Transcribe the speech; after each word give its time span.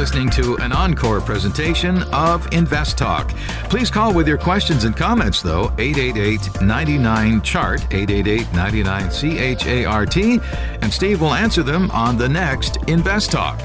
Listening 0.00 0.30
to 0.30 0.56
an 0.62 0.72
encore 0.72 1.20
presentation 1.20 2.02
of 2.04 2.50
Invest 2.54 2.96
Talk. 2.96 3.28
Please 3.68 3.90
call 3.90 4.14
with 4.14 4.26
your 4.26 4.38
questions 4.38 4.84
and 4.84 4.96
comments, 4.96 5.42
though, 5.42 5.70
888 5.76 6.62
99 6.62 7.42
Chart, 7.42 7.82
888 7.90 8.50
99 8.54 9.10
C 9.10 9.38
H 9.38 9.66
A 9.66 9.84
R 9.84 10.06
T, 10.06 10.40
and 10.80 10.90
Steve 10.90 11.20
will 11.20 11.34
answer 11.34 11.62
them 11.62 11.90
on 11.90 12.16
the 12.16 12.26
next 12.26 12.78
Invest 12.88 13.32
Talk. 13.32 13.58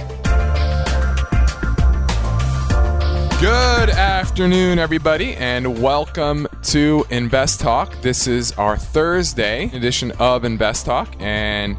Good 3.40 3.90
afternoon, 3.92 4.78
everybody, 4.78 5.36
and 5.36 5.82
welcome 5.82 6.50
to 6.64 7.06
Invest 7.12 7.62
Talk. 7.62 8.02
This 8.02 8.28
is 8.28 8.52
our 8.58 8.76
Thursday 8.76 9.72
edition 9.74 10.12
of 10.20 10.44
Invest 10.44 10.86
Talk, 10.86 11.16
and 11.20 11.78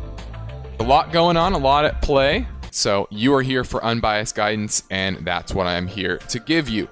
a 0.81 0.83
lot 0.83 1.13
going 1.13 1.37
on, 1.37 1.53
a 1.53 1.59
lot 1.59 1.85
at 1.85 2.01
play. 2.01 2.49
So, 2.77 3.09
you 3.11 3.33
are 3.33 3.41
here 3.41 3.65
for 3.65 3.83
unbiased 3.83 4.35
guidance, 4.35 4.83
and 4.91 5.25
that's 5.25 5.55
what 5.55 5.67
I'm 5.67 5.87
here 5.87 6.19
to 6.19 6.39
give 6.39 6.69
you. 6.69 6.91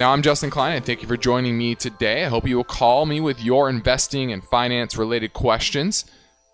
Now, 0.00 0.10
I'm 0.12 0.22
Justin 0.22 0.50
Klein, 0.50 0.74
and 0.74 0.84
thank 0.84 1.02
you 1.02 1.06
for 1.06 1.16
joining 1.16 1.56
me 1.56 1.76
today. 1.76 2.24
I 2.24 2.28
hope 2.28 2.48
you 2.48 2.56
will 2.56 2.64
call 2.64 3.06
me 3.06 3.20
with 3.20 3.40
your 3.40 3.70
investing 3.70 4.32
and 4.32 4.42
finance 4.42 4.96
related 4.96 5.32
questions 5.32 6.04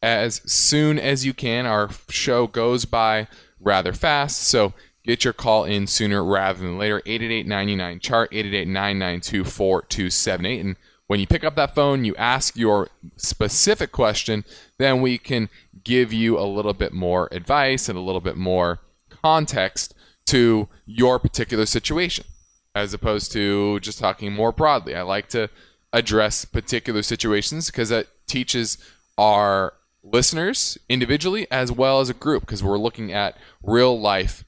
as 0.03 0.43
soon 0.45 0.99
as 0.99 1.25
you 1.25 1.33
can. 1.33 1.65
Our 1.65 1.89
show 2.11 2.47
goes 2.49 2.85
by 2.85 3.29
rather 3.61 3.95
fast, 3.95 4.43
so 4.43 4.75
get 5.07 5.25
your 5.25 5.33
call 5.33 5.65
in 5.65 5.87
sooner 5.87 6.23
rather 6.23 6.59
than 6.59 6.77
later. 6.77 7.01
888 7.07 8.03
chart 8.03 8.29
888 8.31 8.69
992 8.69 9.45
4278. 9.45 10.61
And 10.67 10.77
when 11.07 11.19
you 11.19 11.27
pick 11.27 11.45
up 11.45 11.57
that 11.57 11.75
phone, 11.75 12.05
you 12.05 12.15
ask 12.17 12.55
your 12.57 12.91
specific 13.17 13.91
question, 13.91 14.45
then 14.77 15.01
we 15.01 15.17
can 15.17 15.49
give 15.87 16.13
you 16.13 16.37
a 16.37 16.43
little 16.43 16.75
bit 16.75 16.93
more 16.93 17.29
advice 17.31 17.89
and 17.89 17.97
a 17.97 18.03
little 18.03 18.21
bit 18.21 18.37
more 18.37 18.81
context 19.23 19.95
to 20.27 20.69
your 20.85 21.21
particular 21.21 21.65
situation, 21.65 22.27
as 22.75 22.93
opposed 22.93 23.31
to 23.33 23.79
just 23.79 24.01
talking 24.01 24.33
more 24.33 24.51
broadly. 24.51 24.97
I 24.97 25.03
like 25.03 25.29
to 25.29 25.49
address 25.93 26.45
particular 26.45 27.03
situations 27.03 27.71
because 27.71 27.91
that 27.91 28.09
teaches 28.27 28.79
our 29.17 29.75
listeners 30.03 30.77
individually 30.89 31.47
as 31.53 31.71
well 31.71 32.01
as 32.01 32.11
a 32.11 32.15
group 32.15 32.43
because 32.43 32.65
we're 32.65 32.79
looking 32.79 33.13
at 33.13 33.37
real 33.63 33.99
life 33.99 34.45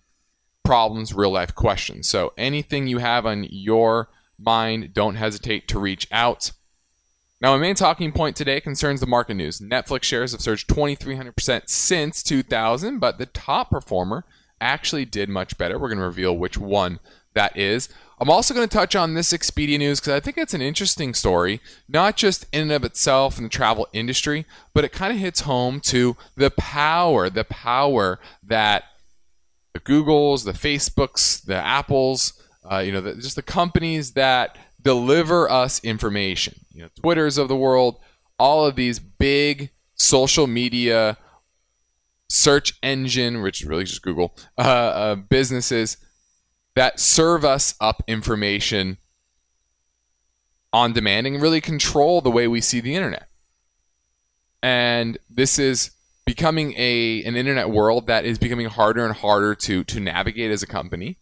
problems, 0.64 1.14
real 1.14 1.30
life 1.30 1.55
questions. 1.55 2.08
So 2.08 2.33
anything 2.36 2.89
you 2.89 2.98
have 2.98 3.25
on 3.25 3.47
your 3.48 4.08
mind, 4.36 4.92
don't 4.92 5.14
hesitate 5.14 5.69
to 5.69 5.78
reach 5.78 6.08
out. 6.11 6.50
Now, 7.41 7.53
my 7.53 7.58
main 7.58 7.77
talking 7.77 8.11
point 8.11 8.34
today 8.34 8.61
concerns 8.61 8.98
the 8.98 9.06
market 9.06 9.34
news. 9.34 9.61
Netflix 9.61 10.03
shares 10.03 10.33
have 10.33 10.41
surged 10.41 10.69
2,300% 10.69 11.69
since 11.69 12.22
2000, 12.25 12.98
but 12.98 13.19
the 13.19 13.27
top 13.27 13.70
performer 13.70 14.25
actually 14.61 15.05
did 15.05 15.28
much 15.28 15.56
better. 15.56 15.78
We're 15.78 15.89
going 15.89 15.98
to 15.98 16.05
reveal 16.05 16.36
which 16.36 16.58
one 16.58 16.98
that 17.34 17.56
is. 17.56 17.89
I'm 18.20 18.28
also 18.28 18.55
going 18.55 18.69
to 18.69 18.77
touch 18.77 18.97
on 18.97 19.14
this 19.14 19.33
Expedia 19.33 19.78
news 19.78 20.00
because 20.00 20.14
I 20.14 20.19
think 20.19 20.36
it's 20.36 20.55
an 20.55 20.62
interesting 20.62 21.14
story, 21.14 21.61
not 21.89 22.17
just 22.17 22.47
in 22.53 22.62
and 22.62 22.72
of 22.72 22.84
itself 22.84 23.39
in 23.39 23.45
the 23.45 23.50
travel 23.50 23.86
industry, 23.92 24.45
but 24.75 24.84
it 24.84 24.91
kind 24.91 25.12
of 25.12 25.20
hits 25.20 25.42
home 25.42 25.78
to 25.83 26.17
the 26.34 26.50
power, 26.50 27.30
the 27.30 27.45
power 27.45 28.19
that 28.42 28.83
the 29.75 29.80
Googles, 29.80 30.45
the 30.45 30.52
Facebooks, 30.52 31.45
the 31.45 31.55
Apples, 31.55 32.33
uh, 32.69 32.78
you 32.78 32.91
know, 32.91 33.00
the, 33.00 33.14
just 33.14 33.36
the 33.36 33.42
companies 33.42 34.12
that 34.14 34.58
deliver 34.83 35.48
us 35.48 35.83
information. 35.85 36.58
You 36.78 36.84
know, 36.84 36.90
Twitters 36.94 37.39
of 37.39 37.48
the 37.48 37.56
world, 37.56 37.98
all 38.39 38.64
of 38.64 38.77
these 38.77 39.00
big 39.00 39.70
social 39.96 40.46
media 40.46 41.16
search 42.28 42.72
engine, 42.84 43.42
which 43.42 43.62
is 43.62 43.66
really 43.66 43.83
just 43.83 44.00
Google, 44.00 44.36
uh, 44.56 44.61
uh, 44.61 45.14
businesses 45.17 45.96
that 46.77 47.00
serve 47.00 47.44
us 47.44 47.74
up 47.80 48.05
information 48.06 48.98
on 50.72 50.92
demand 50.92 51.27
and 51.27 51.42
really 51.42 51.61
control 51.61 52.20
the 52.20 52.30
way 52.30 52.46
we 52.46 52.61
see 52.61 52.78
the 52.78 52.94
internet. 52.94 53.28
And 54.62 55.18
this 55.28 55.58
is 55.58 55.90
becoming 56.27 56.74
a 56.77 57.24
an 57.24 57.34
internet 57.34 57.70
world 57.70 58.06
that 58.06 58.24
is 58.24 58.38
becoming 58.38 58.67
harder 58.67 59.05
and 59.05 59.17
harder 59.17 59.56
to 59.56 59.83
to 59.83 59.98
navigate 59.98 60.52
as 60.52 60.62
a 60.62 60.67
company, 60.68 61.18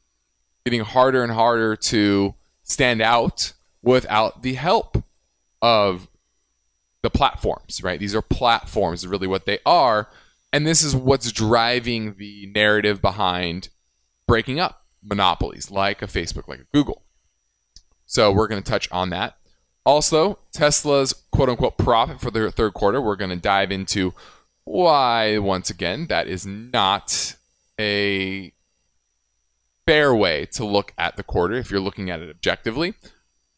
getting 0.67 0.83
harder 0.83 1.23
and 1.23 1.33
harder 1.33 1.77
to 1.77 2.35
stand 2.63 3.01
out 3.01 3.55
without 3.83 4.43
the 4.43 4.53
help 4.53 5.03
of 5.67 6.07
the 7.03 7.11
platforms, 7.11 7.83
right? 7.83 7.99
These 7.99 8.15
are 8.15 8.23
platforms, 8.23 9.05
really 9.05 9.27
what 9.27 9.47
they 9.47 9.59
are. 9.67 10.09
And 10.53 10.65
this 10.65 10.81
is 10.81 10.95
what's 10.95 11.33
driving 11.33 12.15
the 12.19 12.47
narrative 12.55 13.03
behind 13.03 13.71
breaking 14.29 14.61
up 14.61 14.85
monopolies 15.03 15.69
like 15.69 16.03
a 16.03 16.07
Facebook, 16.07 16.47
like 16.47 16.61
a 16.61 16.67
Google. 16.73 17.03
So 18.07 18.31
we're 18.31 18.47
going 18.47 18.63
to 18.63 18.71
touch 18.71 18.89
on 18.93 19.11
that. 19.11 19.39
Also, 19.85 20.39
Tesla's 20.53 21.13
quote 21.33 21.49
unquote 21.49 21.79
profit 21.79 22.21
for 22.21 22.31
the 22.31 22.53
third 22.53 22.73
quarter, 22.73 23.01
we're 23.01 23.17
going 23.17 23.31
to 23.31 23.37
dive 23.37 23.73
into 23.73 24.15
why, 24.63 25.37
once 25.39 25.69
again, 25.69 26.07
that 26.07 26.29
is 26.29 26.47
not 26.47 27.35
a 27.79 28.53
fair 29.85 30.15
way 30.15 30.47
to 30.53 30.65
look 30.65 30.93
at 30.97 31.17
the 31.17 31.25
quarter 31.25 31.55
if 31.55 31.73
you're 31.73 31.81
looking 31.81 32.09
at 32.09 32.21
it 32.21 32.31
objectively. 32.31 32.95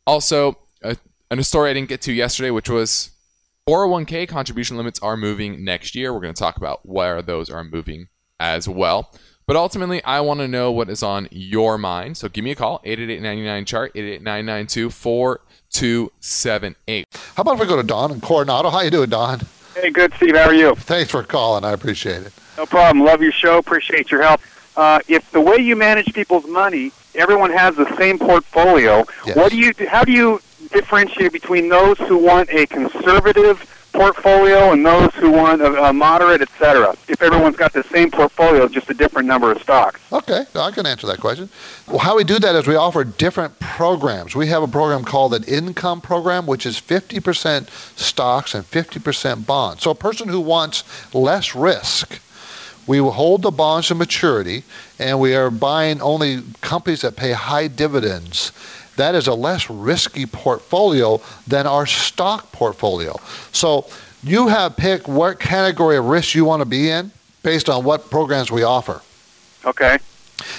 Also, 0.07 0.59
a, 0.83 0.97
a 1.31 1.45
story 1.45 1.71
I 1.71 1.75
didn't 1.75 1.89
get 1.89 2.01
to 2.03 2.13
yesterday, 2.13 2.51
which 2.51 2.71
was 2.71 3.11
401k 3.69 4.29
contribution 4.29 4.77
limits 4.77 4.99
are 5.01 5.17
moving 5.17 5.65
next 5.65 5.95
year. 5.95 6.13
We're 6.13 6.21
going 6.21 6.35
to 6.35 6.39
talk 6.39 6.57
about 6.57 6.87
where 6.87 7.21
those 7.21 7.51
are 7.51 7.65
moving 7.65 8.09
as 8.41 8.69
well. 8.69 9.13
But 9.47 9.57
ultimately, 9.57 10.03
I 10.05 10.21
want 10.21 10.41
to 10.41 10.49
know 10.49 10.71
what 10.71 10.91
is 10.91 11.03
on 11.03 11.29
your 11.31 11.79
mind. 11.79 12.17
So 12.19 12.29
give 12.29 12.45
me 12.45 12.51
a 12.51 12.55
call, 12.55 12.81
888 12.85 13.67
chart 13.67 13.93
888 13.95 14.93
4278 14.93 17.07
How 17.35 17.41
about 17.41 17.55
if 17.55 17.61
we 17.61 17.67
go 17.67 17.77
to 17.77 17.83
Don 17.83 18.13
in 18.13 18.21
Coronado? 18.21 18.71
How 18.71 18.81
you 18.81 18.91
doing, 18.91 19.11
Don? 19.11 19.41
Hey, 19.75 19.91
good, 19.91 20.13
Steve. 20.15 20.37
How 20.37 20.49
are 20.49 20.55
you? 20.55 20.75
Thanks 20.75 21.11
for 21.11 21.23
calling. 21.23 21.65
I 21.65 21.73
appreciate 21.73 22.23
it. 22.23 22.33
No 22.57 22.67
problem. 22.67 23.05
Love 23.05 23.23
your 23.23 23.33
show. 23.33 23.59
Appreciate 23.59 24.11
your 24.11 24.23
help. 24.23 24.41
Uh, 24.77 25.01
if 25.09 25.31
the 25.33 25.41
way 25.41 25.57
you 25.57 25.77
manage 25.77 26.13
people's 26.13 26.47
money, 26.47 26.93
everyone 27.15 27.51
has 27.51 27.77
the 27.77 27.97
same 27.97 28.19
portfolio, 28.19 29.05
Yes. 29.27 29.37
what 29.37 29.51
do 29.51 29.59
you? 29.59 29.73
How 29.89 30.05
do 30.05 30.13
you 30.13 30.41
differentiate 30.73 31.33
between 31.33 31.69
those 31.69 31.99
who 31.99 32.19
want 32.19 32.51
a 32.51 32.67
conservative 32.67 33.65
portfolio 33.93 34.73
and 34.73 34.85
those 34.85 35.13
who 35.15 35.31
want 35.31 35.61
a, 35.61 35.85
a 35.85 35.93
moderate, 35.93 36.41
et 36.41 36.49
cetera? 36.59 36.95
If 37.09 37.23
everyone's 37.23 37.57
got 37.57 37.73
the 37.73 37.83
same 37.85 38.11
portfolio, 38.11 38.69
just 38.69 38.89
a 38.91 38.95
different 38.95 39.27
number 39.27 39.51
of 39.51 39.61
stocks. 39.61 40.01
Okay, 40.13 40.45
I 40.55 40.71
can 40.71 40.87
answer 40.87 41.07
that 41.07 41.21
question. 41.21 41.49
Well, 41.87 41.99
how 41.99 42.17
we 42.17 42.25
do 42.25 42.39
that 42.39 42.55
is 42.55 42.67
we 42.67 42.77
offer 42.77 43.05
different 43.05 43.59
programs. 43.59 44.35
We 44.37 44.47
have 44.49 44.63
a 44.63 44.69
program 44.69 45.05
called 45.05 45.35
an 45.35 45.45
income 45.45 46.01
program, 46.01 46.47
which 46.47 46.67
is 46.67 46.81
50% 46.81 47.69
stocks 47.99 48.55
and 48.55 48.65
50% 48.65 49.47
bonds. 49.47 49.83
So 49.83 49.91
a 49.91 49.95
person 49.95 50.29
who 50.29 50.41
wants 50.41 50.85
less 51.15 51.55
risk, 51.55 52.21
we 52.87 53.01
will 53.01 53.11
hold 53.11 53.43
the 53.43 53.51
bonds 53.51 53.89
to 53.89 53.95
maturity, 53.95 54.65
and 54.99 55.21
we 55.21 55.35
are 55.35 55.51
buying 55.51 56.01
only 56.01 56.43
companies 56.63 57.03
that 57.03 57.17
pay 57.17 57.33
high 57.33 57.69
dividends. 57.69 58.53
That 58.99 59.15
is 59.15 59.29
a 59.29 59.35
less 59.35 59.71
risky 59.71 60.27
portfolio 60.27 61.21
than 61.47 61.69
our 61.69 61.87
stock 61.87 62.51
portfolio. 62.51 63.17
So 63.53 63.87
you 64.25 64.49
have 64.49 64.77
pick 64.77 65.07
what 65.07 65.39
category 65.39 65.97
of 65.97 66.07
risk 66.07 66.35
you 66.35 66.45
want 66.45 66.63
to 66.63 66.67
be 66.67 66.91
in 66.91 67.13
based 67.45 67.69
on 67.69 67.85
what 67.85 68.11
programs 68.11 68.51
we 68.51 68.65
offer. 68.65 69.01
Okay. 69.65 69.99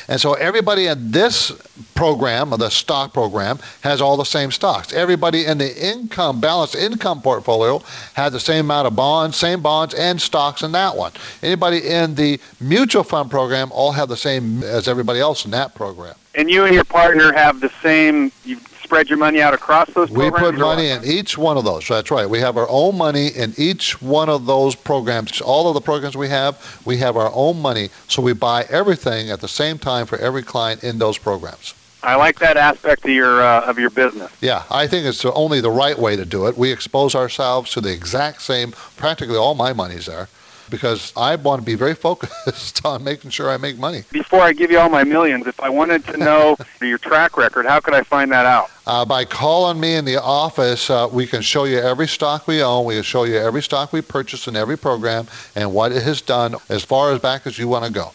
And 0.08 0.20
so 0.20 0.34
everybody 0.34 0.88
in 0.88 1.12
this 1.12 1.52
program, 1.96 2.50
the 2.52 2.70
stock 2.70 3.14
program, 3.14 3.60
has 3.82 4.02
all 4.02 4.18
the 4.18 4.24
same 4.24 4.52
stocks. 4.52 4.94
Everybody 4.94 5.46
in 5.46 5.58
the 5.58 5.88
income 5.88 6.40
balanced 6.40 6.76
income 6.76 7.22
portfolio 7.22 7.80
has 8.14 8.34
the 8.34 8.40
same 8.40 8.66
amount 8.66 8.88
of 8.88 8.96
bonds, 8.96 9.38
same 9.38 9.62
bonds 9.62 9.94
and 9.94 10.22
stocks 10.22 10.64
in 10.64 10.72
that 10.74 10.96
one. 10.96 11.12
Anybody 11.44 11.88
in 11.88 12.16
the 12.16 12.40
mutual 12.60 13.04
fund 13.04 13.30
program 13.30 13.72
all 13.72 13.92
have 13.92 14.10
the 14.10 14.18
same 14.18 14.64
as 14.64 14.88
everybody 14.88 15.20
else 15.20 15.46
in 15.46 15.52
that 15.52 15.76
program. 15.76 16.16
And 16.36 16.50
you 16.50 16.66
and 16.66 16.74
your 16.74 16.86
partner 16.86 17.34
have 17.34 17.60
the 17.60 17.72
same. 17.82 18.32
You 18.46 18.60
spread 18.90 19.08
your 19.08 19.20
money 19.20 19.40
out 19.40 19.54
across 19.54 19.88
those 19.92 20.10
We 20.10 20.16
programs. 20.30 20.34
We 20.34 20.52
put 20.52 20.60
money 20.60 20.90
in 20.90 21.04
each 21.06 21.38
one 21.38 21.58
of 21.58 21.64
those. 21.64 21.88
That's 21.88 22.10
right. 22.10 22.28
We 22.28 22.40
have 22.40 22.58
our 22.58 22.68
own 22.70 22.98
money 22.98 23.28
in 23.28 23.54
each 23.56 24.02
one 24.02 24.30
of 24.30 24.48
those 24.48 24.74
programs. 24.74 25.42
All 25.42 25.68
of 25.68 25.76
the 25.76 25.82
programs 25.82 26.18
we 26.18 26.28
have, 26.30 26.82
we 26.86 26.98
have 26.98 27.16
our 27.16 27.32
own 27.36 27.62
money. 27.62 27.90
So 28.08 28.24
we 28.24 28.34
buy 28.34 28.66
everything 28.72 29.30
at 29.30 29.42
the 29.42 29.48
same 29.48 29.78
time 29.78 30.08
for 30.08 30.18
every 30.18 30.42
client 30.42 30.84
in 30.84 30.98
those 30.98 31.20
programs. 31.20 31.76
I 32.02 32.16
like 32.16 32.40
that 32.40 32.58
aspect 32.58 33.06
of 33.06 33.12
your 33.12 33.44
uh, 33.44 33.62
of 33.70 33.78
your 33.78 33.92
business. 33.92 34.32
Yeah, 34.42 34.64
I 34.72 34.88
think 34.88 35.06
it's 35.06 35.22
the- 35.22 35.34
only 35.34 35.62
the 35.62 35.70
right 35.70 36.00
way 36.00 36.16
to 36.16 36.26
do 36.26 36.48
it. 36.48 36.58
We 36.58 36.72
expose 36.72 37.14
ourselves 37.14 37.72
to 37.74 37.82
the 37.82 37.92
exact 37.92 38.42
same, 38.42 38.72
practically 38.98 39.36
all 39.36 39.54
my 39.54 39.74
money's 39.74 40.08
there. 40.08 40.30
Because 40.70 41.14
I 41.18 41.36
want 41.36 41.62
to 41.62 41.66
be 41.66 41.76
very 41.76 41.96
focused 42.08 42.86
on 42.86 43.04
making 43.04 43.32
sure 43.32 43.50
I 43.50 43.58
make 43.58 43.78
money. 43.78 44.04
Before 44.12 44.42
I 44.42 44.54
give 44.54 44.72
you 44.72 44.80
all 44.80 44.90
my 44.90 45.04
millions, 45.04 45.48
if 45.48 45.60
I 45.60 45.70
wanted 45.70 46.06
to 46.08 46.18
know 46.18 46.56
your 46.82 46.98
track 46.98 47.38
record, 47.38 47.66
how 47.66 47.80
could 47.80 47.94
I 47.94 48.04
find 48.04 48.32
that 48.32 48.46
out? 48.46 48.70
Uh, 48.88 49.06
by 49.06 49.24
calling 49.26 49.80
me 49.80 49.96
in 49.96 50.06
the 50.06 50.22
office, 50.22 50.90
uh, 50.90 51.08
we 51.12 51.28
can 51.28 51.42
show 51.42 51.66
you 51.66 51.80
every 51.80 52.08
stock 52.08 52.48
we 52.48 52.62
own. 52.64 52.86
We 52.86 52.96
can 52.96 53.04
show 53.04 53.24
you 53.24 53.38
every 53.38 53.62
stock 53.62 53.94
we 53.94 54.02
purchased 54.02 54.48
in 54.48 54.56
every 54.56 54.78
program 54.78 55.28
and 55.56 55.74
what 55.74 55.92
it 55.92 56.04
has 56.04 56.22
done 56.22 56.56
as 56.70 56.84
far 56.84 57.12
as 57.12 57.20
back 57.20 57.46
as 57.46 57.60
you 57.60 57.68
want 57.68 57.86
to 57.86 57.92
go. 57.92 58.12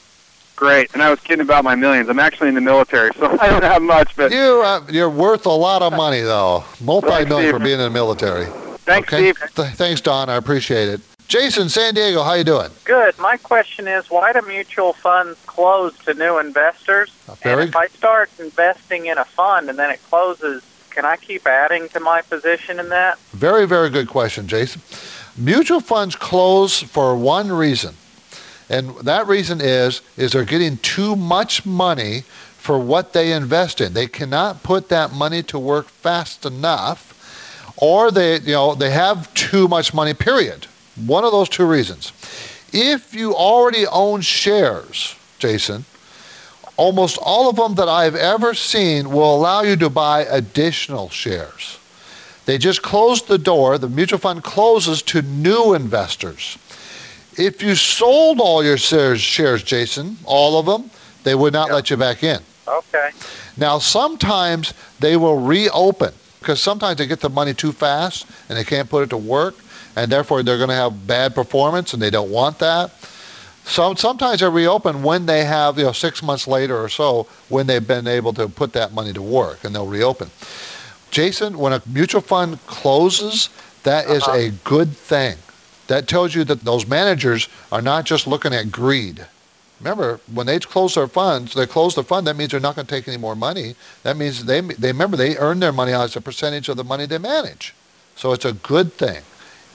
Great. 0.56 0.92
And 0.94 1.02
I 1.02 1.10
was 1.10 1.20
kidding 1.20 1.40
about 1.44 1.64
my 1.64 1.74
millions. 1.74 2.08
I'm 2.08 2.20
actually 2.20 2.48
in 2.48 2.54
the 2.54 2.60
military, 2.60 3.10
so 3.18 3.26
I 3.40 3.48
don't 3.48 3.62
have 3.64 3.82
much, 3.82 4.14
but 4.16 4.30
You, 4.32 4.62
uh, 4.64 4.84
you're 4.90 5.10
worth 5.10 5.46
a 5.46 5.50
lot 5.50 5.82
of 5.82 5.92
money, 5.92 6.20
though. 6.20 6.64
Multi-million 6.80 7.52
for 7.52 7.58
being 7.58 7.78
in 7.80 7.84
the 7.84 7.90
military. 7.90 8.46
thanks, 8.78 9.12
okay. 9.12 9.32
Steve. 9.32 9.54
Th- 9.54 9.72
thanks, 9.74 10.00
Don. 10.00 10.28
I 10.28 10.36
appreciate 10.36 10.88
it. 10.88 11.00
Jason, 11.28 11.68
San 11.68 11.94
Diego, 11.94 12.22
how 12.22 12.34
you 12.34 12.44
doing? 12.44 12.70
Good. 12.84 13.18
My 13.18 13.36
question 13.38 13.88
is, 13.88 14.10
why 14.10 14.32
do 14.32 14.42
mutual 14.42 14.92
funds 14.92 15.38
close 15.46 15.96
to 16.04 16.14
new 16.14 16.38
investors? 16.38 17.10
Very 17.42 17.62
and 17.62 17.68
if 17.70 17.76
I 17.76 17.86
start 17.88 18.30
investing 18.38 19.06
in 19.06 19.18
a 19.18 19.24
fund 19.24 19.70
and 19.70 19.78
then 19.78 19.90
it 19.90 20.02
closes, 20.04 20.62
can 20.90 21.04
I 21.04 21.16
keep 21.16 21.46
adding 21.46 21.88
to 21.90 22.00
my 22.00 22.22
position 22.22 22.78
in 22.78 22.90
that? 22.90 23.18
Very, 23.32 23.66
very 23.66 23.90
good 23.90 24.08
question, 24.08 24.46
Jason. 24.46 24.82
Mutual 25.36 25.80
funds 25.80 26.14
close 26.14 26.80
for 26.80 27.16
one 27.16 27.50
reason, 27.50 27.96
and 28.68 28.90
that 28.98 29.26
reason 29.26 29.60
is 29.60 30.02
is 30.16 30.32
they're 30.32 30.44
getting 30.44 30.76
too 30.78 31.16
much 31.16 31.66
money 31.66 32.20
for 32.20 32.78
what 32.78 33.12
they 33.12 33.32
invest 33.32 33.80
in. 33.80 33.94
They 33.94 34.06
cannot 34.06 34.62
put 34.62 34.88
that 34.90 35.12
money 35.12 35.42
to 35.44 35.58
work 35.58 35.86
fast 35.88 36.46
enough, 36.46 37.72
or 37.76 38.12
they 38.12 38.38
you 38.38 38.52
know 38.52 38.76
they 38.76 38.90
have 38.90 39.32
too 39.34 39.66
much 39.66 39.92
money. 39.92 40.14
Period. 40.14 40.68
One 41.06 41.24
of 41.24 41.32
those 41.32 41.48
two 41.48 41.66
reasons. 41.66 42.12
If 42.72 43.14
you 43.14 43.34
already 43.34 43.86
own 43.86 44.20
shares, 44.20 45.16
Jason, 45.38 45.84
almost 46.76 47.18
all 47.20 47.48
of 47.48 47.56
them 47.56 47.74
that 47.74 47.88
I've 47.88 48.16
ever 48.16 48.54
seen 48.54 49.10
will 49.10 49.34
allow 49.34 49.62
you 49.62 49.76
to 49.76 49.90
buy 49.90 50.22
additional 50.22 51.08
shares. 51.08 51.78
They 52.46 52.58
just 52.58 52.82
closed 52.82 53.28
the 53.28 53.38
door. 53.38 53.78
The 53.78 53.88
mutual 53.88 54.18
fund 54.18 54.42
closes 54.42 55.02
to 55.02 55.22
new 55.22 55.74
investors. 55.74 56.58
If 57.36 57.62
you 57.62 57.74
sold 57.74 58.40
all 58.40 58.62
your 58.62 58.76
shares, 58.76 59.20
shares 59.20 59.62
Jason, 59.62 60.16
all 60.24 60.58
of 60.58 60.66
them, 60.66 60.90
they 61.24 61.34
would 61.34 61.52
not 61.52 61.70
let 61.70 61.90
you 61.90 61.96
back 61.96 62.22
in. 62.22 62.40
Okay. 62.68 63.10
Now, 63.56 63.78
sometimes 63.78 64.74
they 65.00 65.16
will 65.16 65.38
reopen 65.38 66.12
because 66.40 66.60
sometimes 66.60 66.98
they 66.98 67.06
get 67.06 67.20
the 67.20 67.30
money 67.30 67.54
too 67.54 67.72
fast 67.72 68.26
and 68.48 68.58
they 68.58 68.64
can't 68.64 68.88
put 68.88 69.02
it 69.02 69.10
to 69.10 69.16
work, 69.16 69.54
and 69.96 70.10
therefore 70.10 70.42
they're 70.42 70.58
going 70.58 70.70
to 70.70 70.74
have 70.74 71.06
bad 71.06 71.34
performance 71.34 71.92
and 71.94 72.02
they 72.02 72.10
don't 72.10 72.30
want 72.30 72.58
that. 72.58 72.90
So 73.64 73.94
sometimes 73.94 74.40
they 74.40 74.48
reopen 74.48 75.02
when 75.02 75.26
they 75.26 75.44
have, 75.44 75.78
you 75.78 75.84
know, 75.84 75.92
six 75.92 76.22
months 76.22 76.46
later 76.46 76.76
or 76.76 76.88
so, 76.88 77.26
when 77.48 77.66
they've 77.66 77.86
been 77.86 78.06
able 78.06 78.32
to 78.34 78.48
put 78.48 78.72
that 78.74 78.92
money 78.92 79.12
to 79.14 79.22
work, 79.22 79.64
and 79.64 79.74
they'll 79.74 79.86
reopen. 79.86 80.30
Jason, 81.10 81.58
when 81.58 81.72
a 81.72 81.80
mutual 81.86 82.20
fund 82.20 82.58
closes, 82.66 83.48
that 83.84 84.06
is 84.10 84.22
uh-huh. 84.24 84.36
a 84.36 84.50
good 84.64 84.90
thing. 84.90 85.36
That 85.86 86.08
tells 86.08 86.34
you 86.34 86.44
that 86.44 86.60
those 86.60 86.86
managers 86.86 87.48
are 87.72 87.82
not 87.82 88.04
just 88.04 88.26
looking 88.26 88.52
at 88.52 88.70
greed. 88.70 89.26
Remember, 89.80 90.20
when 90.32 90.46
they 90.46 90.58
close 90.58 90.94
their 90.94 91.08
funds, 91.08 91.54
they 91.54 91.66
close 91.66 91.94
the 91.94 92.04
fund. 92.04 92.26
That 92.26 92.36
means 92.36 92.50
they're 92.52 92.60
not 92.60 92.74
going 92.74 92.86
to 92.86 92.94
take 92.94 93.08
any 93.08 93.16
more 93.16 93.36
money. 93.36 93.74
That 94.02 94.16
means 94.16 94.44
they 94.44 94.60
they 94.60 94.92
remember 94.92 95.16
they 95.16 95.36
earn 95.36 95.60
their 95.60 95.72
money 95.72 95.92
as 95.92 96.16
a 96.16 96.20
percentage 96.20 96.68
of 96.68 96.76
the 96.76 96.84
money 96.84 97.06
they 97.06 97.18
manage. 97.18 97.74
So 98.16 98.32
it's 98.32 98.44
a 98.44 98.52
good 98.52 98.92
thing. 98.92 99.22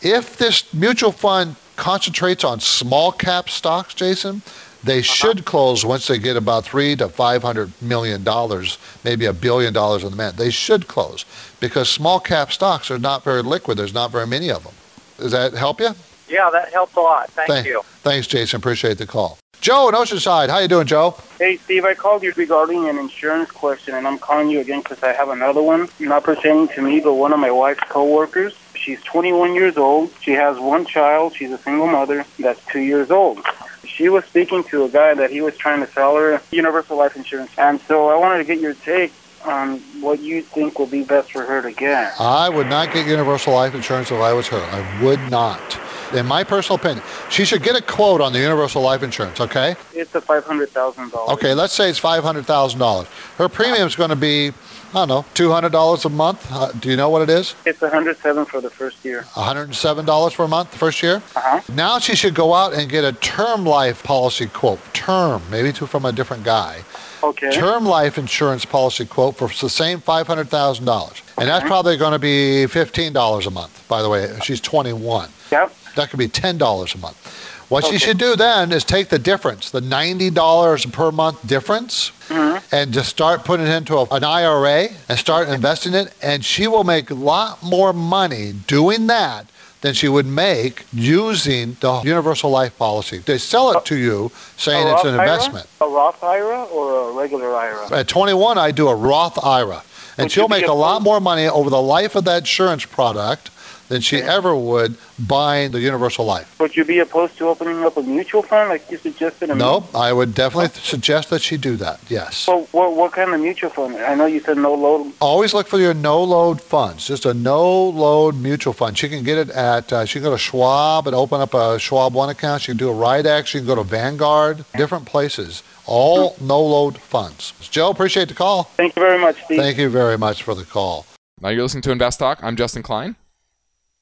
If 0.01 0.37
this 0.37 0.73
mutual 0.73 1.11
fund 1.11 1.55
concentrates 1.75 2.43
on 2.43 2.59
small 2.59 3.11
cap 3.11 3.49
stocks, 3.49 3.93
Jason, 3.93 4.41
they 4.83 4.99
uh-huh. 4.99 5.13
should 5.13 5.45
close 5.45 5.85
once 5.85 6.07
they 6.07 6.17
get 6.17 6.37
about 6.37 6.65
three 6.65 6.95
to 6.97 7.09
five 7.09 7.41
hundred 7.41 7.71
million 7.81 8.23
dollars, 8.23 8.77
maybe 9.03 9.25
a 9.25 9.33
billion 9.33 9.73
dollars 9.73 10.03
in 10.03 10.11
the 10.11 10.15
man. 10.15 10.33
They 10.37 10.51
should 10.51 10.87
close 10.87 11.25
because 11.59 11.89
small 11.89 12.19
cap 12.19 12.51
stocks 12.51 12.89
are 12.89 12.99
not 12.99 13.23
very 13.23 13.41
liquid. 13.41 13.77
There's 13.77 13.93
not 13.93 14.11
very 14.11 14.27
many 14.27 14.49
of 14.49 14.63
them. 14.63 14.73
Does 15.17 15.31
that 15.33 15.53
help 15.53 15.81
you? 15.81 15.89
Yeah, 16.29 16.49
that 16.51 16.71
helped 16.71 16.95
a 16.95 17.01
lot. 17.01 17.29
Thank 17.31 17.49
Thank- 17.49 17.67
you. 17.67 17.81
Thanks, 18.03 18.27
Jason. 18.27 18.57
Appreciate 18.57 18.97
the 18.97 19.07
call. 19.07 19.37
Joe 19.61 19.89
in 19.89 19.95
Oceanside, 19.95 20.47
how 20.47 20.59
you 20.59 20.69
doing, 20.69 20.87
Joe? 20.87 21.15
Hey, 21.37 21.57
Steve, 21.57 21.83
I 21.83 21.93
called 21.93 22.23
you 22.23 22.31
regarding 22.37 22.87
an 22.87 22.97
insurance 22.97 23.51
question, 23.51 23.93
and 23.93 24.07
I'm 24.07 24.17
calling 24.17 24.49
you 24.49 24.61
again 24.61 24.79
because 24.79 25.03
I 25.03 25.11
have 25.11 25.27
another 25.27 25.61
one, 25.61 25.89
not 25.99 26.23
pertaining 26.23 26.69
to 26.69 26.81
me, 26.81 27.01
but 27.01 27.15
one 27.15 27.33
of 27.33 27.39
my 27.39 27.51
wife's 27.51 27.83
coworkers. 27.89 28.55
She's 28.79 29.01
21 29.03 29.53
years 29.55 29.77
old. 29.77 30.11
She 30.21 30.31
has 30.31 30.57
one 30.57 30.85
child. 30.85 31.35
She's 31.35 31.51
a 31.51 31.57
single 31.59 31.87
mother 31.87 32.25
that's 32.39 32.61
two 32.71 32.79
years 32.81 33.11
old. 33.11 33.45
She 33.85 34.09
was 34.09 34.23
speaking 34.25 34.63
to 34.65 34.85
a 34.85 34.89
guy 34.89 35.13
that 35.15 35.31
he 35.31 35.41
was 35.41 35.55
trying 35.57 35.85
to 35.85 35.91
sell 35.91 36.15
her 36.15 36.41
universal 36.51 36.97
life 36.97 37.15
insurance, 37.15 37.51
and 37.57 37.81
so 37.81 38.09
I 38.09 38.15
wanted 38.17 38.39
to 38.39 38.43
get 38.45 38.59
your 38.59 38.73
take 38.73 39.11
on 39.45 39.79
what 40.01 40.19
you 40.19 40.41
think 40.41 40.79
will 40.79 40.85
be 40.85 41.03
best 41.03 41.31
for 41.31 41.43
her 41.43 41.61
to 41.61 41.71
get. 41.71 42.13
I 42.19 42.49
would 42.49 42.67
not 42.67 42.93
get 42.93 43.07
universal 43.07 43.53
life 43.53 43.73
insurance 43.73 44.11
if 44.11 44.19
I 44.19 44.33
was 44.33 44.47
her. 44.47 44.57
I 44.59 45.03
would 45.03 45.19
not. 45.29 45.79
In 46.13 46.25
my 46.25 46.43
personal 46.43 46.77
opinion, 46.77 47.03
she 47.29 47.45
should 47.45 47.63
get 47.63 47.75
a 47.75 47.81
quote 47.81 48.19
on 48.19 48.33
the 48.33 48.39
universal 48.39 48.81
life 48.81 49.03
insurance, 49.03 49.39
okay? 49.39 49.75
It's 49.93 50.13
a 50.15 50.21
$500,000. 50.21 51.29
Okay, 51.29 51.53
let's 51.53 51.73
say 51.73 51.89
it's 51.89 51.99
$500,000. 51.99 53.05
Her 53.37 53.47
premium 53.47 53.87
is 53.87 53.95
going 53.95 54.09
to 54.09 54.15
be, 54.15 54.51
I 54.89 55.05
don't 55.05 55.07
know, 55.07 55.25
$200 55.35 56.05
a 56.05 56.09
month. 56.09 56.51
Uh, 56.51 56.71
do 56.71 56.89
you 56.89 56.95
know 56.95 57.09
what 57.09 57.21
it 57.21 57.29
is? 57.29 57.53
It's 57.65 57.79
107 57.79 58.45
for 58.45 58.59
the 58.59 58.71
first 58.71 59.05
year. 59.05 59.21
$107 59.33 60.35
per 60.35 60.47
month 60.47 60.71
the 60.71 60.77
first 60.77 61.03
year? 61.03 61.17
Uh-huh. 61.35 61.61
Now 61.73 61.99
she 61.99 62.15
should 62.15 62.33
go 62.33 62.53
out 62.55 62.73
and 62.73 62.89
get 62.89 63.03
a 63.03 63.13
term 63.13 63.65
life 63.65 64.01
policy 64.03 64.47
quote. 64.47 64.79
Term, 64.93 65.43
maybe 65.51 65.71
to, 65.73 65.85
from 65.85 66.05
a 66.05 66.11
different 66.11 66.43
guy. 66.43 66.83
Okay. 67.21 67.51
term 67.51 67.85
life 67.85 68.17
insurance 68.17 68.63
policy 68.65 69.05
quote 69.05 69.35
for 69.35 69.47
the 69.49 69.69
same 69.69 69.99
$500,000. 69.99 71.21
And 71.37 71.47
that's 71.47 71.65
probably 71.65 71.97
going 71.97 72.13
to 72.13 72.19
be 72.19 72.65
$15 72.67 73.45
a 73.45 73.49
month, 73.51 73.87
by 73.87 74.01
the 74.01 74.09
way. 74.09 74.39
She's 74.41 74.61
21. 74.61 75.29
Yep. 75.51 75.75
That 75.95 76.09
could 76.09 76.19
be 76.19 76.27
$10 76.27 76.95
a 76.95 76.97
month. 76.97 77.48
What 77.69 77.83
she 77.83 77.89
Okay. 77.89 77.97
should 77.99 78.17
do 78.17 78.35
then 78.35 78.71
is 78.71 78.83
take 78.83 79.09
the 79.09 79.19
difference, 79.19 79.69
the 79.69 79.79
$90 79.79 80.91
per 80.91 81.11
month 81.11 81.45
difference, 81.45 82.11
mm-hmm. 82.27 82.57
and 82.75 82.91
just 82.91 83.09
start 83.09 83.45
putting 83.45 83.67
it 83.67 83.73
into 83.73 83.95
a, 83.95 84.05
an 84.05 84.23
IRA 84.23 84.89
and 85.07 85.19
start 85.19 85.49
investing 85.49 85.93
it. 85.93 86.11
And 86.21 86.43
she 86.43 86.67
will 86.67 86.83
make 86.83 87.11
a 87.11 87.13
lot 87.13 87.61
more 87.61 87.93
money 87.93 88.53
doing 88.65 89.05
that 89.07 89.45
than 89.81 89.93
she 89.93 90.09
would 90.09 90.25
make 90.25 90.83
using 90.91 91.77
the 91.79 92.01
universal 92.01 92.49
life 92.49 92.75
policy. 92.77 93.19
They 93.19 93.37
sell 93.37 93.69
it 93.71 93.77
oh. 93.77 93.81
to 93.81 93.95
you 93.95 94.31
saying 94.57 94.87
it's 94.87 95.03
an 95.03 95.13
IRA? 95.13 95.21
investment. 95.21 95.67
A 95.79 95.87
Roth 95.87 96.23
IRA 96.23 96.63
or 96.65 97.11
a 97.11 97.13
regular 97.13 97.55
IRA? 97.55 97.91
At 97.91 98.07
21, 98.07 98.57
I 98.57 98.71
do 98.71 98.89
a 98.89 98.95
Roth 98.95 99.41
IRA, 99.43 99.83
and 100.17 100.25
Would 100.25 100.31
she'll 100.31 100.49
make 100.49 100.67
a 100.67 100.73
lot 100.73 101.01
more 101.03 101.21
money 101.21 101.47
over 101.47 101.69
the 101.69 101.81
life 101.81 102.15
of 102.15 102.25
that 102.25 102.39
insurance 102.39 102.83
product 102.83 103.51
than 103.89 104.01
she 104.01 104.17
ever 104.17 104.55
would 104.55 104.95
buying 105.19 105.71
the 105.71 105.81
universal 105.81 106.23
life. 106.23 106.57
Would 106.59 106.77
you 106.77 106.85
be 106.85 106.99
opposed 106.99 107.37
to 107.39 107.47
opening 107.47 107.83
up 107.83 107.97
a 107.97 108.03
mutual 108.03 108.41
fund 108.41 108.69
like 108.69 108.89
you 108.89 108.97
suggested? 108.97 109.49
a 109.49 109.55
No, 109.55 109.87
I 109.93 110.13
would 110.13 110.33
definitely 110.33 110.69
suggest 110.81 111.29
that 111.31 111.41
she 111.41 111.57
do 111.57 111.75
that. 111.77 111.99
Yes. 112.07 112.37
So 112.37 112.63
what, 112.71 112.95
what 112.95 113.11
kind 113.11 113.33
of 113.33 113.41
mutual 113.41 113.71
fund? 113.71 113.97
I 113.97 114.15
know 114.15 114.27
you 114.27 114.39
said 114.39 114.57
no 114.57 114.73
load. 114.73 115.11
Always 115.19 115.53
look 115.53 115.67
for 115.67 115.79
your 115.79 115.93
no-load 115.93 116.61
funds. 116.61 117.07
Just 117.07 117.25
a 117.25 117.33
no-load 117.33 118.35
mutual 118.35 118.73
fund. 118.73 118.97
She 118.97 119.09
can 119.09 119.23
get 119.23 119.37
it 119.37 119.49
at. 119.49 119.91
Uh, 119.91 120.05
she 120.05 120.19
can 120.19 120.23
go 120.23 120.31
to 120.31 120.37
Schwab 120.37 121.07
and 121.07 121.15
open 121.15 121.41
up 121.41 121.53
a 121.53 121.79
Schwab 121.79 122.13
One 122.13 122.29
account. 122.29 122.61
She 122.61 122.71
can 122.71 122.77
do 122.77 122.89
a 122.89 122.93
Rydex. 122.93 123.47
She 123.47 123.57
can 123.57 123.67
go 123.67 123.75
to 123.75 123.83
Vanguard. 123.83 124.63
Different 124.77 125.05
places. 125.05 125.63
All 125.85 126.35
no-load 126.39 126.99
funds. 126.99 127.53
Joe, 127.71 127.89
appreciate 127.89 128.27
the 128.27 128.35
call. 128.35 128.63
Thank 128.63 128.95
you 128.95 129.01
very 129.01 129.19
much, 129.19 129.43
Steve. 129.45 129.57
Thank 129.57 129.77
you 129.79 129.89
very 129.89 130.17
much 130.17 130.43
for 130.43 130.53
the 130.53 130.63
call. 130.63 131.07
Now 131.41 131.49
you're 131.49 131.63
listening 131.63 131.81
to 131.83 131.91
Invest 131.91 132.19
Talk. 132.19 132.43
I'm 132.43 132.55
Justin 132.55 132.83
Klein. 132.83 133.15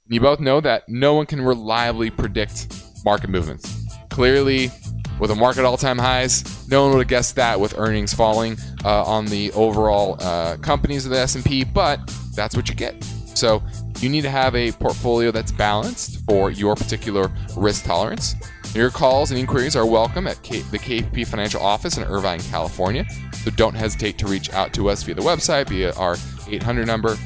You 0.10 0.22
both 0.22 0.40
know 0.40 0.62
that 0.62 0.88
no 0.88 1.16
one 1.16 1.26
can 1.26 1.42
reliably 1.42 2.10
predict 2.10 2.82
market 3.04 3.30
movements. 3.30 3.86
Clearly, 4.10 4.72
with 5.20 5.32
a 5.32 5.36
market 5.36 5.66
all-time 5.66 5.98
highs, 5.98 6.68
no 6.70 6.84
one 6.84 6.92
would 6.92 7.00
have 7.00 7.08
guessed 7.10 7.36
that 7.36 7.60
with 7.60 7.78
earnings 7.78 8.14
falling 8.14 8.58
uh, 8.86 9.04
on 9.04 9.26
the 9.26 9.52
overall 9.52 10.16
uh, 10.22 10.56
companies 10.58 11.06
of 11.06 11.12
the 11.12 11.20
S&P. 11.20 11.66
But 11.66 12.00
that's 12.36 12.56
what 12.56 12.70
you 12.70 12.76
get. 12.76 13.04
So 13.04 13.62
you 14.00 14.08
need 14.08 14.22
to 14.22 14.30
have 14.30 14.56
a 14.56 14.72
portfolio 14.74 15.32
that's 15.32 15.52
balanced 15.52 16.24
for 16.26 16.52
your 16.52 16.76
particular 16.76 17.30
risk 17.58 17.84
tolerance. 17.84 18.36
Your 18.74 18.90
calls 18.90 19.32
and 19.32 19.40
inquiries 19.40 19.76
are 19.76 19.86
welcome 19.86 20.28
at 20.28 20.42
K- 20.42 20.62
the 20.62 20.80
KP 20.80 21.28
Financial 21.28 21.62
Office 21.62 21.98
in 21.98 22.04
Irvine, 22.04 22.40
California. 22.40 23.06
So 23.44 23.52
don't 23.52 23.76
hesitate 23.76 24.18
to 24.20 24.28
reach 24.28 24.52
out 24.54 24.72
to 24.74 24.90
us 24.90 25.04
via 25.04 25.16
the 25.16 25.22
website, 25.22 25.68
via 25.68 25.94
our 25.96 26.16
800 26.48 26.86
number. 26.88 27.18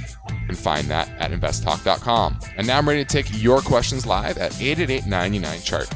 Find 0.57 0.87
that 0.87 1.09
at 1.19 1.31
investtalk.com. 1.31 2.39
And 2.57 2.67
now 2.67 2.77
I'm 2.77 2.87
ready 2.87 3.03
to 3.03 3.09
take 3.09 3.41
your 3.41 3.61
questions 3.61 4.05
live 4.05 4.37
at 4.37 4.59
888 4.61 5.05
99 5.05 5.61
chart. 5.61 5.89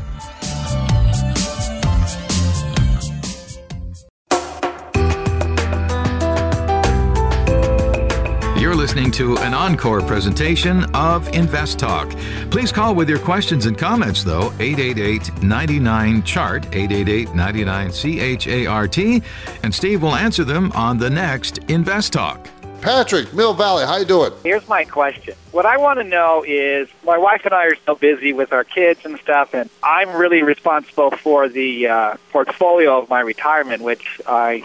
You're 8.65 8.73
listening 8.73 9.11
to 9.11 9.37
an 9.37 9.53
encore 9.53 10.01
presentation 10.01 10.85
of 10.95 11.27
Invest 11.35 11.77
Talk. 11.77 12.09
Please 12.49 12.71
call 12.71 12.95
with 12.95 13.07
your 13.07 13.19
questions 13.19 13.67
and 13.67 13.77
comments, 13.77 14.23
though, 14.23 14.51
888 14.59 15.43
99 15.43 16.23
Chart, 16.23 16.65
888 16.73 17.35
99 17.35 17.91
C 17.91 18.19
H 18.19 18.47
A 18.47 18.65
R 18.65 18.87
T, 18.87 19.21
and 19.61 19.71
Steve 19.71 20.01
will 20.01 20.15
answer 20.15 20.43
them 20.43 20.71
on 20.71 20.97
the 20.97 21.09
next 21.09 21.59
Invest 21.67 22.13
Talk. 22.13 22.49
Patrick, 22.81 23.33
Mill 23.33 23.53
Valley, 23.53 23.85
how 23.85 23.97
you 23.97 24.05
doing? 24.05 24.31
Here's 24.43 24.67
my 24.67 24.83
question. 24.83 25.33
What 25.51 25.65
I 25.65 25.77
want 25.77 25.99
to 25.99 26.03
know 26.03 26.43
is 26.47 26.87
my 27.03 27.17
wife 27.17 27.41
and 27.45 27.53
I 27.53 27.65
are 27.65 27.75
so 27.85 27.95
busy 27.95 28.33
with 28.33 28.53
our 28.53 28.63
kids 28.63 29.05
and 29.05 29.17
stuff, 29.19 29.53
and 29.53 29.69
I'm 29.83 30.11
really 30.15 30.43
responsible 30.43 31.11
for 31.11 31.49
the 31.49 31.87
uh, 31.87 32.17
portfolio 32.31 32.99
of 32.99 33.09
my 33.09 33.21
retirement, 33.21 33.81
which 33.81 34.21
I 34.27 34.63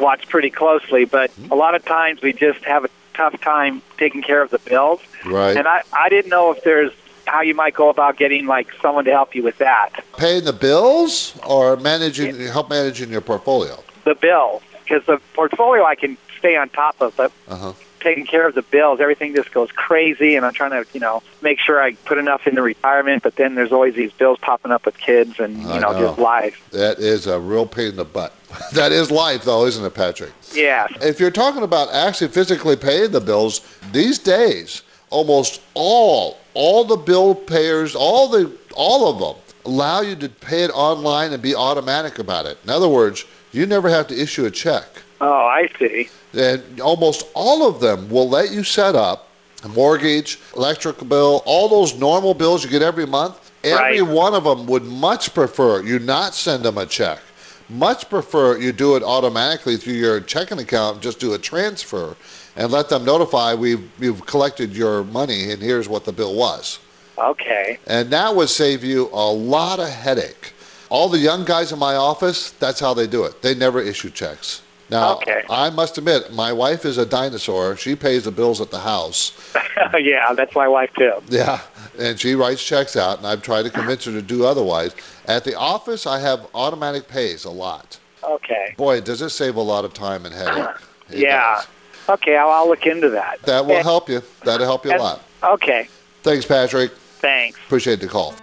watch 0.00 0.28
pretty 0.28 0.50
closely. 0.50 1.04
But 1.04 1.30
a 1.50 1.54
lot 1.54 1.74
of 1.74 1.84
times 1.84 2.22
we 2.22 2.32
just 2.32 2.62
have 2.64 2.84
a 2.84 2.90
tough 3.14 3.40
time 3.40 3.82
taking 3.98 4.22
care 4.22 4.42
of 4.42 4.50
the 4.50 4.58
bills. 4.58 5.00
Right. 5.24 5.56
And 5.56 5.66
I, 5.66 5.82
I 5.92 6.08
didn't 6.08 6.30
know 6.30 6.50
if 6.52 6.62
there's 6.64 6.92
how 7.26 7.40
you 7.40 7.54
might 7.54 7.74
go 7.74 7.88
about 7.88 8.16
getting 8.16 8.46
like 8.46 8.68
someone 8.80 9.04
to 9.04 9.10
help 9.10 9.34
you 9.34 9.42
with 9.42 9.58
that. 9.58 10.04
Paying 10.18 10.44
the 10.44 10.52
bills 10.52 11.38
or 11.46 11.76
managing, 11.76 12.38
help 12.48 12.68
managing 12.68 13.10
your 13.10 13.20
portfolio? 13.20 13.82
The 14.04 14.14
bills, 14.14 14.62
because 14.82 15.04
the 15.06 15.20
portfolio 15.34 15.84
I 15.84 15.94
can 15.94 16.16
stay 16.42 16.56
on 16.56 16.68
top 16.70 17.00
of, 17.00 17.14
but 17.16 17.30
Uh-huh. 17.48 17.72
taking 18.00 18.26
care 18.26 18.48
of 18.48 18.54
the 18.56 18.62
bills, 18.62 18.98
everything 19.00 19.32
just 19.32 19.52
goes 19.52 19.70
crazy, 19.70 20.34
and 20.34 20.44
I'm 20.44 20.52
trying 20.52 20.72
to, 20.72 20.84
you 20.92 20.98
know, 20.98 21.22
make 21.40 21.60
sure 21.60 21.80
I 21.80 21.92
put 22.04 22.18
enough 22.18 22.48
into 22.48 22.60
retirement. 22.60 23.22
But 23.22 23.36
then 23.36 23.54
there's 23.54 23.70
always 23.70 23.94
these 23.94 24.10
bills 24.12 24.38
popping 24.40 24.72
up 24.72 24.84
with 24.84 24.98
kids, 24.98 25.38
and 25.38 25.56
you 25.62 25.78
know, 25.80 25.92
know. 25.92 26.08
just 26.08 26.18
life. 26.18 26.60
That 26.72 26.98
is 26.98 27.28
a 27.28 27.38
real 27.38 27.64
pain 27.64 27.90
in 27.90 27.96
the 27.96 28.04
butt. 28.04 28.34
that 28.72 28.90
is 28.90 29.12
life, 29.12 29.44
though, 29.44 29.64
isn't 29.66 29.84
it, 29.84 29.94
Patrick? 29.94 30.32
Yeah, 30.52 30.88
If 31.00 31.20
you're 31.20 31.30
talking 31.30 31.62
about 31.62 31.92
actually 31.94 32.28
physically 32.28 32.74
paying 32.76 33.12
the 33.12 33.20
bills, 33.20 33.60
these 33.92 34.18
days, 34.18 34.82
almost 35.10 35.62
all, 35.74 36.38
all 36.54 36.84
the 36.84 36.96
bill 36.96 37.36
payers, 37.36 37.94
all 37.94 38.28
the, 38.28 38.50
all 38.74 39.08
of 39.08 39.18
them 39.20 39.42
allow 39.64 40.00
you 40.00 40.16
to 40.16 40.28
pay 40.28 40.64
it 40.64 40.70
online 40.74 41.32
and 41.32 41.40
be 41.40 41.54
automatic 41.54 42.18
about 42.18 42.46
it. 42.46 42.58
In 42.64 42.70
other 42.70 42.88
words, 42.88 43.24
you 43.52 43.64
never 43.64 43.88
have 43.88 44.08
to 44.08 44.20
issue 44.20 44.44
a 44.44 44.50
check. 44.50 44.84
Oh, 45.20 45.46
I 45.46 45.68
see. 45.78 46.08
And 46.34 46.80
almost 46.80 47.26
all 47.34 47.68
of 47.68 47.80
them 47.80 48.08
will 48.08 48.28
let 48.28 48.50
you 48.50 48.64
set 48.64 48.94
up 48.94 49.28
a 49.64 49.68
mortgage, 49.68 50.38
electric 50.56 51.06
bill, 51.08 51.42
all 51.44 51.68
those 51.68 51.94
normal 51.94 52.34
bills 52.34 52.64
you 52.64 52.70
get 52.70 52.82
every 52.82 53.06
month. 53.06 53.50
Every 53.64 54.00
Right. 54.00 54.12
one 54.12 54.34
of 54.34 54.44
them 54.44 54.66
would 54.66 54.84
much 54.84 55.34
prefer 55.34 55.82
you 55.82 55.98
not 56.00 56.34
send 56.34 56.64
them 56.64 56.78
a 56.78 56.86
check. 56.86 57.20
Much 57.68 58.08
prefer 58.10 58.58
you 58.58 58.72
do 58.72 58.96
it 58.96 59.02
automatically 59.04 59.76
through 59.76 59.94
your 59.94 60.20
checking 60.20 60.58
account, 60.58 61.00
just 61.00 61.20
do 61.20 61.32
a 61.32 61.38
transfer 61.38 62.16
and 62.56 62.70
let 62.70 62.88
them 62.88 63.04
notify 63.04 63.54
we've, 63.54 63.88
we've 63.98 64.26
collected 64.26 64.76
your 64.76 65.04
money 65.04 65.52
and 65.52 65.62
here's 65.62 65.88
what 65.88 66.04
the 66.04 66.12
bill 66.12 66.34
was. 66.34 66.80
Okay. 67.16 67.78
And 67.86 68.10
that 68.10 68.34
would 68.34 68.48
save 68.48 68.82
you 68.82 69.08
a 69.12 69.30
lot 69.30 69.78
of 69.78 69.88
headache. 69.88 70.52
All 70.90 71.08
the 71.08 71.18
young 71.18 71.44
guys 71.44 71.72
in 71.72 71.78
my 71.78 71.94
office, 71.94 72.50
that's 72.50 72.80
how 72.80 72.94
they 72.94 73.06
do 73.06 73.24
it. 73.24 73.40
They 73.42 73.54
never 73.54 73.80
issue 73.80 74.10
checks. 74.10 74.60
Now, 74.92 75.14
Okay. 75.14 75.42
I 75.48 75.70
must 75.70 75.96
admit, 75.96 76.34
my 76.34 76.52
wife 76.52 76.84
is 76.84 76.98
a 76.98 77.06
dinosaur. 77.06 77.78
She 77.78 77.96
pays 77.96 78.24
the 78.24 78.30
bills 78.30 78.60
at 78.60 78.70
the 78.70 78.78
house. 78.78 79.32
yeah, 79.98 80.34
that's 80.34 80.54
my 80.54 80.68
wife 80.68 80.90
too. 80.98 81.14
Yeah, 81.30 81.60
and 81.98 82.20
she 82.20 82.34
writes 82.34 82.62
checks 82.62 82.94
out, 82.94 83.16
and 83.16 83.26
I've 83.26 83.40
tried 83.40 83.62
to 83.62 83.70
convince 83.70 84.04
her 84.04 84.12
to 84.12 84.20
do 84.20 84.44
otherwise. 84.44 84.94
At 85.26 85.44
the 85.44 85.54
office, 85.56 86.06
I 86.06 86.18
have 86.20 86.46
automatic 86.54 87.08
pays 87.08 87.44
a 87.46 87.50
lot. 87.50 87.98
Okay. 88.22 88.74
Boy, 88.76 89.00
does 89.00 89.22
it 89.22 89.30
save 89.30 89.56
a 89.56 89.62
lot 89.62 89.86
of 89.86 89.94
time 89.94 90.26
and 90.26 90.34
headache. 90.34 90.68
It 91.10 91.18
Yeah. 91.20 91.56
does. 91.56 91.68
Okay, 92.10 92.36
I'll, 92.36 92.50
I'll 92.50 92.68
look 92.68 92.86
into 92.86 93.08
that. 93.10 93.40
That 93.42 93.64
will 93.64 93.82
help 93.82 94.08
you. 94.10 94.22
That'll 94.44 94.66
help 94.66 94.84
you 94.84 94.94
a 94.94 94.98
lot. 94.98 95.22
Okay. 95.42 95.88
Thanks, 96.22 96.44
Patrick. 96.44 96.92
Thanks. 97.20 97.58
Appreciate 97.66 98.00
the 98.00 98.08
call. 98.08 98.34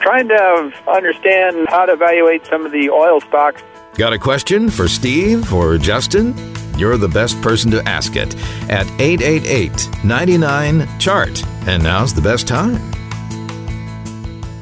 Trying 0.00 0.28
to 0.28 0.72
understand 0.88 1.66
how 1.68 1.86
to 1.86 1.92
evaluate 1.92 2.46
some 2.46 2.64
of 2.66 2.72
the 2.72 2.90
oil 2.90 3.20
stocks. 3.20 3.62
Got 4.00 4.14
a 4.14 4.18
question 4.18 4.70
for 4.70 4.88
Steve 4.88 5.52
or 5.52 5.76
Justin? 5.76 6.34
You're 6.78 6.96
the 6.96 7.06
best 7.06 7.38
person 7.42 7.70
to 7.72 7.86
ask 7.86 8.16
it 8.16 8.34
at 8.70 8.90
888 8.98 9.90
99 10.02 10.88
Chart. 10.98 11.44
And 11.66 11.82
now's 11.82 12.14
the 12.14 12.22
best 12.22 12.48
time. 12.48 12.80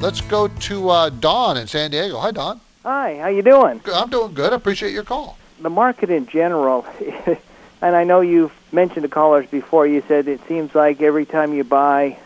Let's 0.01 0.19
go 0.19 0.49
to 0.49 0.89
uh, 0.89 1.09
Don 1.09 1.55
in 1.55 1.67
San 1.67 1.91
Diego. 1.91 2.19
Hi, 2.19 2.31
Don. 2.31 2.59
Hi, 2.83 3.15
how 3.15 3.27
you 3.29 3.41
doing? 3.41 3.79
I'm 3.93 4.09
doing 4.09 4.33
good. 4.33 4.51
I 4.51 4.57
appreciate 4.57 4.91
your 4.91 5.05
call. 5.05 5.37
The 5.61 5.69
market 5.69 6.09
in 6.09 6.27
general, 6.27 6.85
and 7.81 7.95
I 7.95 8.03
know 8.03 8.19
you've 8.19 8.51
mentioned 8.73 9.03
to 9.03 9.07
callers 9.07 9.47
before. 9.47 9.87
You 9.87 10.03
said 10.05 10.27
it 10.27 10.45
seems 10.49 10.75
like 10.75 11.01
every 11.01 11.25
time 11.25 11.53
you 11.53 11.63
buy, 11.63 12.19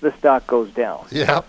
the 0.00 0.12
stock 0.18 0.46
goes 0.46 0.70
down. 0.70 1.06
Yep. 1.12 1.48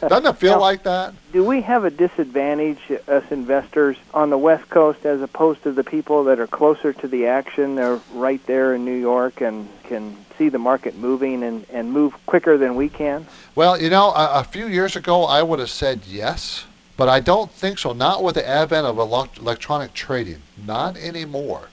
Doesn't 0.00 0.26
it 0.26 0.36
feel 0.36 0.54
Now- 0.54 0.60
like 0.60 0.82
that? 0.84 1.14
Do 1.32 1.44
we 1.44 1.60
have 1.62 1.84
a 1.84 1.90
disadvantage, 1.90 2.78
us 3.06 3.24
investors, 3.30 3.96
on 4.14 4.30
the 4.30 4.38
West 4.38 4.68
Coast 4.70 5.04
as 5.04 5.20
opposed 5.20 5.62
to 5.64 5.72
the 5.72 5.84
people 5.84 6.24
that 6.24 6.38
are 6.40 6.46
closer 6.46 6.92
to 6.92 7.08
the 7.08 7.26
action? 7.26 7.74
They're 7.74 8.00
right 8.14 8.44
there 8.46 8.74
in 8.74 8.84
New 8.84 8.98
York 8.98 9.40
and 9.40 9.68
can 9.84 10.16
see 10.38 10.48
the 10.48 10.58
market 10.58 10.96
moving 10.96 11.42
and, 11.42 11.66
and 11.70 11.92
move 11.92 12.14
quicker 12.26 12.56
than 12.56 12.76
we 12.76 12.88
can? 12.88 13.26
Well, 13.54 13.80
you 13.80 13.90
know, 13.90 14.10
a, 14.12 14.40
a 14.40 14.44
few 14.44 14.66
years 14.68 14.94
ago, 14.96 15.24
I 15.24 15.42
would 15.42 15.58
have 15.58 15.70
said 15.70 16.02
yes, 16.06 16.64
but 16.96 17.08
I 17.08 17.20
don't 17.20 17.50
think 17.50 17.78
so. 17.78 17.92
Not 17.92 18.22
with 18.22 18.36
the 18.36 18.48
advent 18.48 18.86
of 18.86 18.98
electronic 18.98 19.92
trading. 19.94 20.40
Not 20.64 20.96
anymore. 20.96 21.68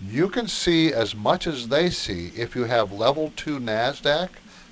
You 0.00 0.28
can 0.28 0.48
see 0.48 0.92
as 0.92 1.14
much 1.14 1.46
as 1.46 1.68
they 1.68 1.90
see 1.90 2.28
if 2.36 2.54
you 2.54 2.64
have 2.64 2.92
level 2.92 3.32
two 3.36 3.58
NASDAQ, 3.58 4.28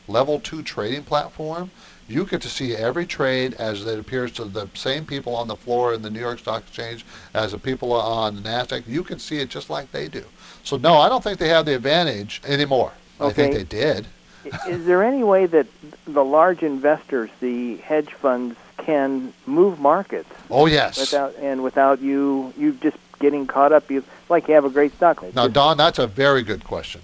level 0.09 0.41
two 0.41 0.63
trading 0.63 1.03
platform. 1.05 1.71
You 2.09 2.25
get 2.25 2.43
to 2.43 2.49
see 2.49 2.75
every 2.75 3.07
trade 3.07 3.55
as 3.55 3.87
it 3.87 3.99
appears 3.99 4.33
to 4.33 4.45
the 4.45 4.69
same 4.75 5.07
people 5.07 5.35
on 5.35 5.49
the 5.49 5.57
floor 5.57 5.95
in 5.95 6.03
the 6.03 6.11
New 6.11 6.21
York 6.21 6.41
Stock 6.41 6.63
Exchange 6.67 7.05
as 7.33 7.53
the 7.53 7.59
people 7.59 7.93
on 7.93 8.37
the 8.37 8.43
NASDAQ. 8.43 8.83
You 8.87 9.03
can 9.05 9.19
see 9.19 9.39
it 9.39 9.49
just 9.49 9.71
like 9.71 9.91
they 9.93 10.09
do. 10.09 10.25
So, 10.65 10.77
no, 10.77 10.99
I 10.99 11.09
don't 11.09 11.23
think 11.23 11.39
they 11.39 11.49
have 11.49 11.65
the 11.65 11.75
advantage 11.75 12.43
anymore. 12.45 12.93
I 13.21 13.31
think 13.33 13.55
they 13.55 13.65
did. 13.65 14.07
Is 14.69 14.85
there 14.85 15.05
any 15.05 15.23
way 15.23 15.47
that 15.47 15.67
the 16.07 16.25
large 16.25 16.63
investors, 16.63 17.31
the 17.41 17.77
hedge 17.77 18.13
funds, 18.13 18.57
can 18.79 19.33
move 19.47 19.79
markets 19.79 20.29
Oh, 20.51 20.67
yes. 20.67 20.99
without 20.99 21.35
and 21.37 21.63
without 21.63 22.01
you 22.01 22.53
you 22.59 22.73
just 22.83 22.97
getting 23.21 23.47
caught 23.47 23.73
up? 23.73 23.89
You 23.91 24.03
like 24.29 24.49
you 24.49 24.55
have 24.55 24.65
a 24.65 24.71
great 24.71 24.93
stock. 24.95 25.23
Now, 25.35 25.47
Don, 25.47 25.77
that's 25.77 26.01
a 26.01 26.07
very 26.09 26.43
good 26.43 26.65
question. 26.65 27.01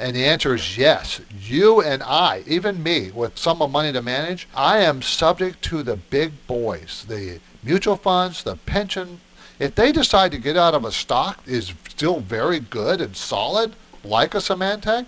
And 0.00 0.16
the 0.16 0.24
answer 0.24 0.54
is 0.54 0.78
yes. 0.78 1.20
You 1.38 1.82
and 1.82 2.02
I, 2.02 2.42
even 2.46 2.82
me, 2.82 3.10
with 3.10 3.38
some 3.38 3.60
of 3.60 3.70
money 3.70 3.92
to 3.92 4.00
manage, 4.00 4.48
I 4.54 4.78
am 4.78 5.02
subject 5.02 5.60
to 5.64 5.82
the 5.82 5.96
big 5.96 6.32
boys, 6.46 7.04
the 7.06 7.38
mutual 7.62 7.96
funds, 7.96 8.42
the 8.42 8.56
pension. 8.56 9.20
If 9.58 9.74
they 9.74 9.92
decide 9.92 10.30
to 10.32 10.38
get 10.38 10.56
out 10.56 10.74
of 10.74 10.86
a 10.86 10.90
stock 10.90 11.40
is 11.46 11.74
still 11.86 12.20
very 12.20 12.60
good 12.60 13.02
and 13.02 13.14
solid, 13.14 13.74
like 14.02 14.34
a 14.34 14.38
Symantec, 14.38 15.04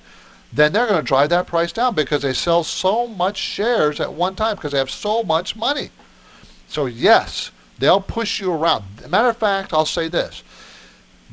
then 0.52 0.74
they're 0.74 0.86
going 0.86 1.00
to 1.00 1.06
drive 1.06 1.30
that 1.30 1.46
price 1.46 1.72
down 1.72 1.94
because 1.94 2.20
they 2.20 2.34
sell 2.34 2.62
so 2.62 3.06
much 3.06 3.38
shares 3.38 3.98
at 3.98 4.12
one 4.12 4.34
time 4.34 4.56
because 4.56 4.72
they 4.72 4.78
have 4.78 4.90
so 4.90 5.22
much 5.22 5.56
money. 5.56 5.88
So 6.68 6.84
yes, 6.84 7.50
they'll 7.78 8.02
push 8.02 8.40
you 8.40 8.52
around. 8.52 8.84
Matter 9.08 9.30
of 9.30 9.38
fact, 9.38 9.72
I'll 9.72 9.86
say 9.86 10.08
this: 10.08 10.42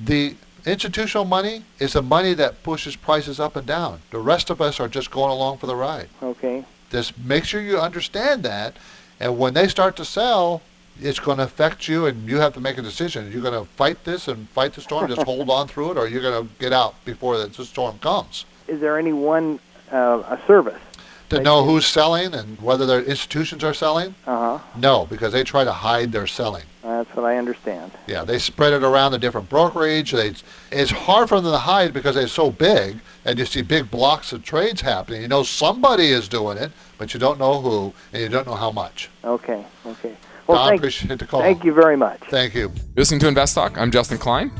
the 0.02 0.36
institutional 0.70 1.26
money 1.26 1.64
is 1.80 1.94
the 1.94 2.02
money 2.02 2.34
that 2.36 2.64
pushes 2.64 2.96
prices 2.96 3.40
up 3.40 3.56
and 3.56 3.66
down. 3.66 4.00
The 4.12 4.20
rest 4.20 4.50
of 4.50 4.62
us 4.62 4.80
are 4.80 4.88
just 4.88 5.12
going 5.12 5.32
along 5.32 5.58
for 5.58 5.68
the 5.68 5.76
ride. 5.76 6.10
Okay. 6.22 6.64
Just 6.92 7.18
make 7.20 7.46
sure 7.46 7.62
you 7.62 7.78
understand 7.80 8.44
that, 8.44 8.76
and 9.20 9.38
when 9.38 9.54
they 9.54 9.68
start 9.68 9.96
to 9.98 10.06
sell, 10.06 10.62
it's 11.02 11.20
going 11.20 11.38
to 11.38 11.44
affect 11.44 11.88
you, 11.88 12.08
and 12.08 12.28
you 12.28 12.38
have 12.38 12.54
to 12.56 12.60
make 12.60 12.78
a 12.78 12.82
decision. 12.82 13.32
You're 13.32 13.42
going 13.42 13.54
to 13.54 13.70
fight 13.74 14.04
this 14.04 14.28
and 14.28 14.50
fight 14.50 14.74
the 14.74 14.82
storm, 14.82 15.08
just 15.08 15.22
hold 15.24 15.50
on 15.50 15.68
through 15.68 15.92
it, 15.92 15.98
or 15.98 16.08
you're 16.08 16.22
going 16.22 16.46
to 16.46 16.54
get 16.60 16.74
out 16.74 16.94
before 17.06 17.38
the 17.38 17.48
the 17.48 17.66
storm 17.66 17.98
comes. 18.00 18.46
Is 18.68 18.80
there 18.80 18.98
any 18.98 19.14
one 19.14 19.60
uh, 19.92 20.24
a 20.28 20.40
service? 20.46 20.82
To 21.30 21.36
Like 21.36 21.46
know 21.46 21.60
you- 21.60 21.66
who's 21.70 21.86
selling 21.86 22.34
and 22.34 22.60
whether 22.60 22.86
their 22.88 23.02
institutions 23.04 23.64
are 23.64 23.74
selling, 23.74 24.16
Uh 24.26 24.58
huh. 24.58 24.60
no, 24.76 25.06
because 25.06 25.32
they 25.32 25.44
try 25.44 25.64
to 25.64 25.72
hide 25.72 26.12
their 26.12 26.26
selling. 26.28 26.64
That's 26.84 27.16
what 27.16 27.26
I 27.26 27.38
understand. 27.38 27.92
Yeah, 28.08 28.24
they 28.26 28.40
spread 28.40 28.74
it 28.74 28.84
around 28.84 29.12
the 29.12 29.20
different 29.20 29.48
brokerage. 29.48 30.12
They, 30.12 30.34
it's 30.72 30.90
hard 30.92 31.30
for 31.30 31.40
them 31.40 31.52
to 31.52 31.58
hide 31.58 31.94
because 31.94 32.16
they're 32.16 32.28
so 32.28 32.50
big, 32.50 32.98
and 33.26 33.38
you 33.38 33.46
see 33.46 33.62
big 33.62 33.92
blocks 33.92 34.34
of 34.34 34.44
trades 34.44 34.82
happening. 34.82 35.22
You 35.22 35.28
know 35.28 35.44
somebody 35.44 36.08
is 36.10 36.28
doing 36.28 36.58
it, 36.58 36.72
but 36.98 37.14
you 37.14 37.20
don't 37.20 37.38
know 37.38 37.62
who, 37.62 37.94
and 38.12 38.24
you 38.24 38.30
don't 38.30 38.48
know 38.48 38.56
how 38.56 38.72
much. 38.72 39.10
Okay. 39.24 39.64
Okay. 39.86 40.16
Well, 40.48 40.58
Don, 40.58 40.70
thank, 40.70 40.80
appreciate 40.80 41.20
the 41.20 41.28
call. 41.28 41.42
thank 41.42 41.64
you 41.64 41.74
very 41.74 41.96
much. 41.96 42.22
Thank 42.32 42.56
you. 42.56 42.72
Listening 42.96 43.20
to 43.20 43.28
Invest 43.28 43.54
Talk, 43.54 43.78
I'm 43.78 43.92
Justin 43.92 44.18
Klein. 44.18 44.52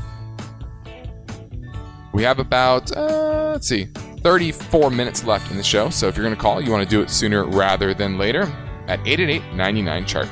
We 2.12 2.22
have 2.22 2.38
about, 2.38 2.90
uh, 2.96 3.50
let's 3.54 3.66
see, 3.68 3.88
34 4.22 4.90
minutes 4.90 5.24
left 5.24 5.50
in 5.50 5.56
the 5.56 5.62
show. 5.62 5.90
So 5.90 6.08
if 6.08 6.16
you're 6.16 6.24
going 6.24 6.36
to 6.36 6.40
call, 6.40 6.60
you 6.60 6.70
want 6.70 6.84
to 6.84 6.88
do 6.88 7.00
it 7.02 7.10
sooner 7.10 7.44
rather 7.44 7.94
than 7.94 8.18
later 8.18 8.42
at 8.86 9.00
888 9.06 9.54
99 9.54 10.06
chart. 10.06 10.28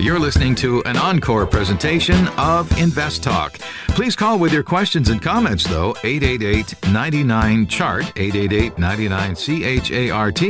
You're 0.00 0.20
listening 0.20 0.54
to 0.56 0.80
an 0.84 0.96
encore 0.96 1.44
presentation 1.44 2.28
of 2.38 2.70
Invest 2.78 3.24
Talk. 3.24 3.58
Please 3.88 4.14
call 4.14 4.38
with 4.38 4.52
your 4.52 4.62
questions 4.62 5.08
and 5.08 5.20
comments, 5.20 5.64
though, 5.64 5.96
888 6.04 6.76
99 6.92 7.66
Chart, 7.66 8.04
888 8.14 8.78
99 8.78 9.34
CHART, 9.34 10.42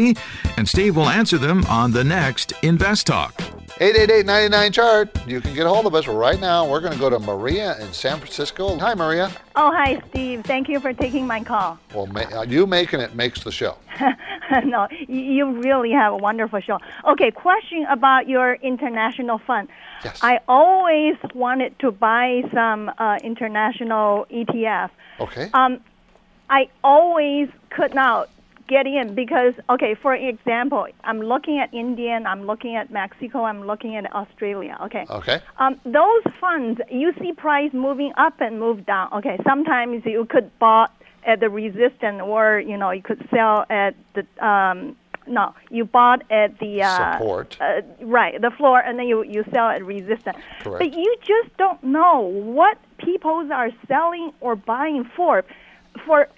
and 0.59 0.69
Steve 0.69 0.97
will 0.97 1.09
answer 1.09 1.39
them 1.39 1.65
on 1.65 1.93
the 1.93 2.05
next 2.05 2.53
Invest 2.63 3.07
Talk. 3.07 3.41
888-99 3.77 4.73
chart. 4.73 5.27
You 5.29 5.41
can 5.41 5.55
get 5.55 5.67
a 5.67 5.69
hold 5.69 5.87
of 5.87 5.95
us 5.95 6.07
right 6.07 6.41
now. 6.41 6.69
We're 6.69 6.81
going 6.81 6.93
to 6.93 6.99
go 6.99 7.11
to 7.11 7.19
Maria 7.19 7.79
in 7.79 7.93
San 7.93 8.19
Francisco. 8.19 8.77
Hi, 8.79 8.95
Maria. 8.95 9.31
Oh, 9.57 9.71
hi, 9.73 10.01
Steve. 10.09 10.43
Thank 10.45 10.69
you 10.69 10.81
for 10.81 10.93
taking 10.93 11.27
my 11.27 11.45
call. 11.45 11.79
Well, 11.95 12.07
ma- 12.07 12.43
you 12.43 12.67
making 12.67 13.01
it 13.01 13.15
makes 13.15 13.45
the 13.45 13.53
show. 13.53 13.77
no, 14.65 14.89
you 15.07 15.61
really 15.61 15.93
have 15.93 16.15
a 16.15 16.17
wonderful 16.17 16.61
show. 16.61 16.79
Okay, 17.07 17.31
question 17.31 17.87
about 17.91 18.29
your 18.29 18.55
international 18.55 19.39
fund. 19.39 19.69
Yes. 20.05 20.19
I 20.23 20.41
always 20.49 21.17
wanted 21.35 21.79
to 21.81 21.91
buy 21.91 22.43
some 22.53 22.91
uh, 22.99 23.19
international 23.23 24.27
ETF. 24.31 24.91
Okay. 25.21 25.51
Um, 25.53 25.81
I 26.51 26.69
always 26.83 27.49
could 27.71 27.95
not 27.95 28.31
get 28.69 28.87
in 28.87 29.15
because, 29.15 29.55
okay, 29.71 29.95
for 29.95 30.15
example, 30.15 30.87
I'm 31.03 31.21
looking 31.21 31.59
at 31.59 31.73
India, 31.75 32.21
I'm 32.25 32.45
looking 32.47 32.77
at 32.77 32.93
Mexico, 32.93 33.45
I'm 33.45 33.67
looking 33.67 33.97
at 33.97 34.13
Australia. 34.15 34.77
Okay. 34.83 35.07
Okay. 35.11 35.41
Um, 35.59 35.81
those 35.85 36.23
funds, 36.41 36.81
you 36.91 37.13
see 37.21 37.33
price 37.33 37.73
moving 37.73 38.13
up 38.17 38.41
and 38.41 38.61
move 38.61 38.87
down. 38.87 39.13
Okay, 39.15 39.39
sometimes 39.47 40.05
you 40.05 40.27
could 40.27 40.57
bought 40.59 40.95
at 41.27 41.41
the 41.41 41.51
resistance, 41.51 42.21
or 42.23 42.61
you 42.61 42.77
know, 42.77 42.91
you 42.91 43.03
could 43.03 43.27
sell 43.31 43.65
at 43.71 43.95
the 44.15 44.25
um, 44.47 44.97
no, 45.27 45.55
you 45.71 45.85
bought 45.85 46.23
at 46.31 46.59
the 46.59 46.83
uh, 46.83 47.19
Support. 47.19 47.59
uh, 47.61 47.83
right, 48.03 48.41
the 48.41 48.51
floor, 48.51 48.81
and 48.81 48.99
then 48.99 49.09
you 49.09 49.23
you 49.25 49.45
sell 49.53 49.69
at 49.69 49.85
resistance. 49.85 50.39
Correct. 50.61 50.79
But 50.79 50.99
you 50.99 51.17
just 51.21 51.57
don't 51.57 51.83
know 51.83 52.21
what 52.21 52.79
people 52.99 53.47
are 53.53 53.71
selling 53.87 54.33
or 54.41 54.57
buying 54.57 55.05
for. 55.17 55.45
For 56.07 56.29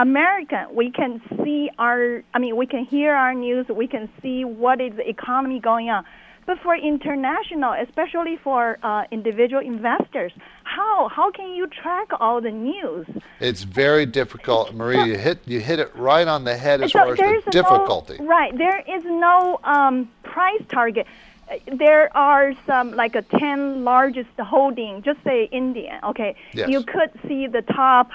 American, 0.00 0.64
we 0.74 0.90
can 0.90 1.20
see 1.44 1.70
our, 1.78 2.22
I 2.32 2.38
mean, 2.38 2.56
we 2.56 2.66
can 2.66 2.84
hear 2.84 3.12
our 3.14 3.34
news, 3.34 3.66
we 3.68 3.86
can 3.86 4.08
see 4.22 4.44
what 4.44 4.80
is 4.80 4.94
the 4.96 5.06
economy 5.08 5.60
going 5.60 5.90
on. 5.90 6.04
But 6.46 6.58
for 6.60 6.74
international, 6.74 7.74
especially 7.86 8.36
for 8.42 8.78
uh, 8.82 9.04
individual 9.10 9.62
investors, 9.62 10.32
how 10.64 11.08
how 11.08 11.30
can 11.30 11.50
you 11.54 11.66
track 11.68 12.08
all 12.18 12.40
the 12.40 12.50
news? 12.50 13.06
It's 13.40 13.62
very 13.62 14.06
difficult, 14.06 14.72
Maria. 14.74 15.04
You 15.04 15.16
hit 15.18 15.38
you 15.46 15.60
hit 15.60 15.78
it 15.78 15.94
right 15.94 16.26
on 16.26 16.44
the 16.44 16.56
head 16.56 16.82
as 16.82 16.92
So 16.92 16.98
far 17.00 17.12
as 17.12 17.18
the 17.18 17.50
no- 17.54 17.62
difficulty. 17.62 18.16
right, 18.38 18.56
there 18.56 18.80
is 18.96 19.04
no 19.04 19.60
um, 19.64 20.10
price 20.22 20.62
target. 20.78 21.06
Uh, 21.50 21.56
There 21.84 22.06
are 22.16 22.46
some 22.66 22.86
like 23.02 23.14
a 23.22 23.22
ten 23.40 23.84
largest 23.84 24.30
holding. 24.40 25.02
Just 25.02 25.22
say 25.22 25.44
Indian. 25.52 25.96
Okay, 26.10 26.34
Yes. 26.54 26.68
you 26.72 26.80
could 26.94 27.10
see 27.28 27.46
the 27.58 27.62
top 27.62 28.08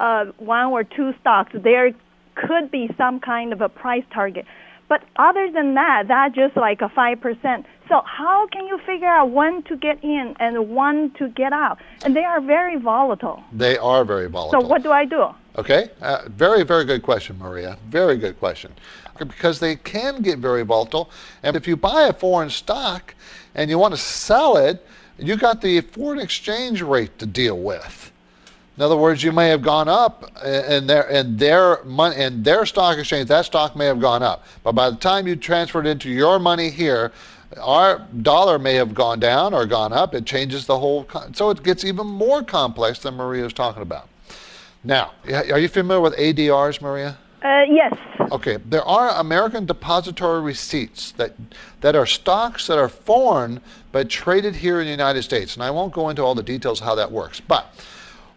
uh, 0.00 0.24
one 0.38 0.66
or 0.66 0.82
two 0.82 1.14
stocks. 1.20 1.52
There 1.54 1.92
could 2.34 2.70
be 2.70 2.90
some 2.96 3.20
kind 3.20 3.52
of 3.52 3.60
a 3.60 3.68
price 3.68 4.04
target. 4.12 4.46
But 4.88 5.04
other 5.16 5.48
than 5.52 5.74
that, 5.74 6.08
that's 6.08 6.34
just 6.34 6.56
like 6.56 6.80
a 6.80 6.88
five 6.88 7.20
percent. 7.20 7.66
So 7.88 8.02
how 8.04 8.48
can 8.48 8.66
you 8.66 8.78
figure 8.78 9.06
out 9.06 9.30
when 9.30 9.62
to 9.64 9.76
get 9.76 10.02
in 10.02 10.34
and 10.40 10.74
when 10.74 11.10
to 11.18 11.28
get 11.28 11.52
out? 11.52 11.78
And 12.04 12.16
they 12.16 12.24
are 12.24 12.40
very 12.40 12.76
volatile. 12.76 13.42
They 13.52 13.78
are 13.78 14.04
very 14.04 14.28
volatile. 14.28 14.62
So 14.62 14.66
what 14.66 14.82
do 14.82 14.90
I 14.90 15.04
do? 15.04 15.26
Okay, 15.56 15.90
uh, 16.00 16.22
very, 16.28 16.62
very 16.62 16.84
good 16.84 17.02
question, 17.02 17.36
Maria. 17.38 17.76
Very 17.88 18.16
good 18.16 18.38
question. 18.38 18.72
Because 19.18 19.58
they 19.60 19.76
can 19.76 20.22
get 20.22 20.38
very 20.38 20.62
volatile. 20.62 21.10
And 21.42 21.56
if 21.56 21.68
you 21.68 21.76
buy 21.76 22.02
a 22.08 22.12
foreign 22.12 22.50
stock 22.50 23.14
and 23.54 23.68
you 23.68 23.78
want 23.78 23.92
to 23.94 24.00
sell 24.00 24.56
it, 24.56 24.86
you 25.18 25.36
got 25.36 25.60
the 25.60 25.80
foreign 25.80 26.20
exchange 26.20 26.82
rate 26.82 27.18
to 27.18 27.26
deal 27.26 27.58
with. 27.58 28.12
In 28.80 28.84
other 28.84 28.96
words, 28.96 29.22
you 29.22 29.30
may 29.30 29.50
have 29.50 29.60
gone 29.60 29.90
up 29.90 30.30
and 30.42 30.88
their 30.88 31.06
and 31.12 31.38
their 31.38 31.84
money 31.84 32.16
and 32.16 32.42
their 32.42 32.64
stock 32.64 32.96
exchange, 32.96 33.28
that 33.28 33.44
stock 33.44 33.76
may 33.76 33.84
have 33.84 34.00
gone 34.00 34.22
up. 34.22 34.46
But 34.64 34.72
by 34.72 34.88
the 34.88 34.96
time 34.96 35.26
you 35.26 35.36
transferred 35.36 35.86
it 35.86 35.90
into 35.90 36.08
your 36.08 36.38
money 36.38 36.70
here, 36.70 37.12
our 37.60 37.98
dollar 38.22 38.58
may 38.58 38.72
have 38.76 38.94
gone 38.94 39.20
down 39.20 39.52
or 39.52 39.66
gone 39.66 39.92
up. 39.92 40.14
It 40.14 40.24
changes 40.24 40.64
the 40.64 40.78
whole, 40.78 41.06
so 41.34 41.50
it 41.50 41.62
gets 41.62 41.84
even 41.84 42.06
more 42.06 42.42
complex 42.42 43.00
than 43.00 43.16
Maria 43.16 43.44
was 43.44 43.52
talking 43.52 43.82
about. 43.82 44.08
Now, 44.82 45.12
are 45.30 45.58
you 45.58 45.68
familiar 45.68 46.00
with 46.00 46.16
ADRs, 46.16 46.80
Maria? 46.80 47.18
Uh, 47.44 47.64
yes. 47.68 47.94
Okay, 48.32 48.56
there 48.64 48.84
are 48.84 49.10
American 49.20 49.66
depository 49.66 50.40
receipts 50.40 51.12
that 51.18 51.34
that 51.82 51.94
are 51.96 52.06
stocks 52.06 52.66
that 52.68 52.78
are 52.78 52.88
foreign 52.88 53.60
but 53.92 54.08
traded 54.08 54.56
here 54.56 54.80
in 54.80 54.86
the 54.86 54.90
United 54.90 55.22
States, 55.22 55.52
and 55.52 55.62
I 55.62 55.70
won't 55.70 55.92
go 55.92 56.08
into 56.08 56.22
all 56.22 56.34
the 56.34 56.42
details 56.42 56.80
how 56.80 56.94
that 56.94 57.12
works. 57.12 57.40
But 57.40 57.66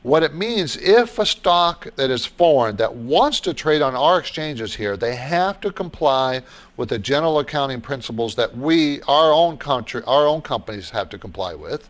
what 0.03 0.21
it 0.21 0.35
means, 0.35 0.75
if 0.77 1.17
a 1.17 1.25
stock 1.25 1.87
that 1.95 2.11
is 2.11 2.25
foreign 2.25 2.75
that 2.75 2.93
wants 2.93 3.39
to 3.39 3.53
trade 3.53 3.81
on 3.81 3.95
our 3.95 4.19
exchanges 4.19 4.75
here, 4.75 4.97
they 4.97 5.15
have 5.15 5.61
to 5.61 5.71
comply 5.71 6.41
with 6.75 6.89
the 6.89 6.99
general 6.99 7.39
accounting 7.39 7.79
principles 7.79 8.35
that 8.35 8.55
we, 8.55 9.01
our 9.03 9.31
own 9.31 9.57
country, 9.57 10.03
our 10.05 10.27
own 10.27 10.41
companies 10.41 10.89
have 10.89 11.07
to 11.09 11.17
comply 11.17 11.53
with. 11.53 11.89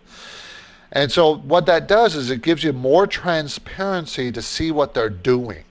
And 0.91 1.11
so 1.11 1.37
what 1.37 1.65
that 1.65 1.87
does 1.87 2.15
is 2.15 2.29
it 2.29 2.43
gives 2.43 2.63
you 2.63 2.71
more 2.71 3.07
transparency 3.07 4.31
to 4.31 4.41
see 4.43 4.69
what 4.69 4.93
they're 4.93 5.09
doing. 5.09 5.63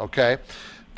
Okay? 0.00 0.38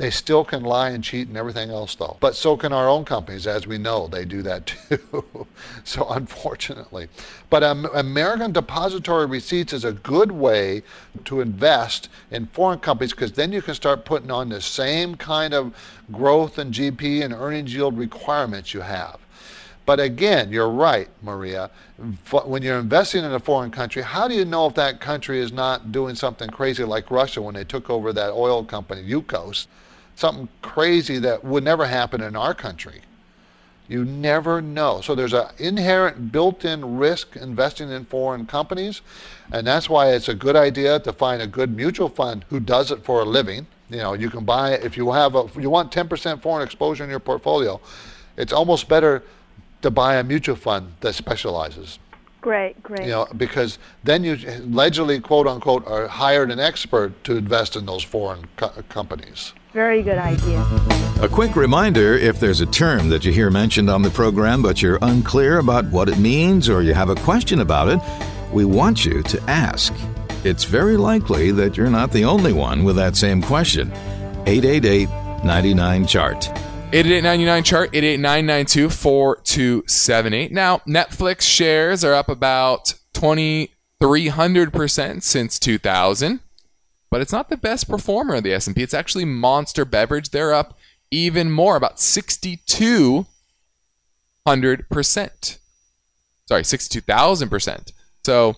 They 0.01 0.09
still 0.09 0.45
can 0.47 0.63
lie 0.63 0.89
and 0.89 1.05
cheat 1.05 1.29
and 1.29 1.37
everything 1.37 1.69
else 1.69 1.95
though. 1.95 2.17
But 2.21 2.35
so 2.35 2.57
can 2.57 2.73
our 2.73 2.89
own 2.89 3.05
companies, 3.05 3.47
as 3.47 3.67
we 3.67 3.77
know, 3.77 4.07
they 4.07 4.25
do 4.25 4.41
that 4.41 4.65
too. 4.65 5.47
so 5.85 6.09
unfortunately. 6.09 7.09
But 7.51 7.63
um, 7.63 7.87
American 7.93 8.51
depository 8.51 9.27
receipts 9.27 9.75
is 9.75 9.85
a 9.85 9.93
good 9.93 10.33
way 10.33 10.85
to 11.27 11.43
invest 11.43 12.09
in 12.31 12.47
foreign 12.47 12.79
companies 12.79 13.11
because 13.11 13.33
then 13.33 13.53
you 13.53 13.61
can 13.61 13.75
start 13.75 14.07
putting 14.07 14.31
on 14.31 14.49
the 14.49 14.63
same 14.63 15.17
kind 15.17 15.53
of 15.53 15.75
growth 16.11 16.57
and 16.57 16.73
GP 16.73 17.23
and 17.23 17.35
earnings 17.35 17.75
yield 17.75 17.99
requirements 17.99 18.73
you 18.73 18.81
have. 18.81 19.19
But 19.85 20.01
again, 20.01 20.51
you're 20.51 20.71
right, 20.71 21.11
Maria. 21.23 21.69
When 22.31 22.63
you're 22.63 22.79
investing 22.79 23.23
in 23.23 23.33
a 23.33 23.39
foreign 23.39 23.71
country, 23.71 24.01
how 24.01 24.29
do 24.29 24.35
you 24.35 24.47
know 24.47 24.67
if 24.67 24.75
that 24.77 24.99
country 24.99 25.41
is 25.41 25.53
not 25.53 25.93
doing 25.93 26.15
something 26.15 26.49
crazy 26.49 26.85
like 26.85 27.11
Russia 27.11 27.43
when 27.43 27.55
they 27.55 27.65
took 27.65 27.91
over 27.91 28.15
that 28.15 28.31
oil 28.31 28.65
company, 28.65 29.03
Yukos? 29.03 29.67
Something 30.21 30.49
crazy 30.61 31.19
that 31.21 31.43
would 31.43 31.65
never 31.65 31.87
happen 31.87 32.21
in 32.21 32.37
our 32.37 32.53
country. 32.53 33.01
You 33.89 34.05
never 34.05 34.61
know. 34.61 35.01
So 35.01 35.15
there's 35.15 35.33
an 35.33 35.47
inherent 35.57 36.31
built-in 36.31 36.99
risk 36.99 37.37
investing 37.37 37.91
in 37.91 38.05
foreign 38.05 38.45
companies, 38.45 39.01
and 39.51 39.67
that's 39.67 39.89
why 39.89 40.13
it's 40.13 40.29
a 40.29 40.35
good 40.35 40.57
idea 40.57 41.01
to 41.01 41.13
find 41.15 41.41
a 41.41 41.47
good 41.47 41.75
mutual 41.75 42.11
fund 42.11 42.45
who 42.51 42.61
does 42.61 42.91
it 42.91 43.03
for 43.03 43.23
a 43.23 43.25
living. 43.25 43.67
You 43.89 43.97
know, 43.97 44.13
you 44.13 44.29
can 44.29 44.45
buy 44.45 44.73
if 44.73 44.95
you 44.95 45.11
have 45.11 45.35
a 45.35 45.49
you 45.59 45.71
want 45.71 45.91
10% 45.91 46.43
foreign 46.43 46.63
exposure 46.67 47.03
in 47.03 47.09
your 47.09 47.19
portfolio, 47.19 47.81
it's 48.37 48.53
almost 48.53 48.91
better 48.91 49.23
to 49.81 49.91
buy 49.91 50.17
a 50.17 50.23
mutual 50.23 50.57
fund 50.57 50.93
that 51.01 51.15
specializes. 51.15 51.99
Great, 52.43 52.83
great. 52.83 53.05
You 53.05 53.13
know, 53.13 53.27
because 53.39 53.79
then 54.05 54.23
you 54.23 54.37
allegedly, 54.47 55.19
quote 55.19 55.47
unquote, 55.47 55.87
are 55.87 56.09
hired 56.09 56.51
an 56.51 56.61
expert 56.61 57.25
to 57.25 57.39
invest 57.39 57.75
in 57.75 57.87
those 57.87 58.03
foreign 58.03 58.47
co- 58.59 58.83
companies. 58.91 59.55
Very 59.73 60.03
good 60.03 60.19
idea. 60.19 60.61
A 61.23 61.29
quick 61.29 61.55
reminder 61.55 62.15
if 62.15 62.41
there's 62.41 62.61
a 62.61 62.67
term 62.67 63.09
that 63.11 63.25
you 63.25 63.33
hear 63.33 63.51
mentioned 63.51 63.89
on 63.89 64.03
the 64.03 64.11
program 64.11 64.63
but 64.63 64.83
you're 64.83 64.99
unclear 65.03 65.59
about 65.59 65.85
what 65.87 66.09
it 66.09 66.19
means 66.19 66.69
or 66.69 66.83
you 66.83 66.95
have 66.95 67.11
a 67.11 67.15
question 67.15 67.61
about 67.61 67.89
it, 67.89 68.01
we 68.53 68.65
want 68.65 69.05
you 69.05 69.23
to 69.23 69.41
ask. 69.49 69.95
It's 70.43 70.65
very 70.65 70.97
likely 70.97 71.53
that 71.53 71.77
you're 71.77 71.91
not 71.91 72.11
the 72.11 72.25
only 72.25 72.53
one 72.53 72.83
with 72.83 72.97
that 72.97 73.15
same 73.15 73.41
question. 73.43 73.93
888 74.47 75.09
99 75.45 76.07
Chart. 76.07 76.51
8899 76.93 77.63
chart 77.63 77.91
88992 77.93 78.91
4278. 78.91 80.51
Now, 80.51 80.79
Netflix 80.79 81.43
shares 81.43 82.03
are 82.03 82.15
up 82.15 82.29
about 82.29 82.95
2300% 83.15 85.23
since 85.23 85.61
2000, 85.61 86.41
but 87.11 87.21
it's 87.21 87.33
not 87.33 87.49
the 87.49 87.57
best 87.57 87.89
performer 87.89 88.37
of 88.37 88.45
the 88.45 88.53
S&P. 88.53 88.83
It's 88.83 88.95
actually 88.95 89.25
Monster 89.25 89.85
Beverage. 89.85 90.31
They're 90.31 90.55
up 90.55 90.79
even 91.11 91.51
more, 91.51 91.77
about 91.77 91.97
6200%. 91.97 93.27
Sorry, 96.47 96.63
62,000%. 96.63 97.93
So, 98.25 98.57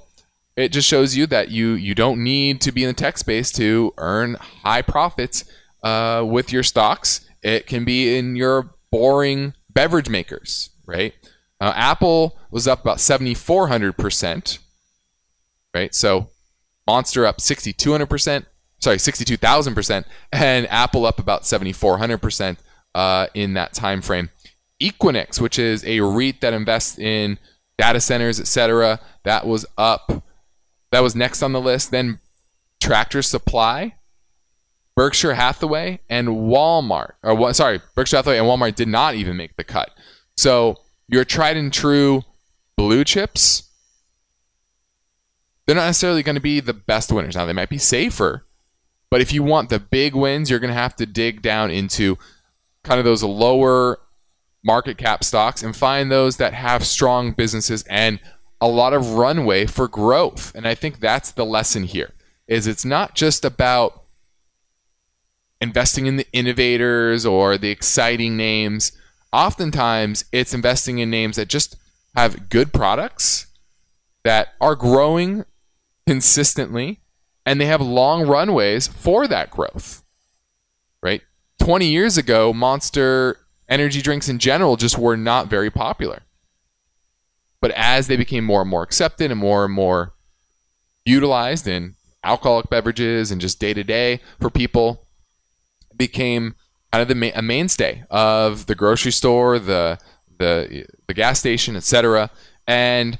it 0.56 0.70
just 0.70 0.86
shows 0.86 1.16
you 1.16 1.26
that 1.28 1.50
you 1.50 1.72
you 1.72 1.94
don't 1.94 2.22
need 2.22 2.60
to 2.60 2.72
be 2.72 2.84
in 2.84 2.88
the 2.88 2.94
tech 2.94 3.16
space 3.16 3.50
to 3.52 3.94
earn 3.96 4.34
high 4.34 4.82
profits 4.82 5.44
uh, 5.82 6.24
with 6.26 6.52
your 6.52 6.62
stocks. 6.62 7.26
It 7.42 7.66
can 7.66 7.84
be 7.84 8.16
in 8.16 8.36
your 8.36 8.74
boring 8.90 9.54
beverage 9.70 10.08
makers, 10.08 10.70
right? 10.86 11.14
Uh, 11.60 11.72
Apple 11.74 12.36
was 12.50 12.68
up 12.68 12.82
about 12.82 12.98
7,400%, 12.98 14.58
right? 15.72 15.94
So 15.94 16.28
Monster 16.86 17.26
up 17.26 17.38
6,200%, 17.38 18.46
sorry, 18.80 18.96
62,000%, 18.96 20.04
and 20.32 20.66
Apple 20.68 21.06
up 21.06 21.18
about 21.18 21.42
7,400% 21.42 22.56
uh, 22.94 23.26
in 23.34 23.54
that 23.54 23.72
time 23.72 24.02
frame. 24.02 24.30
Equinix, 24.80 25.40
which 25.40 25.58
is 25.58 25.84
a 25.84 26.00
REIT 26.00 26.40
that 26.40 26.52
invests 26.52 26.98
in 26.98 27.38
data 27.78 28.00
centers, 28.00 28.40
etc. 28.40 29.00
That 29.24 29.46
was 29.46 29.64
up. 29.78 30.24
That 30.90 31.00
was 31.00 31.14
next 31.14 31.42
on 31.42 31.52
the 31.52 31.60
list. 31.60 31.90
Then 31.90 32.18
Tractor 32.80 33.22
Supply, 33.22 33.94
Berkshire 34.96 35.34
Hathaway, 35.34 36.00
and 36.10 36.28
Walmart. 36.28 37.12
Or 37.22 37.54
sorry, 37.54 37.80
Berkshire 37.94 38.16
Hathaway 38.16 38.38
and 38.38 38.46
Walmart 38.46 38.74
did 38.74 38.88
not 38.88 39.14
even 39.14 39.36
make 39.36 39.56
the 39.56 39.64
cut. 39.64 39.90
So 40.36 40.78
your 41.08 41.24
tried 41.24 41.56
and 41.56 41.72
true 41.72 42.24
blue 42.76 43.04
chips, 43.04 43.70
they're 45.66 45.76
not 45.76 45.86
necessarily 45.86 46.22
going 46.22 46.34
to 46.34 46.40
be 46.40 46.60
the 46.60 46.74
best 46.74 47.12
winners. 47.12 47.36
Now 47.36 47.46
they 47.46 47.52
might 47.52 47.68
be 47.68 47.78
safer, 47.78 48.46
but 49.10 49.20
if 49.20 49.32
you 49.32 49.42
want 49.42 49.70
the 49.70 49.78
big 49.78 50.14
wins, 50.14 50.50
you're 50.50 50.58
going 50.58 50.72
to 50.72 50.74
have 50.74 50.96
to 50.96 51.06
dig 51.06 51.42
down 51.42 51.70
into 51.70 52.18
kind 52.82 52.98
of 52.98 53.04
those 53.04 53.22
lower 53.22 53.98
market 54.64 54.96
cap 54.96 55.24
stocks 55.24 55.62
and 55.62 55.76
find 55.76 56.10
those 56.10 56.36
that 56.36 56.54
have 56.54 56.86
strong 56.86 57.32
businesses 57.32 57.84
and 57.88 58.20
a 58.60 58.68
lot 58.68 58.92
of 58.92 59.14
runway 59.14 59.66
for 59.66 59.88
growth. 59.88 60.54
And 60.54 60.66
I 60.66 60.74
think 60.74 61.00
that's 61.00 61.32
the 61.32 61.44
lesson 61.44 61.84
here. 61.84 62.12
Is 62.46 62.66
it's 62.66 62.84
not 62.84 63.14
just 63.14 63.44
about 63.44 64.04
investing 65.60 66.06
in 66.06 66.16
the 66.16 66.26
innovators 66.32 67.24
or 67.24 67.56
the 67.56 67.70
exciting 67.70 68.36
names. 68.36 68.92
Oftentimes, 69.32 70.24
it's 70.32 70.52
investing 70.52 70.98
in 70.98 71.08
names 71.08 71.36
that 71.36 71.48
just 71.48 71.76
have 72.14 72.48
good 72.48 72.72
products 72.72 73.46
that 74.24 74.48
are 74.60 74.74
growing 74.74 75.44
consistently 76.06 77.00
and 77.44 77.60
they 77.60 77.66
have 77.66 77.80
long 77.80 78.26
runways 78.26 78.86
for 78.86 79.26
that 79.26 79.50
growth. 79.50 80.02
Right? 81.02 81.22
20 81.60 81.86
years 81.86 82.16
ago, 82.16 82.52
Monster 82.52 83.38
energy 83.68 84.02
drinks 84.02 84.28
in 84.28 84.38
general 84.38 84.76
just 84.76 84.98
were 84.98 85.16
not 85.16 85.48
very 85.48 85.70
popular. 85.70 86.22
But 87.60 87.72
as 87.72 88.06
they 88.06 88.16
became 88.16 88.44
more 88.44 88.62
and 88.62 88.70
more 88.70 88.82
accepted 88.82 89.30
and 89.30 89.40
more 89.40 89.64
and 89.64 89.72
more 89.72 90.12
utilized 91.04 91.66
in 91.66 91.94
alcoholic 92.24 92.68
beverages 92.68 93.30
and 93.30 93.40
just 93.40 93.60
day 93.60 93.74
to 93.74 93.84
day 93.84 94.20
for 94.40 94.50
people, 94.50 95.06
became 95.96 96.54
kind 96.92 97.02
of 97.02 97.08
the 97.08 97.14
ma- 97.14 97.34
a 97.34 97.42
mainstay 97.42 98.04
of 98.10 98.66
the 98.66 98.74
grocery 98.74 99.12
store, 99.12 99.58
the 99.58 99.98
the 100.38 100.86
the 101.06 101.14
gas 101.14 101.38
station, 101.38 101.76
etc. 101.76 102.30
And 102.66 103.14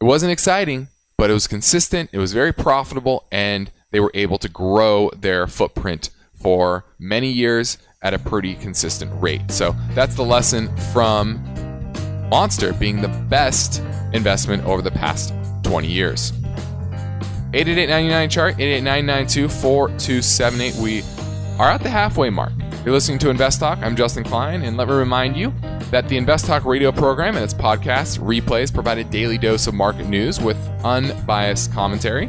it 0.00 0.04
wasn't 0.04 0.32
exciting, 0.32 0.88
but 1.18 1.30
it 1.30 1.34
was 1.34 1.46
consistent. 1.46 2.08
It 2.12 2.18
was 2.18 2.32
very 2.32 2.52
profitable, 2.52 3.26
and 3.30 3.70
they 3.90 4.00
were 4.00 4.10
able 4.14 4.38
to 4.38 4.48
grow 4.48 5.10
their 5.16 5.46
footprint 5.46 6.08
for 6.32 6.86
many 6.98 7.30
years 7.30 7.76
at 8.00 8.14
a 8.14 8.18
pretty 8.18 8.54
consistent 8.54 9.12
rate. 9.20 9.50
So 9.50 9.76
that's 9.94 10.14
the 10.14 10.24
lesson 10.24 10.74
from 10.92 11.42
Monster 12.30 12.72
being 12.72 13.02
the 13.02 13.08
best 13.08 13.82
investment 14.12 14.64
over 14.64 14.80
the 14.80 14.92
past 14.92 15.34
20 15.64 15.88
years. 15.88 16.32
888 17.52 18.30
chart 18.30 18.56
888-992-4278. 18.58 20.80
We 20.80 21.02
are 21.58 21.70
at 21.70 21.82
the 21.82 21.90
halfway 21.90 22.30
mark. 22.30 22.52
You're 22.84 22.94
listening 22.94 23.18
to 23.20 23.30
Invest 23.30 23.60
Talk. 23.60 23.78
I'm 23.82 23.96
Justin 23.96 24.24
Klein, 24.24 24.62
and 24.62 24.76
let 24.76 24.88
me 24.88 24.94
remind 24.94 25.36
you 25.36 25.52
that 25.90 26.08
the 26.08 26.16
Invest 26.16 26.46
Talk 26.46 26.64
radio 26.64 26.92
program 26.92 27.34
and 27.34 27.44
its 27.44 27.54
podcasts, 27.54 28.18
replays, 28.18 28.72
provide 28.72 28.98
a 28.98 29.04
daily 29.04 29.38
dose 29.38 29.66
of 29.66 29.74
market 29.74 30.08
news 30.08 30.40
with 30.40 30.56
unbiased 30.84 31.72
commentary. 31.72 32.26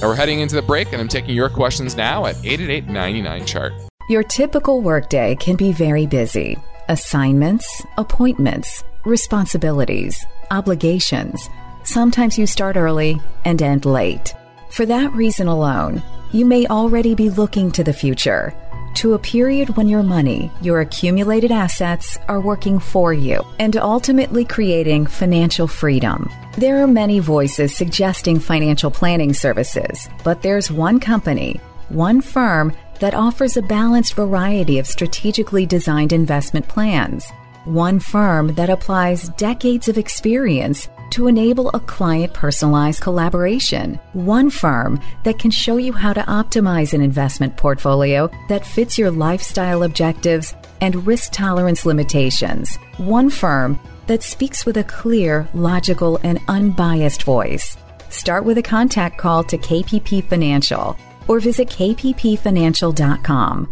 Now 0.00 0.08
we're 0.08 0.16
heading 0.16 0.40
into 0.40 0.56
the 0.56 0.62
break, 0.62 0.92
and 0.92 1.00
I'm 1.00 1.08
taking 1.08 1.36
your 1.36 1.48
questions 1.48 1.96
now 1.96 2.26
at 2.26 2.36
888 2.44 3.46
chart 3.46 3.72
Your 4.08 4.24
typical 4.24 4.80
workday 4.80 5.36
can 5.36 5.54
be 5.54 5.72
very 5.72 6.06
busy. 6.06 6.58
Assignments, 6.88 7.84
appointments, 7.96 8.82
responsibilities, 9.04 10.26
obligations. 10.50 11.48
Sometimes 11.84 12.36
you 12.36 12.46
start 12.46 12.76
early 12.76 13.20
and 13.44 13.62
end 13.62 13.84
late. 13.84 14.34
For 14.70 14.84
that 14.86 15.12
reason 15.12 15.46
alone, 15.46 16.02
you 16.32 16.46
may 16.46 16.66
already 16.66 17.14
be 17.14 17.30
looking 17.30 17.70
to 17.72 17.84
the 17.84 17.92
future, 17.92 18.54
to 18.94 19.14
a 19.14 19.18
period 19.18 19.76
when 19.76 19.88
your 19.88 20.02
money, 20.02 20.50
your 20.60 20.80
accumulated 20.80 21.52
assets, 21.52 22.18
are 22.28 22.40
working 22.40 22.78
for 22.78 23.12
you 23.12 23.44
and 23.58 23.76
ultimately 23.76 24.44
creating 24.44 25.06
financial 25.06 25.66
freedom. 25.66 26.30
There 26.56 26.82
are 26.82 26.86
many 26.86 27.18
voices 27.18 27.76
suggesting 27.76 28.38
financial 28.38 28.90
planning 28.90 29.32
services, 29.34 30.08
but 30.24 30.42
there's 30.42 30.70
one 30.70 31.00
company, 31.00 31.60
one 31.88 32.20
firm 32.20 32.72
that 33.00 33.14
offers 33.14 33.56
a 33.56 33.62
balanced 33.62 34.14
variety 34.14 34.78
of 34.78 34.86
strategically 34.86 35.66
designed 35.66 36.12
investment 36.12 36.68
plans. 36.68 37.30
One 37.64 38.00
firm 38.00 38.54
that 38.54 38.70
applies 38.70 39.28
decades 39.30 39.88
of 39.88 39.98
experience 39.98 40.88
to 41.12 41.26
enable 41.26 41.70
a 41.70 41.80
client 41.80 42.34
personalized 42.34 43.00
collaboration. 43.00 43.98
One 44.12 44.50
firm 44.50 45.00
that 45.24 45.38
can 45.38 45.50
show 45.50 45.76
you 45.76 45.92
how 45.92 46.12
to 46.12 46.22
optimize 46.22 46.94
an 46.94 47.00
investment 47.00 47.56
portfolio 47.56 48.30
that 48.48 48.66
fits 48.66 48.98
your 48.98 49.10
lifestyle 49.10 49.84
objectives 49.84 50.54
and 50.80 51.06
risk 51.06 51.32
tolerance 51.32 51.86
limitations. 51.86 52.76
One 52.96 53.30
firm 53.30 53.78
that 54.06 54.22
speaks 54.22 54.66
with 54.66 54.76
a 54.76 54.84
clear, 54.84 55.48
logical, 55.54 56.18
and 56.22 56.38
unbiased 56.48 57.22
voice. 57.22 57.76
Start 58.08 58.44
with 58.44 58.58
a 58.58 58.62
contact 58.62 59.18
call 59.18 59.44
to 59.44 59.58
KPP 59.58 60.28
Financial 60.28 60.96
or 61.28 61.40
visit 61.40 61.68
kppfinancial.com. 61.68 63.68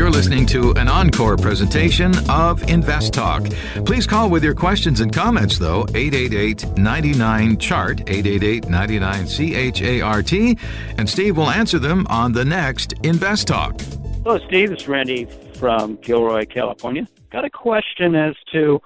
You're 0.00 0.10
listening 0.10 0.46
to 0.46 0.72
an 0.76 0.88
encore 0.88 1.36
presentation 1.36 2.14
of 2.30 2.62
Invest 2.70 3.12
Talk. 3.12 3.44
Please 3.84 4.06
call 4.06 4.30
with 4.30 4.42
your 4.42 4.54
questions 4.54 5.00
and 5.00 5.12
comments, 5.12 5.58
though, 5.58 5.84
888 5.94 6.78
99 6.78 7.58
Chart, 7.58 8.00
888 8.08 8.70
99 8.70 9.26
C 9.26 9.54
H 9.54 9.82
A 9.82 10.00
R 10.00 10.22
T, 10.22 10.56
and 10.96 11.06
Steve 11.06 11.36
will 11.36 11.50
answer 11.50 11.78
them 11.78 12.06
on 12.08 12.32
the 12.32 12.46
next 12.46 12.94
Invest 13.02 13.48
Talk. 13.48 13.78
Hello, 14.24 14.38
Steve. 14.46 14.72
It's 14.72 14.88
Randy 14.88 15.26
from 15.58 15.96
Gilroy, 15.96 16.46
California. 16.46 17.06
Got 17.30 17.44
a 17.44 17.50
question 17.50 18.14
as 18.14 18.34
to 18.54 18.80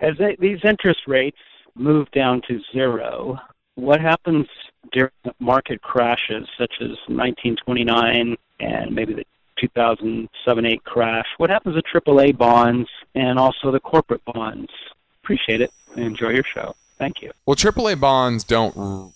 as 0.00 0.16
they, 0.16 0.34
these 0.38 0.60
interest 0.64 1.00
rates 1.06 1.36
move 1.74 2.10
down 2.12 2.40
to 2.48 2.58
zero, 2.72 3.38
what 3.74 4.00
happens 4.00 4.46
during 4.92 5.12
market 5.40 5.82
crashes 5.82 6.48
such 6.56 6.72
as 6.80 6.96
1929 7.08 8.38
and 8.60 8.94
maybe 8.94 9.12
the 9.12 9.24
2007-8 9.68 10.82
crash? 10.84 11.26
What 11.38 11.50
happens 11.50 11.76
to 11.76 12.00
AAA 12.00 12.36
bonds 12.36 12.88
and 13.14 13.38
also 13.38 13.70
the 13.70 13.80
corporate 13.80 14.24
bonds? 14.24 14.70
Appreciate 15.22 15.60
it. 15.60 15.72
Enjoy 15.96 16.30
your 16.30 16.44
show. 16.44 16.74
Thank 16.98 17.22
you. 17.22 17.32
Well, 17.46 17.56
AAA 17.56 18.00
bonds 18.00 18.44
don't 18.44 19.12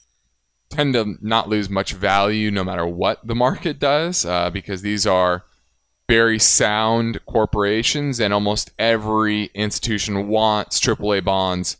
tend 0.68 0.94
to 0.94 1.16
not 1.20 1.48
lose 1.48 1.70
much 1.70 1.92
value 1.92 2.50
no 2.50 2.64
matter 2.64 2.86
what 2.86 3.26
the 3.26 3.34
market 3.34 3.78
does 3.78 4.24
uh, 4.24 4.50
because 4.50 4.82
these 4.82 5.06
are 5.06 5.44
very 6.08 6.38
sound 6.38 7.24
corporations 7.26 8.18
and 8.20 8.32
almost 8.32 8.70
every 8.78 9.50
institution 9.54 10.28
wants 10.28 10.80
AAA 10.80 11.22
bonds 11.24 11.76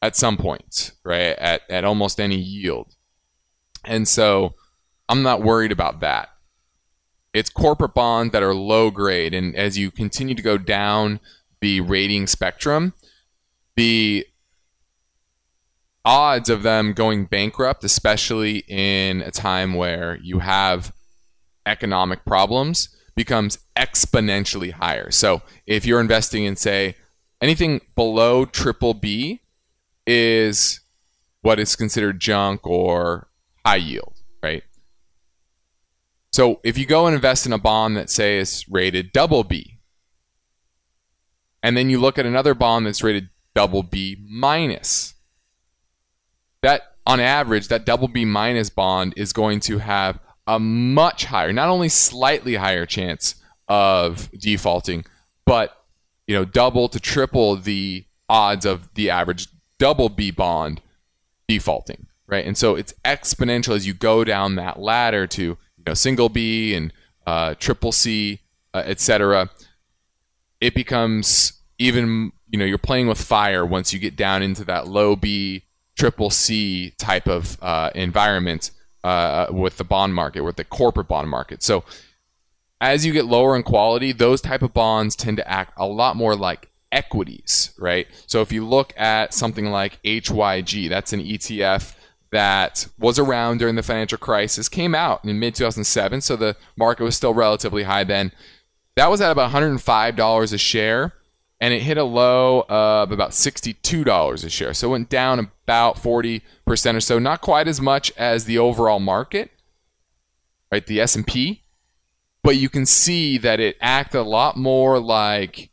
at 0.00 0.16
some 0.16 0.36
point, 0.36 0.92
right? 1.04 1.36
At, 1.38 1.62
at 1.70 1.84
almost 1.84 2.20
any 2.20 2.36
yield. 2.36 2.94
And 3.84 4.08
so 4.08 4.54
I'm 5.08 5.22
not 5.22 5.42
worried 5.42 5.72
about 5.72 6.00
that. 6.00 6.30
It's 7.34 7.50
corporate 7.50 7.94
bonds 7.94 8.32
that 8.32 8.42
are 8.42 8.54
low 8.54 8.90
grade. 8.90 9.34
And 9.34 9.54
as 9.56 9.76
you 9.76 9.90
continue 9.90 10.34
to 10.36 10.42
go 10.42 10.56
down 10.56 11.20
the 11.60 11.80
rating 11.80 12.26
spectrum, 12.28 12.94
the 13.76 14.26
odds 16.04 16.48
of 16.48 16.62
them 16.62 16.92
going 16.92 17.24
bankrupt, 17.24 17.82
especially 17.82 18.58
in 18.68 19.20
a 19.22 19.30
time 19.30 19.74
where 19.74 20.16
you 20.22 20.38
have 20.38 20.92
economic 21.66 22.24
problems, 22.24 22.88
becomes 23.16 23.58
exponentially 23.76 24.72
higher. 24.72 25.10
So 25.10 25.42
if 25.66 25.84
you're 25.86 26.00
investing 26.00 26.44
in, 26.44 26.56
say, 26.56 26.94
anything 27.40 27.80
below 27.96 28.44
triple 28.44 28.94
B 28.94 29.40
is 30.06 30.80
what 31.42 31.58
is 31.58 31.74
considered 31.74 32.20
junk 32.20 32.66
or 32.66 33.28
high 33.64 33.76
yield? 33.76 34.13
So 36.34 36.58
if 36.64 36.76
you 36.76 36.84
go 36.84 37.06
and 37.06 37.14
invest 37.14 37.46
in 37.46 37.52
a 37.52 37.58
bond 37.58 37.96
that 37.96 38.10
say 38.10 38.38
is 38.38 38.68
rated 38.68 39.12
double 39.12 39.44
B, 39.44 39.78
and 41.62 41.76
then 41.76 41.90
you 41.90 42.00
look 42.00 42.18
at 42.18 42.26
another 42.26 42.54
bond 42.54 42.84
that's 42.84 43.04
rated 43.04 43.28
double 43.54 43.84
B 43.84 44.16
minus, 44.28 45.14
that 46.60 46.96
on 47.06 47.20
average, 47.20 47.68
that 47.68 47.86
double 47.86 48.08
B 48.08 48.24
minus 48.24 48.68
bond 48.68 49.14
is 49.16 49.32
going 49.32 49.60
to 49.60 49.78
have 49.78 50.18
a 50.44 50.58
much 50.58 51.26
higher, 51.26 51.52
not 51.52 51.68
only 51.68 51.88
slightly 51.88 52.56
higher 52.56 52.84
chance 52.84 53.36
of 53.68 54.28
defaulting, 54.32 55.04
but 55.46 55.84
you 56.26 56.34
know, 56.34 56.44
double 56.44 56.88
to 56.88 56.98
triple 56.98 57.54
the 57.54 58.06
odds 58.28 58.66
of 58.66 58.92
the 58.94 59.08
average 59.08 59.46
double 59.78 60.08
B 60.08 60.32
bond 60.32 60.80
defaulting, 61.46 62.08
right? 62.26 62.44
And 62.44 62.58
so 62.58 62.74
it's 62.74 62.92
exponential 63.04 63.76
as 63.76 63.86
you 63.86 63.94
go 63.94 64.24
down 64.24 64.56
that 64.56 64.80
ladder 64.80 65.28
to 65.28 65.58
you 65.84 65.90
know 65.90 65.94
single 65.94 66.28
B 66.28 66.74
and 66.74 66.92
uh, 67.26 67.54
triple 67.58 67.92
C 67.92 68.40
uh, 68.72 68.82
etc., 68.84 69.50
it 70.60 70.74
becomes 70.74 71.52
even 71.78 72.32
you 72.48 72.58
know 72.58 72.64
you're 72.64 72.78
playing 72.78 73.08
with 73.08 73.20
fire 73.20 73.66
once 73.66 73.92
you 73.92 73.98
get 73.98 74.16
down 74.16 74.42
into 74.42 74.64
that 74.64 74.88
low 74.88 75.16
B 75.16 75.62
triple 75.96 76.30
C 76.30 76.92
type 76.98 77.28
of 77.28 77.58
uh, 77.62 77.90
environment 77.94 78.70
uh, 79.02 79.46
with 79.50 79.76
the 79.76 79.84
bond 79.84 80.14
market, 80.14 80.42
with 80.42 80.56
the 80.56 80.64
corporate 80.64 81.08
bond 81.08 81.28
market. 81.28 81.62
So 81.62 81.84
as 82.80 83.04
you 83.06 83.12
get 83.12 83.26
lower 83.26 83.54
in 83.54 83.62
quality, 83.62 84.12
those 84.12 84.40
type 84.40 84.62
of 84.62 84.72
bonds 84.72 85.14
tend 85.14 85.36
to 85.36 85.48
act 85.48 85.74
a 85.76 85.86
lot 85.86 86.16
more 86.16 86.34
like 86.34 86.70
equities, 86.90 87.72
right? 87.78 88.06
So 88.26 88.40
if 88.40 88.52
you 88.52 88.66
look 88.66 88.92
at 88.96 89.34
something 89.34 89.66
like 89.66 90.02
HYG, 90.02 90.88
that's 90.88 91.12
an 91.12 91.20
ETF 91.20 91.94
that 92.34 92.88
was 92.98 93.16
around 93.16 93.58
during 93.58 93.76
the 93.76 93.82
financial 93.82 94.18
crisis, 94.18 94.68
came 94.68 94.92
out 94.92 95.24
in 95.24 95.38
mid 95.38 95.54
2007, 95.54 96.20
so 96.20 96.34
the 96.34 96.56
market 96.76 97.04
was 97.04 97.14
still 97.14 97.32
relatively 97.32 97.84
high 97.84 98.02
then. 98.02 98.32
That 98.96 99.08
was 99.08 99.20
at 99.20 99.30
about 99.30 99.52
$105 99.52 100.52
a 100.52 100.58
share, 100.58 101.14
and 101.60 101.72
it 101.72 101.82
hit 101.82 101.96
a 101.96 102.02
low 102.02 102.64
of 102.68 103.12
about 103.12 103.30
$62 103.30 104.44
a 104.44 104.50
share. 104.50 104.74
So 104.74 104.88
it 104.88 104.90
went 104.90 105.08
down 105.08 105.38
about 105.38 105.94
40% 105.94 106.42
or 106.96 107.00
so, 107.00 107.20
not 107.20 107.40
quite 107.40 107.68
as 107.68 107.80
much 107.80 108.10
as 108.16 108.46
the 108.46 108.58
overall 108.58 108.98
market, 108.98 109.52
right? 110.72 110.84
The 110.84 111.00
S&P, 111.00 111.62
but 112.42 112.56
you 112.56 112.68
can 112.68 112.84
see 112.84 113.38
that 113.38 113.60
it 113.60 113.76
acted 113.80 114.20
a 114.20 114.24
lot 114.24 114.56
more 114.56 114.98
like 114.98 115.70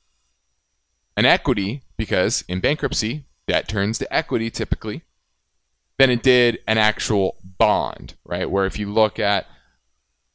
an 1.18 1.26
equity 1.26 1.82
because 1.98 2.44
in 2.48 2.60
bankruptcy, 2.60 3.26
debt 3.48 3.68
turns 3.68 3.98
to 3.98 4.14
equity 4.14 4.52
typically 4.52 5.02
than 6.02 6.10
it 6.10 6.24
did 6.24 6.58
an 6.66 6.80
actual 6.80 7.38
bond, 7.60 8.16
right? 8.26 8.50
Where 8.50 8.66
if 8.66 8.80
you 8.80 8.92
look 8.92 9.20
at 9.20 9.46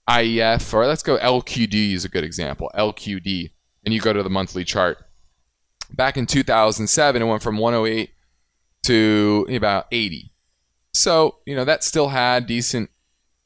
IEF 0.09 0.73
or 0.73 0.87
let's 0.87 1.03
go 1.03 1.19
LQD 1.19 1.93
is 1.93 2.05
a 2.05 2.09
good 2.09 2.23
example. 2.23 2.71
LQD, 2.73 3.51
and 3.85 3.93
you 3.93 4.01
go 4.01 4.13
to 4.13 4.23
the 4.23 4.31
monthly 4.31 4.63
chart. 4.65 4.99
Back 5.93 6.17
in 6.17 6.27
2007, 6.27 7.21
it 7.21 7.25
went 7.25 7.43
from 7.43 7.59
108 7.59 8.11
to 8.85 9.47
about 9.51 9.89
80. 9.91 10.31
So, 10.95 11.39
you 11.45 11.57
know, 11.57 11.65
that 11.65 11.83
still 11.83 12.11
had 12.11 12.47
decent 12.47 12.89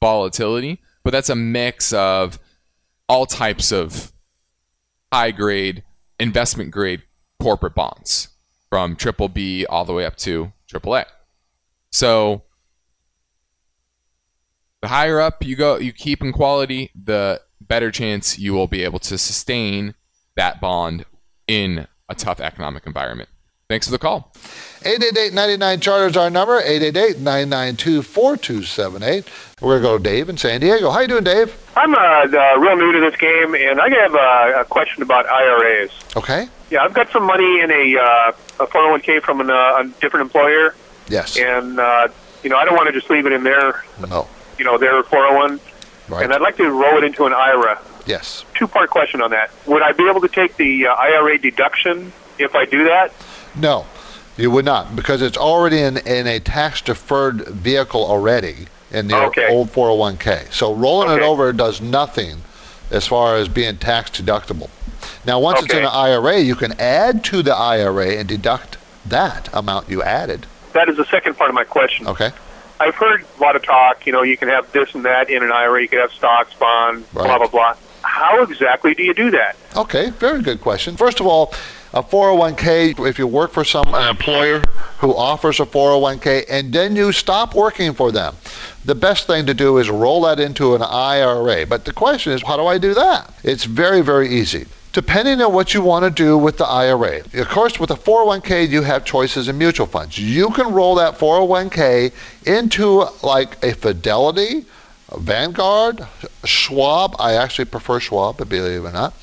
volatility, 0.03 0.83
but 1.03 1.13
that's 1.13 1.31
a 1.31 1.35
mix 1.35 1.91
of 1.95 2.39
all 3.09 3.25
types 3.25 3.73
of 3.73 4.13
high 5.11 5.31
grade, 5.31 5.85
investment 6.19 6.71
grade 6.71 7.01
corporate 7.41 7.75
bonds 7.75 8.29
from 8.69 8.95
triple 8.95 9.31
B 9.31 9.65
all 9.65 9.87
the 9.87 9.95
way 9.95 10.05
up 10.05 10.17
to 10.17 10.53
triple 10.69 10.95
A. 10.95 11.07
So 11.91 12.43
the 14.81 14.89
higher 14.89 15.21
up 15.21 15.45
you 15.45 15.57
go, 15.57 15.77
you 15.77 15.93
keep 15.93 16.23
in 16.23 16.33
quality, 16.33 16.91
the 17.01 17.43
better 17.61 17.91
chance 17.91 18.39
you 18.39 18.55
will 18.55 18.67
be 18.67 18.83
able 18.85 18.99
to 19.01 19.19
sustain 19.19 19.95
that 20.37 20.59
bond 20.61 21.05
in 21.47 21.87
a 22.09 22.15
tough 22.15 22.41
economic 22.41 22.87
environment. 22.87 23.29
Thanks 23.69 23.87
for 23.87 23.93
the 23.93 23.99
call. 23.99 24.33
888-99 24.81 25.81
Charter 25.81 26.07
is 26.07 26.17
our 26.17 26.29
number, 26.29 26.61
888-992-4278. 26.63 29.61
We're 29.61 29.81
going 29.81 29.83
to 29.83 29.89
go 29.89 29.97
to 29.97 30.03
Dave 30.03 30.29
in 30.29 30.37
San 30.37 30.61
Diego. 30.61 30.91
How 30.91 30.99
you 31.01 31.07
doing, 31.07 31.23
Dave? 31.23 31.57
I'm 31.77 31.95
uh, 31.95 31.99
uh, 31.99 32.59
real 32.59 32.77
new 32.77 32.91
to 32.91 33.01
this 33.01 33.15
game, 33.15 33.55
and 33.55 33.81
I 33.81 33.89
have 33.91 34.15
a, 34.15 34.63
a 34.63 34.65
question 34.65 35.05
about 35.05 35.27
IRAs. 35.27 35.91
Okay. 36.17 36.49
Yeah, 36.71 36.83
I've 36.83 36.95
got 36.95 37.13
some 37.13 37.23
money 37.23 37.61
in 37.61 37.71
a, 37.71 37.97
uh, 37.97 38.33
a 38.65 38.67
401k 38.67 39.23
from 39.23 39.41
an, 39.41 39.51
uh, 39.51 39.55
a 39.55 39.85
different 40.01 40.25
employer. 40.25 40.75
Yes. 41.11 41.37
And, 41.37 41.79
uh, 41.79 42.09
you 42.43 42.49
know, 42.51 42.57
I 42.57 42.65
don't 42.65 42.77
want 42.77 42.87
to 42.87 42.93
just 42.93 43.11
leave 43.11 43.27
it 43.27 43.33
in 43.33 43.43
their, 43.45 43.85
No. 44.09 44.27
you 44.59 44.65
know, 44.65 44.79
their 44.79 45.03
401. 45.03 45.61
Right. 46.09 46.25
And 46.25 46.33
I'd 46.33 46.41
like 46.41 46.57
to 46.57 46.71
roll 46.71 46.97
it 46.99 47.05
into 47.05 47.27
an 47.27 47.33
IRA. 47.33 47.79
Yes. 48.07 48.45
Two-part 48.55 48.91
question 48.91 49.21
on 49.21 49.31
that. 49.31 49.51
Would 49.67 49.83
I 49.83 49.93
be 49.93 50.09
able 50.09 50.21
to 50.23 50.29
take 50.29 50.57
the 50.57 50.87
uh, 50.87 50.95
IRA 50.95 51.39
deduction 51.39 52.13
if 52.39 52.55
I 52.55 52.65
do 52.65 52.85
that? 52.85 53.13
No, 53.55 53.85
you 54.37 54.51
would 54.51 54.65
not 54.65 54.97
because 54.97 55.21
it's 55.23 55.37
already 55.37 55.81
in, 55.81 55.99
in 55.99 56.27
a 56.27 56.41
tax 56.41 56.81
deferred 56.81 57.47
vehicle 57.49 58.05
already 58.05 58.67
in 58.91 59.09
the 59.09 59.17
Okay. 59.27 59.49
old 59.49 59.69
401k. 59.73 60.53
So 60.53 60.73
rolling 60.75 61.17
it 61.17 61.23
over 61.23 61.53
does 61.53 61.81
nothing 61.81 62.39
as 62.91 63.07
far 63.07 63.37
as 63.37 63.49
being 63.49 63.77
tax 63.77 64.11
deductible. 64.11 64.71
Now, 65.27 65.39
once 65.39 65.63
it's 65.63 65.73
in 65.73 65.81
an 65.81 65.87
IRA, 65.93 66.39
you 66.39 66.55
can 66.57 66.73
add 66.81 67.23
to 67.25 67.43
the 67.43 67.55
IRA 67.55 68.17
and 68.17 68.27
deduct 68.29 68.79
that 69.07 69.49
amount 69.53 69.89
you 69.89 70.03
added. 70.03 70.47
That 70.73 70.89
is 70.89 70.97
the 70.97 71.05
second 71.07 71.37
part 71.37 71.51
of 71.51 71.55
my 71.55 71.65
question. 71.65 72.07
Okay. 72.07 72.31
I've 72.79 72.95
heard 72.95 73.25
a 73.39 73.41
lot 73.43 73.57
of 73.57 73.63
talk, 73.63 74.07
you 74.07 74.13
know, 74.13 74.23
you 74.23 74.37
can 74.39 74.49
have 74.49 74.71
this 74.73 74.95
and 74.95 75.05
that 75.05 75.29
in 75.29 75.43
an 75.43 75.53
IRA, 75.53 75.83
you 75.83 75.89
can 75.89 76.01
have 76.01 76.13
stocks, 76.13 76.55
bonds, 76.55 77.07
blah, 77.09 77.25
Right. 77.25 77.39
blah, 77.39 77.49
blah. 77.49 77.75
How 78.03 78.43
exactly 78.43 78.95
do 78.95 79.03
you 79.03 79.13
do 79.13 79.31
that? 79.33 79.57
Okay, 79.77 80.11
very 80.11 80.41
good 80.41 80.63
question. 80.63 80.97
First 80.97 81.21
of 81.21 81.27
all, 81.27 81.53
a 81.93 82.03
401k, 82.03 82.99
if 83.07 83.19
you 83.19 83.27
work 83.27 83.51
for 83.53 83.65
some 83.65 83.93
an 83.95 84.09
employer 84.09 84.63
who 84.99 85.15
offers 85.15 85.61
a 85.61 85.67
401k 85.67 86.45
and 86.49 86.73
then 86.73 86.97
you 86.97 87.13
stop 87.13 87.55
working 87.55 87.93
for 87.93 88.11
them, 88.13 88.37
the 88.85 88.95
best 88.95 89.27
thing 89.27 89.45
to 89.47 89.53
do 89.55 89.77
is 89.77 89.91
roll 89.91 90.23
that 90.23 90.41
into 90.41 90.75
an 90.75 90.83
IRA. 90.83 91.67
But 91.67 91.85
the 91.85 91.93
question 91.93 92.33
is, 92.33 92.43
how 92.43 92.57
do 92.57 92.67
I 92.67 92.79
do 92.79 92.95
that? 92.95 93.35
It's 93.43 93.65
very, 93.65 94.01
very 94.01 94.29
easy. 94.31 94.67
Depending 94.93 95.41
on 95.41 95.53
what 95.53 95.73
you 95.73 95.83
want 95.83 96.05
to 96.05 96.11
do 96.11 96.37
with 96.37 96.59
the 96.59 96.67
IRA. 96.67 97.21
Of 97.35 97.49
course, 97.49 97.79
with 97.79 97.93
a 97.93 97.95
401k, 97.95 98.69
you 98.69 98.83
have 98.83 99.05
choices 99.05 99.47
in 99.47 99.57
mutual 99.57 99.87
funds. 99.87 100.19
You 100.19 100.51
can 100.51 100.73
roll 100.73 100.97
that 100.97 101.17
401k 101.17 102.13
into 102.45 103.07
like 103.25 103.63
a 103.65 103.73
Fidelity, 103.73 104.65
a 105.11 105.21
Vanguard, 105.21 106.05
Schwab. 106.45 107.15
I 107.21 107.35
actually 107.35 107.67
prefer 107.67 108.01
Schwab, 108.01 108.39
believe 108.49 108.85
it 108.85 108.89
or 108.89 108.93
not 108.93 109.15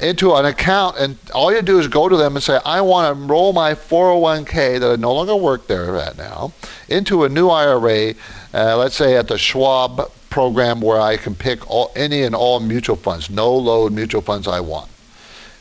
into 0.00 0.34
an 0.34 0.44
account 0.44 0.96
and 0.98 1.16
all 1.32 1.54
you 1.54 1.62
do 1.62 1.78
is 1.78 1.86
go 1.86 2.08
to 2.08 2.16
them 2.16 2.34
and 2.34 2.42
say 2.42 2.58
i 2.64 2.80
want 2.80 3.06
to 3.06 3.22
enroll 3.22 3.52
my 3.52 3.72
401k 3.72 4.80
that 4.80 4.90
i 4.90 4.96
no 4.96 5.14
longer 5.14 5.36
work 5.36 5.68
there 5.68 5.96
at 5.96 6.16
now 6.16 6.52
into 6.88 7.22
a 7.22 7.28
new 7.28 7.48
ira 7.48 8.12
uh, 8.54 8.76
let's 8.76 8.96
say 8.96 9.16
at 9.16 9.28
the 9.28 9.38
schwab 9.38 10.10
program 10.30 10.80
where 10.80 11.00
i 11.00 11.16
can 11.16 11.32
pick 11.32 11.70
all, 11.70 11.92
any 11.94 12.24
and 12.24 12.34
all 12.34 12.58
mutual 12.58 12.96
funds 12.96 13.30
no 13.30 13.54
load 13.54 13.92
mutual 13.92 14.20
funds 14.20 14.48
i 14.48 14.58
want 14.58 14.90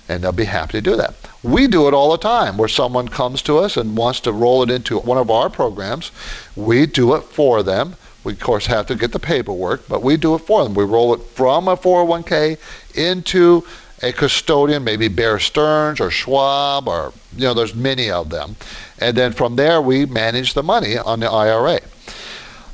and 0.10 0.24
they'll 0.24 0.32
be 0.32 0.46
happy 0.46 0.74
to 0.74 0.82
do 0.82 0.96
that 0.96 1.16
we 1.42 1.68
do 1.68 1.88
it 1.88 1.94
all 1.94 2.12
the 2.12 2.18
time 2.18 2.58
where 2.58 2.70
someone 2.70 3.08
comes 3.08 3.42
to 3.42 3.58
us 3.58 3.78
and 3.78 3.98
wants 3.98 4.20
to 4.20 4.32
roll 4.32 4.64
it 4.64 4.70
into 4.70 5.00
one 5.00 5.18
of 5.18 5.30
our 5.30 5.50
programs 5.50 6.12
we 6.56 6.86
do 6.86 7.14
it 7.16 7.22
for 7.22 7.64
them 7.64 7.96
we 8.24 8.34
of 8.34 8.40
course 8.40 8.66
have 8.66 8.86
to 8.86 8.96
get 8.96 9.12
the 9.12 9.20
paperwork 9.20 9.88
but 9.88 10.02
we 10.02 10.18
do 10.18 10.36
it 10.36 10.40
for 10.40 10.64
them 10.64 10.74
we 10.74 10.84
roll 10.84 11.14
it 11.14 11.22
from 11.22 11.68
a 11.68 11.76
401k 11.76 12.58
into 12.96 13.64
a 14.04 14.12
custodian, 14.12 14.84
maybe 14.84 15.08
Bear 15.08 15.40
Stearns 15.40 16.02
or 16.02 16.12
Schwab, 16.12 16.90
or 16.90 17.14
you 17.36 17.46
know, 17.46 17.54
there's 17.54 17.74
many 17.74 18.12
of 18.12 18.30
them. 18.30 18.58
And 19.00 19.16
then 19.16 19.32
from 19.32 19.56
there, 19.56 19.82
we 19.82 20.06
manage 20.06 20.54
the 20.54 20.62
money 20.62 20.98
on 20.98 21.22
the 21.22 21.32
IRA. 21.32 21.80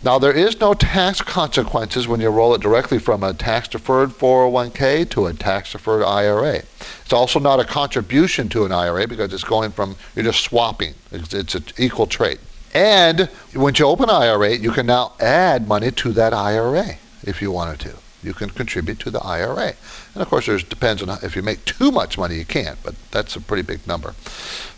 Now, 0.01 0.17
there 0.17 0.31
is 0.31 0.61
no 0.61 0.73
tax 0.73 1.21
consequences 1.21 2.07
when 2.07 2.21
you 2.21 2.29
roll 2.29 2.55
it 2.55 2.61
directly 2.61 2.99
from 2.99 3.21
a 3.21 3.33
tax 3.33 3.67
deferred 3.67 4.11
401k 4.11 5.09
to 5.09 5.25
a 5.25 5.33
tax 5.33 5.73
deferred 5.73 6.03
IRA. 6.03 6.63
It's 7.03 7.11
also 7.11 7.37
not 7.37 7.59
a 7.59 7.65
contribution 7.65 8.47
to 8.49 8.63
an 8.63 8.71
IRA 8.71 9.09
because 9.09 9.33
it's 9.33 9.43
going 9.43 9.71
from, 9.71 9.97
you're 10.15 10.23
just 10.23 10.41
swapping. 10.41 10.93
It's, 11.11 11.33
it's 11.33 11.53
an 11.53 11.65
equal 11.77 12.07
trade. 12.07 12.39
And 12.73 13.27
when 13.53 13.75
you 13.75 13.85
open 13.87 14.09
an 14.09 14.15
IRA, 14.15 14.55
you 14.55 14.71
can 14.71 14.85
now 14.85 15.13
add 15.19 15.67
money 15.67 15.91
to 15.91 16.13
that 16.13 16.33
IRA 16.33 16.95
if 17.23 17.41
you 17.41 17.51
wanted 17.51 17.81
to. 17.81 17.97
You 18.23 18.33
can 18.33 18.51
contribute 18.51 18.99
to 18.99 19.11
the 19.11 19.19
IRA. 19.19 19.73
And 20.13 20.21
of 20.21 20.29
course, 20.29 20.47
it 20.47 20.69
depends 20.69 21.03
on 21.03 21.09
if 21.23 21.35
you 21.35 21.41
make 21.41 21.65
too 21.65 21.91
much 21.91 22.17
money, 22.17 22.35
you 22.35 22.45
can't, 22.45 22.81
but 22.83 22.95
that's 23.11 23.35
a 23.35 23.41
pretty 23.41 23.63
big 23.63 23.85
number. 23.85 24.15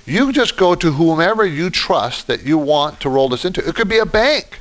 You 0.08 0.32
just 0.32 0.58
go 0.58 0.74
to 0.74 0.92
whomever 0.94 1.46
you 1.46 1.70
trust 1.70 2.26
that 2.26 2.44
you 2.44 2.58
want 2.58 3.00
to 3.02 3.10
roll 3.10 3.30
this 3.30 3.46
into. 3.46 3.68
It 3.68 3.76
could 3.76 3.90
be 3.90 4.00
a 4.00 4.06
bank. 4.06 4.58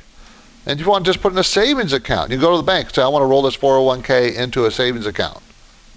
And 0.65 0.79
you 0.79 0.85
want 0.87 1.05
to 1.05 1.09
just 1.09 1.21
put 1.21 1.31
in 1.31 1.39
a 1.39 1.43
savings 1.43 1.91
account, 1.91 2.31
you 2.31 2.39
go 2.39 2.51
to 2.51 2.57
the 2.57 2.63
bank 2.63 2.87
and 2.87 2.95
say, 2.95 3.01
I 3.01 3.07
want 3.07 3.23
to 3.23 3.27
roll 3.27 3.41
this 3.41 3.57
401k 3.57 4.35
into 4.35 4.65
a 4.65 4.71
savings 4.71 5.07
account. 5.07 5.41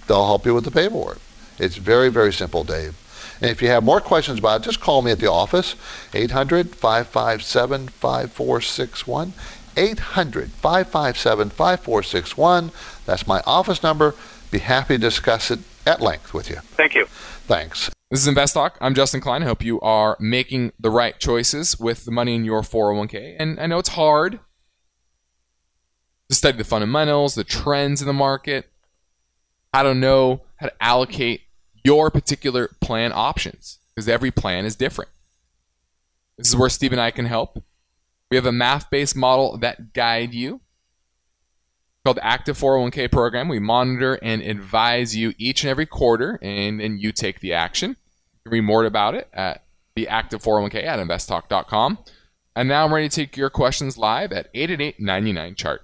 They'll 0.07 0.25
help 0.25 0.45
you 0.45 0.53
with 0.53 0.65
the 0.65 0.71
paperwork. 0.71 1.19
It's 1.59 1.77
very, 1.77 2.09
very 2.09 2.33
simple, 2.33 2.63
Dave. 2.63 2.95
And 3.41 3.51
if 3.51 3.61
you 3.61 3.67
have 3.67 3.83
more 3.83 4.01
questions 4.01 4.39
about 4.39 4.61
it, 4.61 4.63
just 4.63 4.79
call 4.79 5.01
me 5.01 5.11
at 5.11 5.19
the 5.19 5.29
office, 5.29 5.75
800 6.13 6.75
557 6.75 7.89
5461. 7.89 9.33
800 9.77 10.51
557 10.51 11.49
5461. 11.49 12.71
That's 13.05 13.27
my 13.27 13.41
office 13.45 13.83
number. 13.83 14.15
Be 14.51 14.59
happy 14.59 14.95
to 14.95 14.99
discuss 14.99 15.51
it 15.51 15.59
at 15.85 16.01
length 16.01 16.33
with 16.33 16.49
you. 16.49 16.57
Thank 16.57 16.95
you. 16.95 17.05
Thanks. 17.07 17.89
This 18.09 18.21
is 18.21 18.27
Invest 18.27 18.53
Talk. 18.53 18.77
I'm 18.79 18.95
Justin 18.95 19.19
Klein. 19.19 19.43
I 19.43 19.45
hope 19.45 19.63
you 19.63 19.81
are 19.81 20.15
making 20.19 20.71
the 20.79 20.89
right 20.89 21.19
choices 21.19 21.77
with 21.79 22.05
the 22.05 22.11
money 22.11 22.35
in 22.35 22.45
your 22.45 22.61
401k. 22.61 23.35
And 23.37 23.59
I 23.59 23.67
know 23.67 23.79
it's 23.79 23.89
hard 23.89 24.39
to 26.29 26.35
study 26.35 26.57
the 26.57 26.63
fundamentals, 26.63 27.35
the 27.35 27.43
trends 27.43 28.01
in 28.01 28.07
the 28.07 28.13
market, 28.13 28.69
how 29.73 29.83
to 29.83 29.93
know 29.93 30.41
how 30.57 30.67
to 30.67 30.83
allocate 30.83 31.41
your 31.83 32.09
particular 32.09 32.69
plan 32.81 33.11
options 33.13 33.79
because 33.93 34.09
every 34.09 34.31
plan 34.31 34.65
is 34.65 34.75
different. 34.75 35.11
This 36.37 36.49
is 36.49 36.55
where 36.55 36.69
Steve 36.69 36.91
and 36.91 37.01
I 37.01 37.11
can 37.11 37.25
help. 37.25 37.63
We 38.29 38.37
have 38.37 38.45
a 38.45 38.51
math 38.51 38.89
based 38.89 39.15
model 39.15 39.57
that 39.59 39.93
guide 39.93 40.33
you. 40.33 40.61
called 42.03 42.17
the 42.17 42.25
Active 42.25 42.57
401k 42.57 43.11
program. 43.11 43.47
We 43.47 43.59
monitor 43.59 44.19
and 44.21 44.41
advise 44.41 45.15
you 45.15 45.33
each 45.37 45.63
and 45.63 45.69
every 45.71 45.85
quarter, 45.85 46.39
and 46.41 46.79
then 46.79 46.97
you 46.97 47.11
take 47.11 47.39
the 47.39 47.53
action. 47.53 47.95
You 48.45 48.51
read 48.51 48.61
more 48.61 48.85
about 48.85 49.15
it 49.15 49.29
at 49.33 49.63
the 49.95 50.07
Active 50.07 50.41
401k 50.41 50.83
at 50.85 50.99
investtalk.com. 50.99 51.99
And 52.55 52.69
now 52.69 52.85
I'm 52.85 52.93
ready 52.93 53.09
to 53.09 53.15
take 53.15 53.37
your 53.37 53.49
questions 53.49 53.97
live 53.97 54.31
at 54.31 54.49
888 54.53 54.99
99 54.99 55.55
chart. 55.55 55.81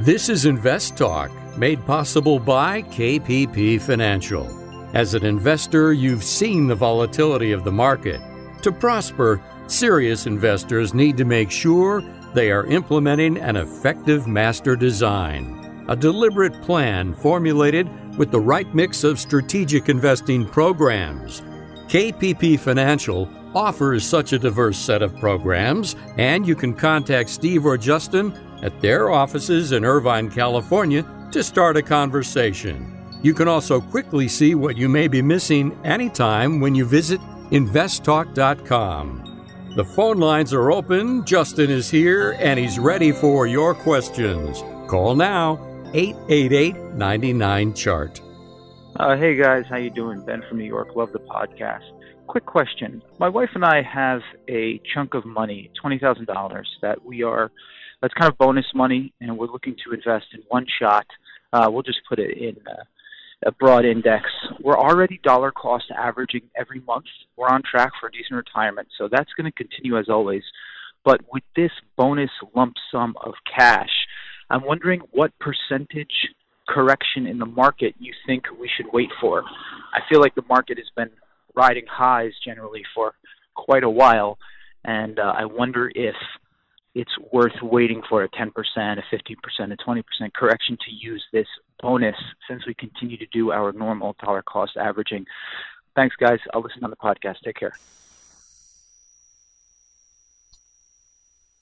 This 0.00 0.28
is 0.28 0.44
Invest 0.44 0.96
Talk, 0.96 1.30
made 1.56 1.86
possible 1.86 2.40
by 2.40 2.82
KPP 2.82 3.80
Financial. 3.80 4.44
As 4.92 5.14
an 5.14 5.24
investor, 5.24 5.92
you've 5.92 6.24
seen 6.24 6.66
the 6.66 6.74
volatility 6.74 7.52
of 7.52 7.62
the 7.62 7.70
market. 7.70 8.20
To 8.62 8.72
prosper, 8.72 9.40
serious 9.68 10.26
investors 10.26 10.94
need 10.94 11.16
to 11.18 11.24
make 11.24 11.48
sure 11.48 12.02
they 12.34 12.50
are 12.50 12.66
implementing 12.66 13.38
an 13.38 13.54
effective 13.54 14.26
master 14.26 14.74
design, 14.74 15.84
a 15.88 15.94
deliberate 15.94 16.60
plan 16.62 17.14
formulated 17.14 17.88
with 18.18 18.32
the 18.32 18.40
right 18.40 18.74
mix 18.74 19.04
of 19.04 19.20
strategic 19.20 19.88
investing 19.88 20.44
programs. 20.44 21.40
KPP 21.86 22.58
Financial 22.58 23.28
offers 23.54 24.04
such 24.04 24.32
a 24.32 24.40
diverse 24.40 24.76
set 24.76 25.02
of 25.02 25.16
programs, 25.20 25.94
and 26.18 26.48
you 26.48 26.56
can 26.56 26.74
contact 26.74 27.30
Steve 27.30 27.64
or 27.64 27.78
Justin 27.78 28.32
at 28.64 28.80
their 28.80 29.10
offices 29.10 29.72
in 29.72 29.84
Irvine, 29.84 30.30
California 30.30 31.04
to 31.30 31.44
start 31.44 31.76
a 31.76 31.82
conversation. 31.82 32.90
You 33.22 33.34
can 33.34 33.46
also 33.46 33.80
quickly 33.80 34.26
see 34.26 34.54
what 34.54 34.76
you 34.76 34.88
may 34.88 35.06
be 35.06 35.22
missing 35.22 35.78
anytime 35.84 36.60
when 36.60 36.74
you 36.74 36.84
visit 36.84 37.20
investtalk.com. 37.50 39.20
The 39.76 39.84
phone 39.84 40.18
lines 40.18 40.52
are 40.54 40.72
open. 40.72 41.24
Justin 41.24 41.70
is 41.70 41.90
here 41.90 42.36
and 42.38 42.58
he's 42.58 42.78
ready 42.78 43.12
for 43.12 43.46
your 43.46 43.74
questions. 43.74 44.62
Call 44.88 45.14
now 45.14 45.58
888 45.94 46.76
99 46.94 47.74
chart. 47.74 48.20
Uh, 48.96 49.16
hey 49.16 49.34
guys, 49.34 49.64
how 49.68 49.76
you 49.76 49.90
doing? 49.90 50.24
Ben 50.24 50.42
from 50.48 50.58
New 50.58 50.64
York. 50.64 50.94
Love 50.94 51.12
the 51.12 51.18
podcast. 51.18 51.82
Quick 52.28 52.46
question. 52.46 53.02
My 53.18 53.28
wife 53.28 53.50
and 53.54 53.64
I 53.64 53.82
have 53.82 54.20
a 54.48 54.80
chunk 54.94 55.14
of 55.14 55.24
money, 55.24 55.70
$20,000 55.82 56.64
that 56.80 57.04
we 57.04 57.22
are 57.22 57.50
that's 58.04 58.12
kind 58.12 58.30
of 58.30 58.36
bonus 58.36 58.66
money 58.74 59.14
and 59.22 59.38
we're 59.38 59.46
looking 59.46 59.74
to 59.82 59.94
invest 59.94 60.26
in 60.34 60.42
one 60.48 60.66
shot. 60.78 61.06
Uh, 61.54 61.68
we'll 61.70 61.82
just 61.82 62.00
put 62.06 62.18
it 62.18 62.36
in 62.36 62.54
uh, 62.70 62.82
a 63.46 63.52
broad 63.52 63.86
index. 63.86 64.24
We're 64.60 64.76
already 64.78 65.18
dollar 65.24 65.50
cost 65.50 65.86
averaging 65.90 66.42
every 66.54 66.80
month. 66.80 67.06
We're 67.34 67.48
on 67.48 67.62
track 67.62 67.92
for 67.98 68.08
a 68.08 68.12
decent 68.12 68.34
retirement, 68.34 68.88
so 68.98 69.08
that's 69.10 69.30
going 69.38 69.50
to 69.50 69.56
continue 69.56 69.96
as 69.96 70.10
always. 70.10 70.42
But 71.02 71.22
with 71.32 71.44
this 71.56 71.70
bonus 71.96 72.28
lump 72.54 72.74
sum 72.92 73.14
of 73.24 73.32
cash, 73.56 73.88
I'm 74.50 74.66
wondering 74.66 75.00
what 75.12 75.32
percentage 75.38 76.12
correction 76.68 77.26
in 77.26 77.38
the 77.38 77.46
market 77.46 77.94
you 77.98 78.12
think 78.26 78.44
we 78.60 78.68
should 78.76 78.92
wait 78.92 79.08
for. 79.18 79.44
I 79.94 80.00
feel 80.10 80.20
like 80.20 80.34
the 80.34 80.44
market 80.46 80.76
has 80.76 80.88
been 80.94 81.10
riding 81.54 81.86
highs 81.90 82.32
generally 82.44 82.82
for 82.94 83.14
quite 83.54 83.82
a 83.82 83.88
while, 83.88 84.36
and 84.84 85.18
uh, 85.18 85.32
I 85.38 85.46
wonder 85.46 85.90
if 85.94 86.16
it's 86.94 87.10
worth 87.32 87.60
waiting 87.62 88.02
for 88.08 88.22
a 88.22 88.28
10%, 88.28 88.50
a 88.76 89.02
15%, 89.12 89.72
a 89.72 89.76
20% 89.76 90.34
correction 90.34 90.78
to 90.84 90.92
use 90.92 91.24
this 91.32 91.46
bonus 91.80 92.16
since 92.48 92.66
we 92.66 92.74
continue 92.74 93.16
to 93.16 93.26
do 93.32 93.50
our 93.50 93.72
normal 93.72 94.16
dollar 94.24 94.42
cost 94.42 94.76
averaging. 94.76 95.26
Thanks, 95.96 96.14
guys. 96.16 96.38
I'll 96.52 96.60
listen 96.60 96.84
on 96.84 96.90
the 96.90 96.96
podcast. 96.96 97.40
Take 97.44 97.56
care. 97.56 97.74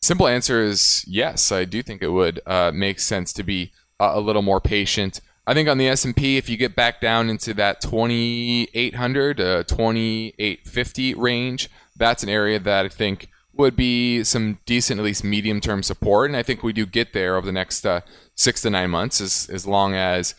Simple 0.03 0.27
answer 0.27 0.61
is 0.61 1.05
yes. 1.07 1.53
I 1.53 1.64
do 1.64 1.83
think 1.83 2.03
it 2.03 2.09
would 2.09 2.40
uh, 2.47 2.73
make 2.75 2.99
sense 2.99 3.33
to 3.35 3.42
be 3.42 3.73
uh, 4.01 4.12
a 4.14 4.21
little 4.21 4.42
more 4.42 4.61
patient. 4.61 5.21
I 5.47 5.55
think 5.55 5.68
on 5.68 5.79
the 5.79 5.88
S&P, 5.88 6.37
if 6.37 6.49
you 6.49 6.57
get 6.57 6.77
back 6.77 7.01
down 7.01 7.29
into 7.29 7.55
that 7.55 7.81
2,800 7.81 9.37
to 9.38 9.64
2,850 9.64 11.14
range, 11.14 11.68
that's 11.97 12.23
an 12.23 12.29
area 12.29 12.59
that 12.61 12.87
I 12.87 12.88
think 12.88 13.29
would 13.55 13.77
be 13.77 14.25
some 14.25 14.59
decent, 14.67 14.99
at 14.99 15.05
least 15.05 15.25
medium 15.25 15.61
term 15.61 15.83
support. 15.83 16.31
And 16.31 16.37
I 16.37 16.43
think 16.43 16.62
we 16.62 16.73
do 16.73 16.87
get 16.87 17.12
there 17.12 17.37
over 17.37 17.47
the 17.47 17.53
next 17.53 17.87
uh, 17.87 18.01
six 18.35 18.62
to 18.62 18.71
nine 18.71 18.91
months, 18.91 19.21
as, 19.21 19.49
as 19.53 19.67
long 19.67 19.95
as 19.95 20.35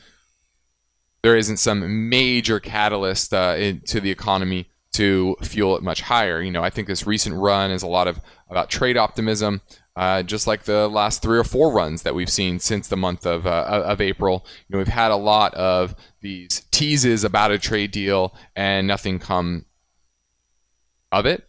there 1.22 1.38
isn't 1.38 1.58
some 1.58 2.10
major 2.10 2.60
catalyst 2.60 3.34
uh, 3.34 3.56
in, 3.58 3.82
to 3.82 4.02
the 4.02 4.12
economy 4.12 4.68
to 4.94 5.36
fuel 5.42 5.76
it 5.76 5.84
much 5.84 6.02
higher. 6.02 6.42
You 6.42 6.52
know, 6.52 6.64
I 6.64 6.70
think 6.70 6.88
this 6.88 7.08
recent 7.08 7.36
run 7.36 7.72
is 7.72 7.84
a 7.84 7.88
lot 7.88 8.08
of 8.08 8.20
about 8.50 8.70
trade 8.70 8.98
optimism, 8.98 9.62
uh, 9.96 10.24
just 10.24 10.48
like 10.48 10.64
the 10.64 10.88
last 10.88 11.22
three 11.22 11.38
or 11.38 11.44
four 11.44 11.72
runs 11.72 12.04
that 12.04 12.14
we've 12.14 12.30
seen 12.30 12.60
since 12.60 12.88
the 12.88 12.98
month 12.98 13.26
of 13.26 13.48
uh, 13.48 13.84
of 13.86 14.02
April. 14.02 14.46
You 14.68 14.74
know, 14.74 14.78
we've 14.80 14.88
had 14.88 15.12
a 15.12 15.16
lot 15.16 15.54
of 15.56 15.96
these 16.22 16.66
teases 16.72 17.24
about 17.24 17.52
a 17.52 17.60
trade 17.60 17.92
deal 17.92 18.36
and 18.56 18.88
nothing 18.88 19.20
come 19.20 19.66
of 21.12 21.26
it 21.26 21.48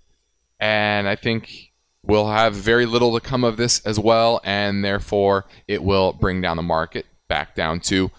and 0.65 1.07
I 1.07 1.15
think 1.15 1.73
we'll 2.03 2.31
have 2.31 2.55
very 2.55 2.87
little 2.87 3.13
to 3.13 3.21
come 3.21 3.45
of 3.45 3.59
this 3.59 3.81
as 3.81 3.99
well, 3.99 4.41
and 4.45 4.83
therefore 4.83 5.45
it 5.69 5.83
will 5.83 6.15
bring 6.15 6.41
down 6.41 6.57
the 6.57 6.63
market 6.63 7.05
back 7.29 7.55
down 7.55 7.81
to 7.81 8.11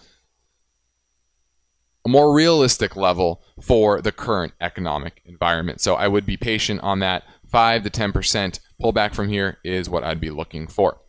a 2.04 2.08
more 2.08 2.32
realistic 2.32 2.94
level 2.94 3.42
for 3.60 4.00
the 4.00 4.12
current 4.12 4.52
economic 4.60 5.22
environment. 5.24 5.80
So 5.80 5.96
I 5.96 6.06
would 6.06 6.24
be 6.24 6.36
patient 6.36 6.82
on 6.82 7.00
that. 7.00 7.24
5 7.48 7.82
to 7.82 7.90
10% 7.90 8.60
pullback 8.80 9.12
from 9.12 9.28
here 9.28 9.58
is 9.64 9.90
what 9.90 10.04
I'd 10.04 10.20
be 10.20 10.30
looking 10.30 10.68
for. 10.68 11.00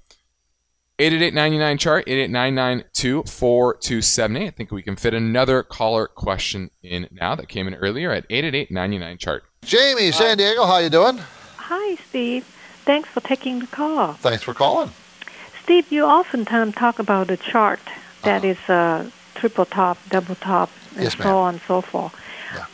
888-99 0.97 1.80
chart 1.80 2.08
888-992-4278. 2.08 4.47
I 4.47 4.50
think 4.50 4.71
we 4.71 4.82
can 4.82 4.95
fit 4.95 5.13
another 5.13 5.62
caller 5.62 6.08
question 6.08 6.71
in 6.82 7.08
now 7.12 7.36
that 7.36 7.47
came 7.47 7.67
in 7.67 7.76
earlier 7.76 8.12
at 8.12 8.28
888-99 8.28 9.19
chart. 9.19 9.43
Jamie, 9.67 10.12
San 10.12 10.38
Diego, 10.38 10.65
how 10.65 10.78
you 10.78 10.89
doing? 10.89 11.17
Hi, 11.58 11.96
Steve. 12.10 12.46
Thanks 12.86 13.10
for 13.10 13.20
taking 13.22 13.60
the 13.60 13.67
call. 13.67 14.13
Thanks 14.13 14.43
for 14.43 14.54
calling. 14.54 14.91
Steve, 15.63 15.91
you 15.91 16.06
oftentimes 16.06 16.76
talk 16.76 17.00
about 17.00 17.28
the 17.28 17.38
chart 17.38 17.80
that 18.24 18.43
Uh-huh. 18.43 18.52
is 18.54 18.70
uh, 18.70 19.10
triple 19.36 19.65
top, 19.65 19.98
double 20.10 20.36
top, 20.36 20.70
and 20.96 21.04
Yes, 21.04 21.15
so 21.17 21.24
ma'am. 21.26 21.36
on 21.36 21.54
and 21.56 21.62
so 21.67 21.82
forth. 21.82 22.13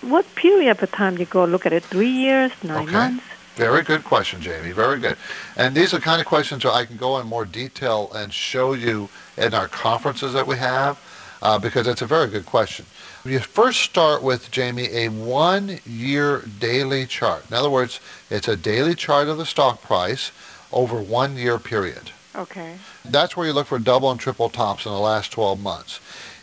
What 0.02 0.26
period 0.36 0.82
of 0.84 0.92
time 0.92 1.16
do 1.16 1.22
you 1.22 1.26
go 1.26 1.46
look 1.46 1.66
at 1.66 1.74
it? 1.74 1.84
Three 1.84 2.10
years, 2.12 2.52
nine 2.62 2.84
Okay. 2.84 2.92
months? 2.94 3.24
Very 3.56 3.82
good 3.82 4.04
question, 4.04 4.42
Jamie. 4.42 4.72
Very 4.72 5.00
good. 5.00 5.18
And 5.56 5.74
these 5.76 5.94
are 5.94 5.98
the 5.98 6.04
kind 6.04 6.22
of 6.22 6.28
questions 6.28 6.64
where 6.64 6.74
I 6.74 6.86
can 6.86 6.98
go 6.98 7.18
in 7.20 7.28
more 7.28 7.46
detail 7.46 8.12
and 8.14 8.32
show 8.34 8.74
you 8.74 9.10
in 9.38 9.54
our 9.54 9.68
conferences 9.68 10.34
that 10.34 10.46
we 10.48 10.58
have, 10.58 10.98
uh, 11.42 11.58
because 11.60 11.88
it's 11.88 12.02
a 12.02 12.06
very 12.06 12.28
good 12.28 12.46
question. 12.46 12.86
You 13.26 13.40
first 13.40 13.80
start 13.80 14.22
with, 14.22 14.52
Jamie, 14.52 14.90
a 14.92 15.08
one 15.08 15.80
year 15.86 16.44
daily 16.60 17.06
chart. 17.06 17.46
In 17.50 17.56
other 17.56 17.70
words, 17.70 18.02
it's 18.30 18.50
a 18.50 18.58
daily 18.58 18.96
chart 18.96 19.30
of 19.30 19.38
the 19.38 19.46
stock 19.46 19.82
price 19.82 20.32
over 20.74 21.02
one 21.02 21.38
year 21.38 21.58
period. 21.58 22.12
Okay. 22.36 22.76
That's 23.06 23.38
where 23.38 23.48
you 23.48 23.54
look 23.54 23.68
for 23.68 23.80
double 23.80 24.12
and 24.12 24.20
triple 24.20 24.50
tops 24.50 24.86
in 24.86 24.92
the 24.92 25.00
last 25.00 25.32
12 25.32 25.62
months. 25.62 26.02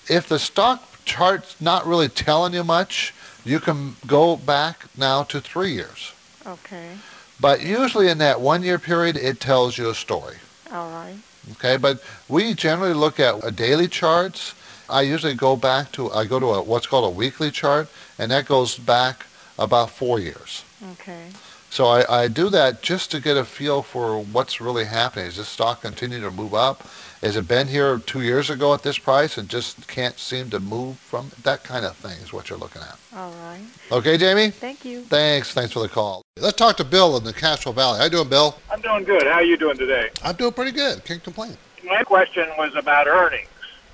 If 0.09 0.29
the 0.29 0.39
stock 0.39 0.83
chart's 1.05 1.61
not 1.61 1.87
really 1.87 2.09
telling 2.09 2.55
you 2.55 2.65
much, 2.65 3.13
you 3.45 3.61
can 3.61 3.97
go 4.07 4.37
back 4.37 4.87
now 4.97 5.25
to 5.25 5.41
three 5.41 5.73
years. 5.73 6.13
Okay. 6.47 6.93
But 7.39 7.63
usually 7.63 8.09
in 8.09 8.19
that 8.19 8.41
one 8.41 8.63
year 8.63 8.79
period, 8.79 9.19
it 9.19 9.39
tells 9.39 9.77
you 9.77 9.91
a 9.91 9.95
story. 9.95 10.37
All 10.73 10.91
right. 10.93 11.17
Okay, 11.53 11.77
but 11.77 12.03
we 12.29 12.55
generally 12.55 12.95
look 12.95 13.19
at 13.19 13.45
a 13.45 13.51
daily 13.51 13.89
charts. 13.89 14.55
I 14.91 15.03
usually 15.03 15.35
go 15.35 15.57
back 15.57 15.93
to 15.93 16.11
I 16.11 16.25
go 16.25 16.41
to 16.41 16.47
a, 16.47 16.63
what's 16.63 16.87
called 16.87 17.13
a 17.13 17.17
weekly 17.17 17.51
chart, 17.51 17.89
and 18.19 18.31
that 18.31 18.47
goes 18.47 18.77
back 18.77 19.27
about 19.59 19.91
four 19.91 20.19
years. 20.19 20.65
Okay. 20.93 21.27
So 21.71 21.87
I, 21.87 22.23
I 22.23 22.29
do 22.29 22.51
that 22.51 22.83
just 22.83 23.13
to 23.13 23.21
get 23.21 23.37
a 23.37 23.45
feel 23.45 23.83
for 23.83 24.21
what's 24.21 24.61
really 24.61 24.85
happening. 24.85 25.27
Is 25.27 25.37
this 25.37 25.47
stock 25.47 25.83
continue 25.83 26.21
to 26.21 26.31
move 26.31 26.53
up? 26.53 26.83
Has 27.23 27.37
it 27.37 27.47
been 27.47 27.69
here 27.69 27.99
two 27.99 28.23
years 28.23 28.51
ago 28.51 28.75
at 28.75 28.83
this 28.83 28.99
price 28.99 29.39
and 29.39 29.49
just 29.49 29.87
can't 29.87 30.19
seem 30.19 30.51
to 30.51 30.59
move 30.59 30.97
from 30.99 31.31
that 31.45 31.63
kind 31.63 31.85
of 31.85 31.95
thing 31.97 32.19
is 32.23 32.33
what 32.33 32.49
you're 32.49 32.59
looking 32.59 32.83
at. 32.83 32.99
All 33.15 33.31
right. 33.31 33.61
Okay, 33.93 34.17
Jamie? 34.17 34.51
Thank 34.51 34.85
you. 34.85 35.03
Thanks. 35.03 35.53
Thanks 35.53 35.73
for 35.73 35.81
the 35.81 35.89
call. 35.89 36.23
Let's 36.39 36.57
talk 36.57 36.77
to 36.79 36.85
Bill 36.85 37.17
in 37.19 37.25
the 37.25 37.35
Castro 37.35 37.73
Valley. 37.73 37.99
How 37.99 38.05
you 38.05 38.11
doing, 38.11 38.29
Bill? 38.31 38.57
I'm 38.71 38.81
doing 38.81 39.05
good. 39.05 39.25
How 39.25 39.35
are 39.35 39.45
you 39.45 39.59
doing 39.59 39.77
today? 39.77 40.09
I'm 40.25 40.35
doing 40.35 40.53
pretty 40.53 40.73
good. 40.73 41.05
Can't 41.05 41.23
complain. 41.23 41.57
My 41.85 42.03
question 42.03 42.49
was 42.59 42.75
about 42.75 43.07
earnings. 43.07 43.50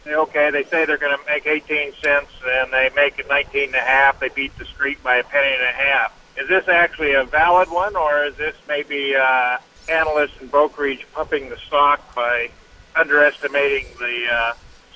Okay, 0.06 0.50
they 0.50 0.64
say 0.64 0.84
they're 0.84 0.98
going 0.98 1.16
to 1.16 1.24
make 1.26 1.46
18 1.46 1.92
cents, 2.00 2.30
and 2.46 2.72
they 2.72 2.90
make 2.94 3.18
it 3.18 3.28
19 3.28 3.64
and 3.64 3.74
a 3.74 3.80
half. 3.80 4.20
They 4.20 4.28
beat 4.28 4.56
the 4.58 4.64
street 4.64 5.02
by 5.02 5.16
a 5.16 5.24
penny 5.24 5.52
and 5.52 5.62
a 5.62 5.72
half. 5.72 6.12
Is 6.38 6.48
this 6.48 6.68
actually 6.68 7.14
a 7.14 7.24
valid 7.24 7.70
one, 7.70 7.96
or 7.96 8.24
is 8.24 8.36
this 8.36 8.54
maybe 8.68 9.16
uh, 9.16 9.58
analysts 9.88 10.40
and 10.40 10.50
brokerage 10.50 11.06
pumping 11.12 11.48
the 11.48 11.56
stock 11.56 12.14
by 12.14 12.50
underestimating 12.94 13.86
the 13.98 14.26
uh, 14.30 14.52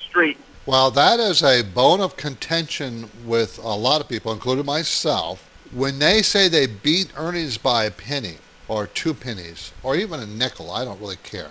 street? 0.07 0.37
Well, 0.65 0.91
that 0.91 1.19
is 1.19 1.43
a 1.43 1.63
bone 1.63 2.01
of 2.01 2.15
contention 2.17 3.09
with 3.25 3.57
a 3.57 3.75
lot 3.75 3.99
of 3.99 4.07
people, 4.07 4.31
including 4.31 4.65
myself. 4.65 5.47
When 5.73 5.99
they 5.99 6.21
say 6.21 6.47
they 6.47 6.67
beat 6.67 7.11
earnings 7.17 7.57
by 7.57 7.85
a 7.85 7.91
penny 7.91 8.35
or 8.67 8.87
two 8.87 9.13
pennies 9.13 9.71
or 9.83 9.95
even 9.95 10.19
a 10.19 10.25
nickel, 10.25 10.71
I 10.71 10.85
don't 10.85 10.99
really 11.01 11.17
care. 11.17 11.49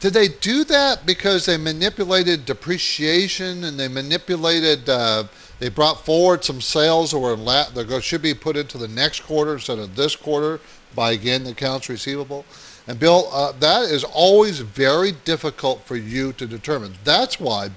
Did 0.00 0.12
they 0.12 0.28
do 0.28 0.64
that 0.64 1.06
because 1.06 1.46
they 1.46 1.56
manipulated 1.56 2.44
depreciation 2.44 3.64
and 3.64 3.78
they 3.78 3.88
manipulated? 3.88 4.88
Uh, 4.88 5.24
they 5.58 5.68
brought 5.68 6.04
forward 6.04 6.44
some 6.44 6.60
sales 6.60 7.10
that 7.10 7.18
were 7.18 7.36
la- 7.36 7.70
that 7.70 8.02
should 8.02 8.22
be 8.22 8.34
put 8.34 8.56
into 8.56 8.78
the 8.78 8.88
next 8.88 9.20
quarter 9.20 9.54
instead 9.54 9.78
of 9.78 9.96
this 9.96 10.14
quarter 10.14 10.60
by 10.94 11.12
again 11.12 11.44
the 11.44 11.50
accounts 11.50 11.88
receivable. 11.88 12.44
And 12.86 12.98
Bill, 12.98 13.28
uh, 13.32 13.52
that 13.60 13.90
is 13.90 14.04
always 14.04 14.60
very 14.60 15.12
difficult 15.24 15.84
for 15.84 15.96
you 15.96 16.32
to 16.34 16.46
determine. 16.46 16.94
That's 17.04 17.40
why 17.40 17.70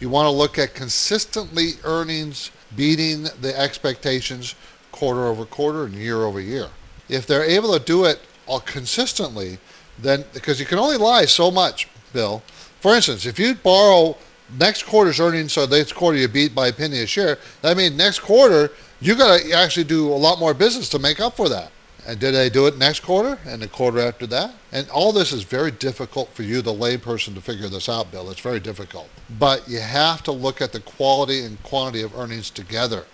you 0.00 0.08
want 0.08 0.26
to 0.26 0.30
look 0.30 0.58
at 0.58 0.74
consistently 0.74 1.72
earnings 1.84 2.50
beating 2.74 3.24
the 3.40 3.56
expectations 3.58 4.54
quarter 4.92 5.26
over 5.26 5.44
quarter 5.44 5.84
and 5.84 5.94
year 5.94 6.24
over 6.24 6.40
year. 6.40 6.68
If 7.08 7.26
they're 7.26 7.44
able 7.44 7.78
to 7.78 7.84
do 7.84 8.04
it 8.04 8.20
all 8.46 8.60
consistently, 8.60 9.58
then 10.02 10.24
because 10.32 10.58
you 10.60 10.66
can 10.66 10.78
only 10.78 10.96
lie 10.96 11.24
so 11.24 11.50
much, 11.50 11.88
Bill. 12.12 12.42
For 12.80 12.94
instance, 12.94 13.26
if 13.26 13.38
you 13.38 13.54
borrow 13.54 14.16
next 14.58 14.84
quarter's 14.84 15.20
earnings, 15.20 15.52
so 15.52 15.66
this 15.66 15.92
quarter 15.92 16.18
you 16.18 16.28
beat 16.28 16.54
by 16.54 16.68
a 16.68 16.72
penny 16.72 17.00
a 17.00 17.06
share, 17.06 17.38
that 17.62 17.76
means 17.76 17.96
next 17.96 18.20
quarter 18.20 18.70
you 19.00 19.14
got 19.14 19.40
to 19.40 19.52
actually 19.52 19.84
do 19.84 20.12
a 20.12 20.14
lot 20.14 20.38
more 20.38 20.54
business 20.54 20.88
to 20.90 20.98
make 20.98 21.20
up 21.20 21.36
for 21.36 21.48
that. 21.48 21.70
And 22.06 22.18
did 22.18 22.34
they 22.34 22.48
do 22.48 22.66
it 22.66 22.78
next 22.78 23.00
quarter 23.00 23.38
and 23.46 23.60
the 23.60 23.68
quarter 23.68 24.00
after 24.00 24.26
that? 24.28 24.54
And 24.72 24.88
all 24.90 25.12
this 25.12 25.32
is 25.32 25.42
very 25.42 25.70
difficult 25.70 26.32
for 26.34 26.42
you, 26.42 26.62
the 26.62 26.72
layperson, 26.72 27.34
to 27.34 27.40
figure 27.40 27.68
this 27.68 27.88
out, 27.88 28.10
Bill. 28.10 28.30
It's 28.30 28.40
very 28.40 28.60
difficult. 28.60 29.08
But 29.38 29.68
you 29.68 29.80
have 29.80 30.22
to 30.24 30.32
look 30.32 30.62
at 30.62 30.72
the 30.72 30.80
quality 30.80 31.44
and 31.44 31.62
quantity 31.62 32.02
of 32.02 32.18
earnings 32.18 32.50
together. 32.50 33.04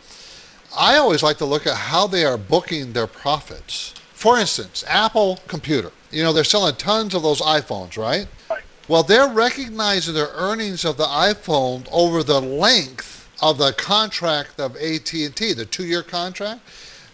I 0.76 0.98
always 0.98 1.22
like 1.22 1.38
to 1.38 1.44
look 1.44 1.66
at 1.66 1.76
how 1.76 2.06
they 2.06 2.24
are 2.24 2.38
booking 2.38 2.92
their 2.92 3.06
profits. 3.06 3.92
For 4.12 4.38
instance, 4.38 4.84
Apple 4.86 5.40
Computer. 5.48 5.90
You 6.10 6.22
know, 6.22 6.32
they're 6.32 6.44
selling 6.44 6.76
tons 6.76 7.14
of 7.14 7.22
those 7.22 7.40
iPhones, 7.40 7.96
right? 7.96 8.26
right. 8.50 8.62
Well, 8.88 9.02
they're 9.02 9.28
recognizing 9.28 10.14
their 10.14 10.30
earnings 10.34 10.84
of 10.84 10.96
the 10.96 11.04
iPhone 11.04 11.86
over 11.90 12.22
the 12.22 12.40
length 12.40 13.28
of 13.42 13.58
the 13.58 13.72
contract 13.72 14.60
of 14.60 14.76
AT&T, 14.76 15.52
the 15.52 15.66
two-year 15.66 16.02
contract 16.02 16.60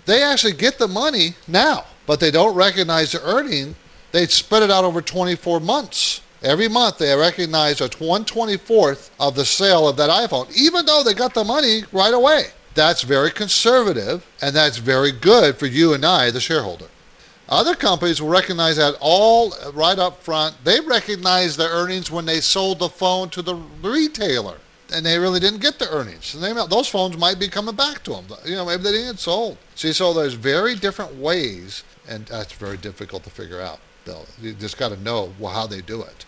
they 0.05 0.23
actually 0.23 0.55
get 0.55 0.79
the 0.79 0.89
money 0.89 1.35
now, 1.47 1.85
but 2.07 2.19
they 2.19 2.31
don't 2.31 2.55
recognize 2.55 3.13
the 3.13 3.23
earning. 3.23 3.77
They 4.11 4.27
spread 4.27 4.63
it 4.63 4.71
out 4.71 4.85
over 4.85 5.01
24 5.01 5.61
months. 5.61 6.21
Every 6.43 6.69
month 6.69 6.99
they 6.99 7.15
recognize 7.15 7.81
a 7.81 7.89
124th 7.89 9.11
of 9.21 9.37
the 9.37 9.45
sale 9.45 9.89
of 9.89 9.97
that 9.97 10.11
iPhone, 10.11 10.51
even 10.57 10.87
though 10.87 11.05
they 11.05 11.15
got 11.15 11.35
the 11.35 11.45
money 11.45 11.85
right 11.93 12.13
away. 12.13 12.47
That's 12.75 13.03
very 13.03 13.31
conservative, 13.31 14.27
and 14.41 14.57
that's 14.57 14.79
very 14.79 15.13
good 15.13 15.57
for 15.57 15.67
you 15.67 15.95
and 15.95 16.05
I, 16.05 16.31
the 16.31 16.41
shareholder. 16.41 16.87
Other 17.53 17.75
companies 17.75 18.23
will 18.23 18.31
recognize 18.31 18.79
that 18.79 18.97
all 18.99 19.53
right 19.75 19.99
up 19.99 20.23
front. 20.23 20.57
They 20.65 20.81
recognize 20.81 21.55
the 21.55 21.69
earnings 21.69 22.11
when 22.11 22.25
they 22.25 22.41
sold 22.41 22.79
the 22.79 22.89
phone 22.89 23.29
to 23.29 23.43
the 23.43 23.57
retailer 23.83 24.57
and 24.91 25.05
they 25.05 25.19
really 25.19 25.39
didn't 25.39 25.61
get 25.61 25.79
the 25.79 25.87
earnings. 25.91 26.35
And 26.35 26.43
they, 26.43 26.55
those 26.69 26.89
phones 26.89 27.19
might 27.19 27.39
be 27.39 27.49
coming 27.49 27.75
back 27.75 28.03
to 28.05 28.13
them. 28.13 28.25
You 28.47 28.55
know, 28.55 28.65
maybe 28.65 28.85
they 28.85 28.93
didn't 28.93 29.13
get 29.13 29.19
sold. 29.19 29.59
See, 29.75 29.93
so 29.93 30.15
there's 30.15 30.33
very 30.33 30.75
different 30.77 31.15
ways, 31.17 31.85
and 32.09 32.25
that's 32.25 32.55
very 32.55 32.79
difficult 32.79 33.23
to 33.25 33.31
figure 33.31 33.61
out. 33.61 33.81
Bill. 34.07 34.25
You 34.41 34.55
just 34.55 34.79
got 34.79 34.89
to 34.89 35.01
know 35.03 35.31
how 35.43 35.67
they 35.67 35.83
do 35.83 36.01
it. 36.01 36.25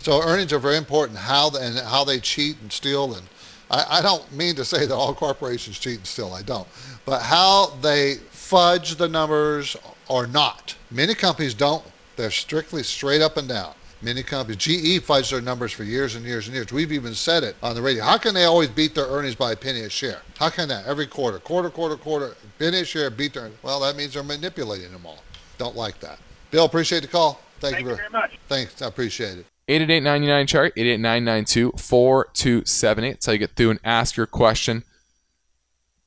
So 0.00 0.20
earnings 0.24 0.52
are 0.52 0.58
very 0.58 0.76
important. 0.76 1.18
How 1.18 1.50
and 1.56 1.78
how 1.78 2.02
they 2.02 2.18
cheat 2.18 2.56
and 2.62 2.72
steal, 2.72 3.14
and 3.14 3.22
I, 3.70 3.98
I 3.98 4.02
don't 4.02 4.30
mean 4.32 4.56
to 4.56 4.64
say 4.64 4.86
that 4.86 4.94
all 4.94 5.14
corporations 5.14 5.78
cheat 5.78 5.98
and 5.98 6.06
steal. 6.06 6.32
I 6.32 6.42
don't, 6.42 6.66
but 7.04 7.22
how 7.22 7.76
they 7.80 8.16
fudge 8.30 8.96
the 8.96 9.08
numbers 9.08 9.76
or 10.08 10.26
not. 10.26 10.74
Many 10.90 11.14
companies 11.14 11.54
don't. 11.54 11.84
They're 12.16 12.30
strictly 12.30 12.82
straight 12.82 13.22
up 13.22 13.36
and 13.36 13.48
down. 13.48 13.74
Many 14.00 14.22
companies, 14.22 14.58
GE 14.58 15.02
fights 15.02 15.30
their 15.30 15.40
numbers 15.40 15.72
for 15.72 15.82
years 15.82 16.14
and 16.14 16.24
years 16.24 16.46
and 16.46 16.54
years. 16.54 16.72
We've 16.72 16.92
even 16.92 17.14
said 17.14 17.42
it 17.42 17.56
on 17.64 17.74
the 17.74 17.82
radio. 17.82 18.04
How 18.04 18.16
can 18.16 18.32
they 18.32 18.44
always 18.44 18.68
beat 18.68 18.94
their 18.94 19.06
earnings 19.06 19.34
by 19.34 19.52
a 19.52 19.56
penny 19.56 19.80
a 19.80 19.90
share? 19.90 20.20
How 20.38 20.50
can 20.50 20.68
that? 20.68 20.86
Every 20.86 21.06
quarter, 21.06 21.40
quarter, 21.40 21.68
quarter, 21.68 21.96
quarter, 21.96 22.36
penny 22.60 22.80
a 22.80 22.84
share, 22.84 23.10
beat 23.10 23.34
their. 23.34 23.50
Well, 23.62 23.80
that 23.80 23.96
means 23.96 24.14
they're 24.14 24.22
manipulating 24.22 24.92
them 24.92 25.04
all. 25.04 25.18
Don't 25.58 25.74
like 25.74 25.98
that. 26.00 26.20
Bill, 26.52 26.64
appreciate 26.64 27.02
the 27.02 27.08
call. 27.08 27.40
Thank, 27.58 27.74
Thank 27.74 27.88
you, 27.88 27.96
very 27.96 28.08
much. 28.10 28.38
Thanks, 28.46 28.80
I 28.80 28.86
appreciate 28.86 29.38
it. 29.38 29.46
888 29.66 30.46
chart 30.46 30.76
888-992-4278. 30.76 33.10
That's 33.10 33.26
how 33.26 33.32
you 33.32 33.38
get 33.38 33.56
through 33.56 33.70
and 33.70 33.80
ask 33.84 34.16
your 34.16 34.26
question 34.26 34.84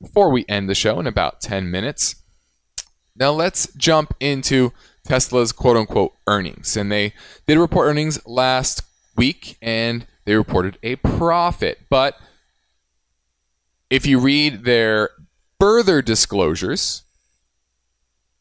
before 0.00 0.30
we 0.30 0.46
end 0.48 0.68
the 0.68 0.74
show 0.74 0.98
in 0.98 1.06
about 1.06 1.42
10 1.42 1.70
minutes. 1.70 2.21
Now 3.22 3.30
let's 3.30 3.72
jump 3.76 4.16
into 4.18 4.72
Tesla's 5.04 5.52
quote 5.52 5.76
unquote 5.76 6.12
earnings. 6.26 6.76
And 6.76 6.90
they 6.90 7.12
did 7.46 7.56
report 7.56 7.86
earnings 7.86 8.18
last 8.26 8.82
week 9.16 9.56
and 9.62 10.08
they 10.24 10.34
reported 10.34 10.76
a 10.82 10.96
profit. 10.96 11.82
But 11.88 12.18
if 13.90 14.06
you 14.06 14.18
read 14.18 14.64
their 14.64 15.10
further 15.60 16.02
disclosures, 16.02 17.04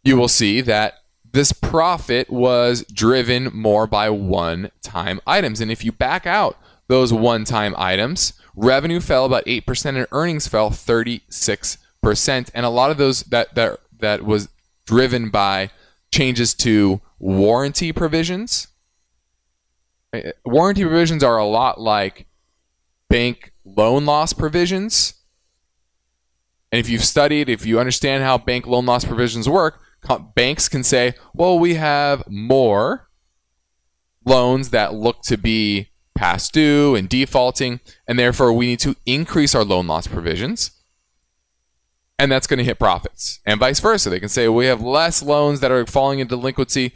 you 0.04 0.18
will 0.18 0.28
see 0.28 0.62
that 0.62 0.96
this 1.32 1.54
profit 1.54 2.32
was 2.32 2.84
driven 2.92 3.52
more 3.54 3.86
by 3.86 4.10
one 4.10 4.72
time 4.82 5.22
items. 5.28 5.62
And 5.62 5.72
if 5.72 5.86
you 5.86 5.92
back 5.92 6.26
out 6.26 6.58
those 6.88 7.14
one 7.14 7.44
time 7.44 7.76
items, 7.78 8.34
revenue 8.56 9.00
fell 9.00 9.26
about 9.26 9.46
8% 9.46 9.86
and 9.86 10.08
earnings 10.12 10.48
fell 10.48 10.72
36%. 10.72 12.50
And 12.56 12.66
a 12.66 12.70
lot 12.70 12.90
of 12.90 12.98
those 12.98 13.22
that, 13.26 13.54
that, 13.54 13.80
that 14.00 14.26
was 14.26 14.50
driven 14.92 15.30
by 15.30 15.70
changes 16.12 16.54
to 16.54 17.00
warranty 17.18 17.94
provisions. 17.94 18.68
Uh, 20.12 20.32
warranty 20.44 20.82
provisions 20.82 21.24
are 21.24 21.38
a 21.38 21.46
lot 21.46 21.80
like 21.80 22.26
bank 23.10 23.54
loan 23.64 24.06
loss 24.06 24.34
provisions. 24.34 25.14
And 26.74 26.80
if 26.82 26.90
you've 26.90 27.06
studied, 27.06 27.48
if 27.48 27.66
you 27.66 27.80
understand 27.80 28.26
how 28.26 28.38
bank 28.38 28.68
loan 28.68 28.86
loss 28.86 29.06
provisions 29.06 29.48
work, 29.48 29.80
banks 30.36 30.68
can 30.68 30.84
say, 30.84 31.14
well, 31.34 31.58
we 31.58 31.76
have 31.76 32.30
more 32.30 33.08
loans 34.26 34.72
that 34.72 34.94
look 34.94 35.22
to 35.22 35.38
be 35.38 35.88
past 36.16 36.54
due 36.54 36.96
and 36.96 37.08
defaulting, 37.08 37.80
and 38.10 38.20
therefore 38.20 38.52
we 38.52 38.68
need 38.68 38.80
to 38.82 38.98
increase 39.06 39.56
our 39.56 39.64
loan 39.64 39.88
loss 39.88 40.06
provisions 40.06 40.81
and 42.22 42.32
that's 42.32 42.46
going 42.46 42.60
to 42.60 42.64
hit 42.64 42.78
profits. 42.78 43.40
And 43.48 43.60
vice 43.60 43.80
versa. 43.80 44.12
They 44.12 44.20
can 44.20 44.30
say 44.30 44.48
we 44.48 44.68
have 44.68 44.80
less 44.80 45.24
loans 45.24 45.60
that 45.62 45.72
are 45.72 45.88
falling 45.88 46.20
into 46.20 46.36
delinquency, 46.36 46.94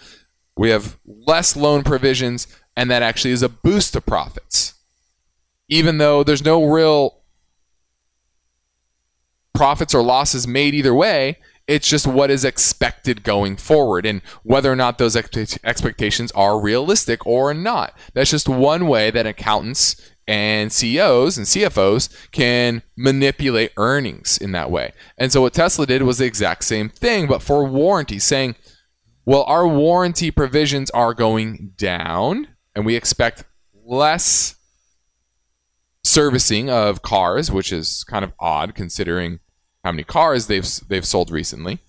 we 0.56 0.70
have 0.70 1.00
less 1.04 1.56
loan 1.56 1.84
provisions, 1.84 2.48
and 2.78 2.92
that 2.92 3.02
actually 3.02 3.32
is 3.32 3.42
a 3.42 3.50
boost 3.50 3.94
to 3.94 4.02
profits. 4.02 4.76
Even 5.68 5.98
though 5.98 6.24
there's 6.24 6.46
no 6.46 6.64
real 6.64 7.22
profits 9.56 9.96
or 9.96 10.04
losses 10.04 10.48
made 10.48 10.76
either 10.76 10.94
way, 10.94 11.40
it's 11.68 11.90
just 11.90 12.06
what 12.06 12.30
is 12.30 12.46
expected 12.46 13.24
going 13.24 13.58
forward 13.58 14.06
and 14.06 14.22
whether 14.44 14.72
or 14.72 14.76
not 14.76 15.00
those 15.00 15.16
expectations 15.16 16.32
are 16.34 16.62
realistic 16.62 17.26
or 17.26 17.52
not. 17.52 17.98
That's 18.14 18.30
just 18.30 18.48
one 18.48 18.88
way 18.88 19.10
that 19.10 19.26
accountants 19.26 20.00
and 20.28 20.72
CEOs 20.72 21.38
and 21.38 21.46
CFOs 21.46 22.32
can 22.32 22.82
manipulate 22.98 23.72
earnings 23.78 24.38
in 24.38 24.52
that 24.54 24.72
way. 24.72 24.92
And 25.18 25.32
so 25.32 25.42
what 25.42 25.54
Tesla 25.54 25.86
did 25.86 26.02
was 26.04 26.18
the 26.18 26.26
exact 26.26 26.64
same 26.64 26.90
thing, 26.90 27.28
but 27.28 27.42
for 27.42 27.66
warranty, 27.66 28.20
saying, 28.20 28.56
well, 29.26 29.44
our 29.44 29.68
warranty 29.68 30.32
provisions 30.32 30.90
are 30.92 31.14
going 31.14 31.74
down, 31.78 32.48
and 32.76 32.86
we 32.86 32.96
expect 32.96 33.44
less 33.74 34.56
servicing 36.04 36.70
of 36.70 37.02
cars, 37.02 37.52
which 37.52 37.74
is 37.74 38.04
kind 38.04 38.24
of 38.24 38.34
odd 38.40 38.76
considering 38.76 39.40
how 39.84 39.92
many 39.92 40.04
cars 40.04 40.48
they've 40.48 40.68
they've 40.88 41.06
sold 41.06 41.32
recently. 41.32 41.80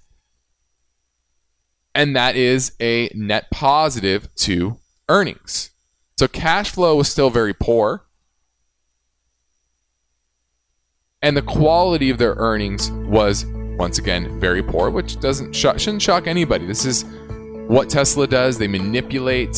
And 1.95 2.15
that 2.17 2.37
is 2.37 2.73
a 2.81 3.11
net 3.15 3.51
positive 3.51 4.35
to 4.37 4.79
earnings. 5.09 5.71
So 6.19 6.29
cash 6.29 6.71
flow 6.71 6.97
was 6.97 7.11
still 7.11 7.31
very 7.31 7.55
poor 7.55 8.06
and 11.23 11.37
the 11.37 11.43
quality 11.43 12.11
of 12.11 12.19
their 12.19 12.35
earnings 12.35 12.91
was 12.91 13.47
once 13.79 13.99
again 13.99 14.39
very 14.41 14.63
poor, 14.63 14.91
which 14.91 15.19
doesn't 15.21 15.55
sh- 15.55 15.67
shouldn't 15.77 16.03
shock 16.03 16.27
anybody. 16.27 16.67
This 16.67 16.85
is 16.85 17.05
what 17.69 17.89
Tesla 17.91 18.27
does. 18.27 18.59
They 18.59 18.69
manipulate 18.69 19.55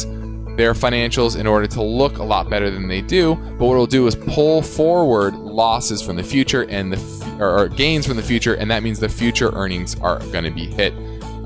their 0.56 0.74
financials 0.74 1.38
in 1.38 1.46
order 1.46 1.66
to 1.68 1.82
look 1.82 2.18
a 2.18 2.22
lot 2.22 2.50
better 2.50 2.70
than 2.70 2.88
they 2.88 3.00
do. 3.00 3.34
But 3.34 3.66
what 3.66 3.74
it'll 3.74 3.86
do 3.86 4.06
is 4.06 4.14
pull 4.14 4.62
forward 4.62 5.34
losses 5.34 6.02
from 6.02 6.16
the 6.16 6.22
future 6.22 6.62
and 6.68 6.92
the 6.92 7.18
or 7.40 7.68
gains 7.68 8.06
from 8.06 8.16
the 8.16 8.22
future, 8.22 8.54
and 8.54 8.68
that 8.70 8.82
means 8.82 8.98
the 8.98 9.08
future 9.08 9.50
earnings 9.50 9.98
are 10.00 10.18
going 10.32 10.44
to 10.44 10.50
be 10.50 10.66
hit 10.66 10.92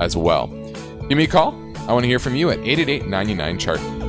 as 0.00 0.16
well. 0.16 0.46
Give 1.08 1.18
me 1.18 1.24
a 1.24 1.26
call. 1.26 1.52
I 1.88 1.92
want 1.92 2.04
to 2.04 2.08
hear 2.08 2.18
from 2.18 2.34
you 2.34 2.50
at 2.50 2.58
888 2.60 3.06
99 3.06 3.58
chart. 3.58 4.01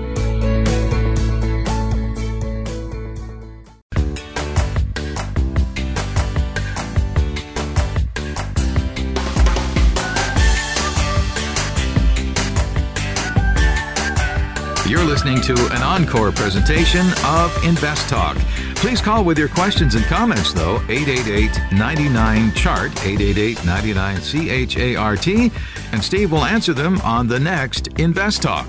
Listening 15.24 15.56
to 15.56 15.74
an 15.74 15.82
encore 15.82 16.34
presentation 16.34 17.06
of 17.24 17.64
Invest 17.64 18.10
Talk. 18.10 18.36
Please 18.76 19.00
call 19.00 19.24
with 19.24 19.40
your 19.40 19.48
questions 19.48 19.96
and 19.96 20.04
comments, 20.04 20.52
though, 20.52 20.82
888 20.90 21.72
99 21.72 22.54
Chart, 22.56 22.92
888 23.06 23.64
99 23.64 24.18
C 24.18 24.50
H 24.50 24.76
A 24.76 24.96
R 24.98 25.16
T, 25.16 25.50
and 25.94 26.04
Steve 26.04 26.30
will 26.30 26.44
answer 26.44 26.74
them 26.74 27.00
on 27.02 27.28
the 27.28 27.40
next 27.40 27.88
Invest 28.00 28.42
Talk. 28.42 28.68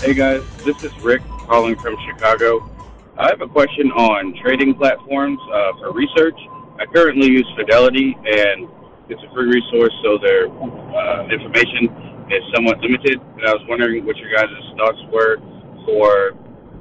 Hey 0.00 0.14
guys, 0.14 0.42
this 0.64 0.82
is 0.82 0.92
Rick 1.00 1.22
calling 1.46 1.76
from 1.78 1.96
Chicago. 2.04 2.68
I 3.16 3.28
have 3.28 3.40
a 3.40 3.48
question 3.48 3.92
on 3.92 4.34
trading 4.42 4.74
platforms 4.74 5.38
uh, 5.52 5.74
for 5.78 5.92
research. 5.92 6.40
I 6.80 6.86
currently 6.86 7.28
use 7.28 7.48
Fidelity, 7.56 8.16
and 8.16 8.68
it's 9.08 9.22
a 9.22 9.32
free 9.32 9.46
resource, 9.46 9.94
so 10.02 10.18
their 10.18 10.48
uh, 10.48 11.28
information 11.28 12.17
is 12.30 12.42
somewhat 12.54 12.80
limited. 12.80 13.20
And 13.20 13.46
I 13.46 13.52
was 13.52 13.64
wondering 13.68 14.04
what 14.04 14.16
your 14.16 14.30
guys' 14.34 14.48
thoughts 14.76 14.98
were 15.12 15.38
for 15.84 16.32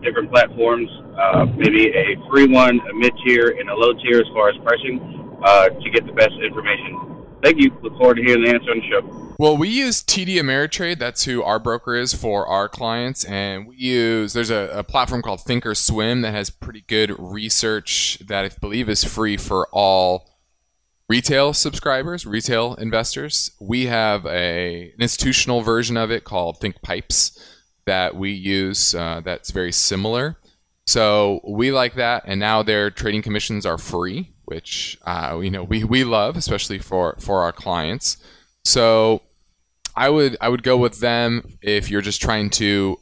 different 0.03 0.31
platforms, 0.31 0.89
uh, 1.17 1.45
maybe 1.55 1.89
a 1.89 2.15
free 2.29 2.47
one, 2.47 2.79
a 2.79 2.93
mid 2.93 3.13
tier, 3.25 3.55
and 3.59 3.69
a 3.69 3.75
low 3.75 3.93
tier 3.93 4.19
as 4.19 4.27
far 4.33 4.49
as 4.49 4.55
pricing 4.63 4.99
uh, 5.43 5.69
to 5.69 5.89
get 5.89 6.05
the 6.05 6.13
best 6.13 6.33
information. 6.43 7.25
Thank 7.43 7.59
you. 7.59 7.71
Look 7.81 7.97
forward 7.97 8.15
to 8.15 8.23
hearing 8.23 8.43
the 8.43 8.49
answer 8.49 8.71
on 8.71 8.79
the 8.79 8.89
show. 8.89 9.35
Well, 9.39 9.55
we 9.55 9.69
use 9.69 10.01
TD 10.01 10.37
Ameritrade. 10.37 10.97
That's 10.97 11.25
who 11.25 11.43
our 11.43 11.59
broker 11.59 11.95
is 11.95 12.13
for 12.13 12.47
our 12.47 12.67
clients. 12.67 13.23
And 13.25 13.67
we 13.67 13.75
use, 13.75 14.33
there's 14.33 14.49
a, 14.49 14.69
a 14.73 14.83
platform 14.83 15.21
called 15.21 15.41
Thinkorswim 15.41 16.23
that 16.23 16.33
has 16.33 16.49
pretty 16.49 16.83
good 16.87 17.13
research 17.19 18.17
that 18.25 18.45
I 18.45 18.49
believe 18.59 18.89
is 18.89 19.03
free 19.03 19.37
for 19.37 19.67
all 19.71 20.27
retail 21.09 21.53
subscribers, 21.53 22.25
retail 22.25 22.75
investors. 22.75 23.51
We 23.59 23.85
have 23.85 24.25
a, 24.25 24.91
an 24.93 25.01
institutional 25.01 25.61
version 25.61 25.97
of 25.97 26.11
it 26.11 26.23
called 26.23 26.59
ThinkPipes 26.59 27.39
that 27.85 28.15
we 28.15 28.31
use 28.31 28.93
uh, 28.93 29.21
that's 29.23 29.51
very 29.51 29.71
similar. 29.71 30.37
So 30.85 31.41
we 31.47 31.71
like 31.71 31.95
that. 31.95 32.23
And 32.25 32.39
now 32.39 32.63
their 32.63 32.89
trading 32.89 33.21
commissions 33.21 33.65
are 33.65 33.77
free 33.77 34.33
which 34.47 34.97
uh, 35.05 35.37
you 35.43 35.51
know 35.51 35.63
we, 35.63 35.83
we 35.83 36.05
love, 36.05 36.37
especially 36.37 36.79
for, 36.79 37.17
for 37.19 37.41
our 37.41 37.51
clients. 37.51 38.15
So 38.63 39.21
I 39.93 40.09
would 40.09 40.37
I 40.39 40.47
would 40.47 40.63
go 40.63 40.77
with 40.77 41.01
them 41.01 41.57
if 41.61 41.91
you're 41.91 42.01
just 42.01 42.21
trying 42.21 42.49
to 42.51 42.97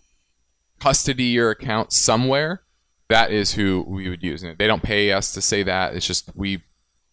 custody 0.80 1.26
your 1.26 1.52
account 1.52 1.94
somewhere. 1.94 2.64
That 3.10 3.32
is 3.32 3.54
who 3.54 3.86
we 3.88 4.10
would 4.10 4.24
use. 4.24 4.42
And 4.42 4.58
they 4.58 4.66
don't 4.66 4.82
pay 4.82 5.12
us 5.12 5.34
to 5.36 5.42
say 5.42 5.62
that. 5.62 5.96
It's 5.96 6.08
just 6.08 6.36
we 6.36 6.64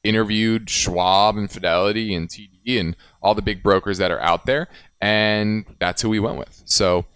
interviewed 0.05 0.69
Schwab 0.69 1.37
and 1.37 1.51
Fidelity 1.51 2.15
and 2.15 2.29
TD 2.29 2.79
and 2.81 2.97
all 3.23 3.35
the 3.35 3.43
big 3.43 3.63
brokers 3.63 3.99
that 3.99 4.11
are 4.11 4.21
out 4.21 4.47
there, 4.47 4.69
and 5.01 5.65
that's 5.79 6.03
who 6.03 6.09
we 6.09 6.21
went 6.21 6.39
with. 6.39 6.63
So 6.65 7.07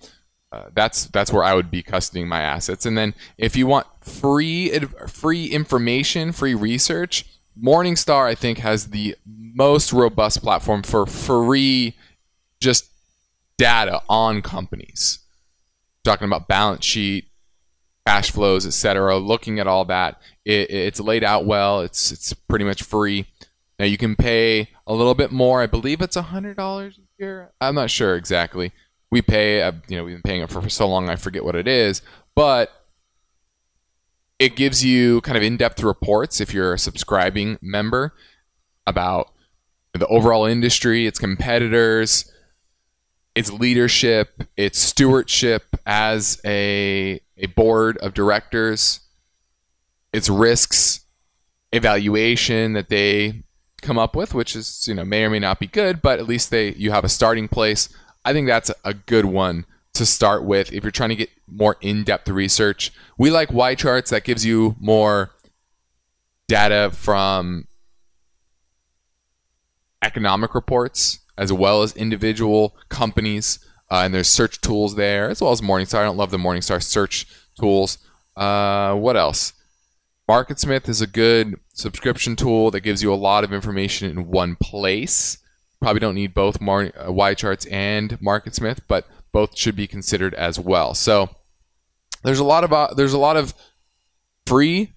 uh, 0.53 0.71
that's 0.75 1.07
that's 1.07 1.33
where 1.33 1.45
I 1.45 1.55
would 1.55 1.71
be 1.71 1.83
custodying 1.83 2.29
my 2.29 2.41
assets. 2.41 2.87
And 2.87 2.97
then 2.97 3.15
if 3.37 3.57
you 3.57 3.67
want 3.67 3.87
free 4.01 4.71
free 5.09 5.47
information, 5.47 6.33
free 6.33 6.55
research, 6.55 7.25
Morningstar 7.61 8.27
I 8.27 8.35
think 8.35 8.59
has 8.59 8.89
the 8.89 9.17
most 9.27 9.93
robust 9.93 10.43
platform 10.43 10.83
for 10.83 11.07
free 11.07 11.95
just 12.61 12.91
data 13.59 14.03
on 14.09 14.43
companies. 14.43 15.21
Talking 16.05 16.27
about 16.27 16.47
balance 16.47 16.85
sheet, 16.85 17.27
cash 18.07 18.31
flows, 18.31 18.67
etc. 18.67 19.19
Looking 19.19 19.59
at 19.59 19.67
all 19.67 19.85
that, 19.87 20.21
it, 20.45 20.71
it's 20.71 21.01
laid 21.01 21.25
out 21.25 21.45
well. 21.45 21.81
It's 21.81 22.13
it's 22.13 22.33
pretty 22.33 22.65
much 22.65 22.83
free. 22.83 23.27
Now 23.79 23.85
you 23.85 23.99
can 23.99 24.17
pay 24.17 24.71
a 24.87 24.95
little 24.95 25.15
bit 25.15 25.33
more. 25.33 25.61
I 25.61 25.67
believe 25.67 26.01
it's 26.01 26.17
hundred 26.17 26.57
dollars 26.57 26.99
a 26.99 27.23
year. 27.23 27.53
I'm 27.61 27.75
not 27.75 27.91
sure 27.91 28.17
exactly 28.17 28.73
we 29.11 29.23
pay, 29.23 29.63
uh, 29.63 29.73
you 29.89 29.97
know, 29.97 30.05
we've 30.05 30.15
been 30.15 30.23
paying 30.23 30.43
it 30.43 30.51
for, 30.51 30.61
for 30.61 30.69
so 30.69 30.89
long, 30.89 31.09
I 31.09 31.17
forget 31.17 31.45
what 31.45 31.55
it 31.55 31.69
is, 31.69 32.03
but 32.35 32.71
it 34.39 34.57
gives 34.57 34.85
you 34.85 35.21
kind 35.23 35.37
of 35.37 35.43
in-depth 35.43 35.83
reports 35.83 36.41
if 36.41 36.53
you're 36.53 36.75
a 36.75 36.79
subscribing 36.79 37.59
member 37.63 38.15
about 38.87 39.33
the 39.95 40.07
overall 40.09 40.45
industry, 40.45 41.07
its 41.07 41.19
competitors, 41.19 42.31
its 43.37 43.53
leadership, 43.53 44.43
its 44.57 44.79
stewardship 44.79 45.77
as 45.85 46.41
a 46.45 47.21
a 47.37 47.47
board 47.49 47.99
of 47.99 48.15
directors, 48.15 49.01
its 50.13 50.31
risks, 50.31 51.05
evaluation 51.71 52.73
that 52.73 52.89
they 52.89 53.43
come 53.83 53.99
up 53.99 54.17
with, 54.17 54.33
which 54.33 54.57
is 54.57 54.89
you 54.89 54.95
know 54.95 55.05
may 55.05 55.23
or 55.23 55.31
may 55.31 55.39
not 55.39 55.61
be 55.61 55.67
good, 55.67 56.01
but 56.01 56.19
at 56.19 56.27
least 56.27 56.51
they 56.51 56.73
you 56.73 56.91
have 56.91 57.05
a 57.05 57.11
starting 57.11 57.47
place. 57.47 57.91
I 58.25 58.33
think 58.33 58.49
that's 58.49 58.71
a 58.85 58.95
good 58.95 59.27
one 59.27 59.67
to 59.93 60.07
start 60.07 60.43
with. 60.43 60.73
If 60.73 60.83
you're 60.83 60.91
trying 60.91 61.11
to 61.11 61.17
get 61.17 61.31
more 61.47 61.77
in-depth 61.81 62.29
research. 62.29 62.91
We 63.17 63.31
like 63.31 63.51
YCharts. 63.51 64.09
That 64.09 64.25
gives 64.25 64.45
you 64.45 64.75
more 64.81 65.31
data 66.49 66.91
from 66.93 67.67
economic 70.03 70.55
reports 70.55 71.21
as 71.37 71.53
well 71.53 71.83
as 71.83 71.95
individual 71.97 72.77
companies. 72.89 73.59
Uh, 73.91 74.03
and 74.05 74.15
there's 74.15 74.29
search 74.29 74.61
tools 74.61 74.97
there 74.97 75.29
as 75.31 75.41
well 75.41 75.53
as 75.53 75.61
Morningstar. 75.61 76.01
I 76.01 76.05
don't 76.05 76.17
love 76.17 76.31
the 76.31 76.39
Morningstar 76.39 76.83
search 76.83 77.27
tools. 77.59 77.99
Uh, 78.37 78.95
what 78.95 79.17
else? 79.17 79.53
MarketSmith 80.29 80.89
is 80.89 81.01
a 81.01 81.07
good 81.07 81.55
subscription 81.73 82.35
tool 82.35 82.71
that 82.73 82.81
gives 82.81 83.03
you 83.03 83.13
a 83.13 83.15
lot 83.15 83.45
of 83.45 83.53
information 83.53 84.11
in 84.11 84.29
one 84.29 84.57
place. 84.57 85.39
Probably 85.81 86.01
don't 86.01 86.17
need 86.17 86.35
both 86.35 86.57
uh, 86.57 86.59
YCharts 86.59 87.71
and 87.71 88.19
MarketSmith, 88.21 88.81
but 88.89 89.07
both 89.31 89.57
should 89.57 89.77
be 89.77 89.87
considered 89.87 90.35
as 90.35 90.59
well. 90.59 90.95
So 90.95 91.31
there's 92.25 92.41
a 92.41 92.45
lot 92.45 92.65
of 92.65 92.73
uh, 92.73 92.89
there's 92.97 93.13
a 93.13 93.19
lot 93.19 93.37
of 93.37 93.55
free 94.47 94.95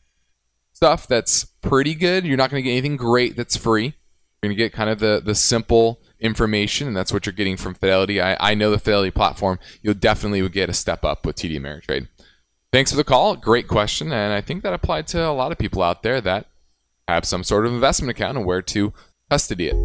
stuff 0.74 1.08
that's 1.08 1.44
pretty 1.44 1.94
good. 1.94 2.26
You're 2.26 2.38
not 2.38 2.50
going 2.50 2.64
to 2.64 2.68
get 2.68 2.72
anything 2.72 2.96
great 2.96 3.36
that's 3.36 3.58
free. 3.58 3.84
You're 4.42 4.50
going 4.50 4.56
to 4.56 4.64
get 4.64 4.74
kind 4.74 4.90
of 4.90 5.00
the 5.00 5.22
the 5.24 5.36
simple 5.36 6.02
information, 6.20 6.88
and 6.88 6.96
that's 6.96 7.14
what 7.14 7.26
you're 7.26 7.34
getting 7.34 7.58
from 7.58 7.74
Fidelity. 7.74 8.22
I, 8.22 8.52
I 8.52 8.54
know 8.54 8.72
the 8.72 8.80
Fidelity 8.80 9.12
platform. 9.12 9.60
You'll 9.82 9.94
definitely 9.94 10.48
get 10.50 10.70
a 10.70 10.74
step 10.74 11.04
up 11.04 11.26
with 11.26 11.36
TD 11.38 11.60
Ameritrade. 11.60 12.08
Thanks 12.72 12.92
for 12.92 12.98
the 12.98 13.04
call. 13.04 13.36
Great 13.36 13.68
question, 13.68 14.12
and 14.12 14.34
I 14.34 14.42
think 14.42 14.64
that 14.64 14.74
applied 14.74 15.08
to 15.08 15.28
a 15.28 15.32
lot 15.32 15.52
of 15.52 15.58
people 15.58 15.82
out 15.82 16.04
there 16.04 16.22
that 16.22 16.48
have 17.08 17.26
some 17.26 17.44
sort 17.44 17.66
of 17.66 17.74
investment 17.74 18.12
account 18.12 18.38
and 18.38 18.46
where 18.46 18.62
to 18.62 18.94
custody 19.30 19.70
it. 19.70 19.76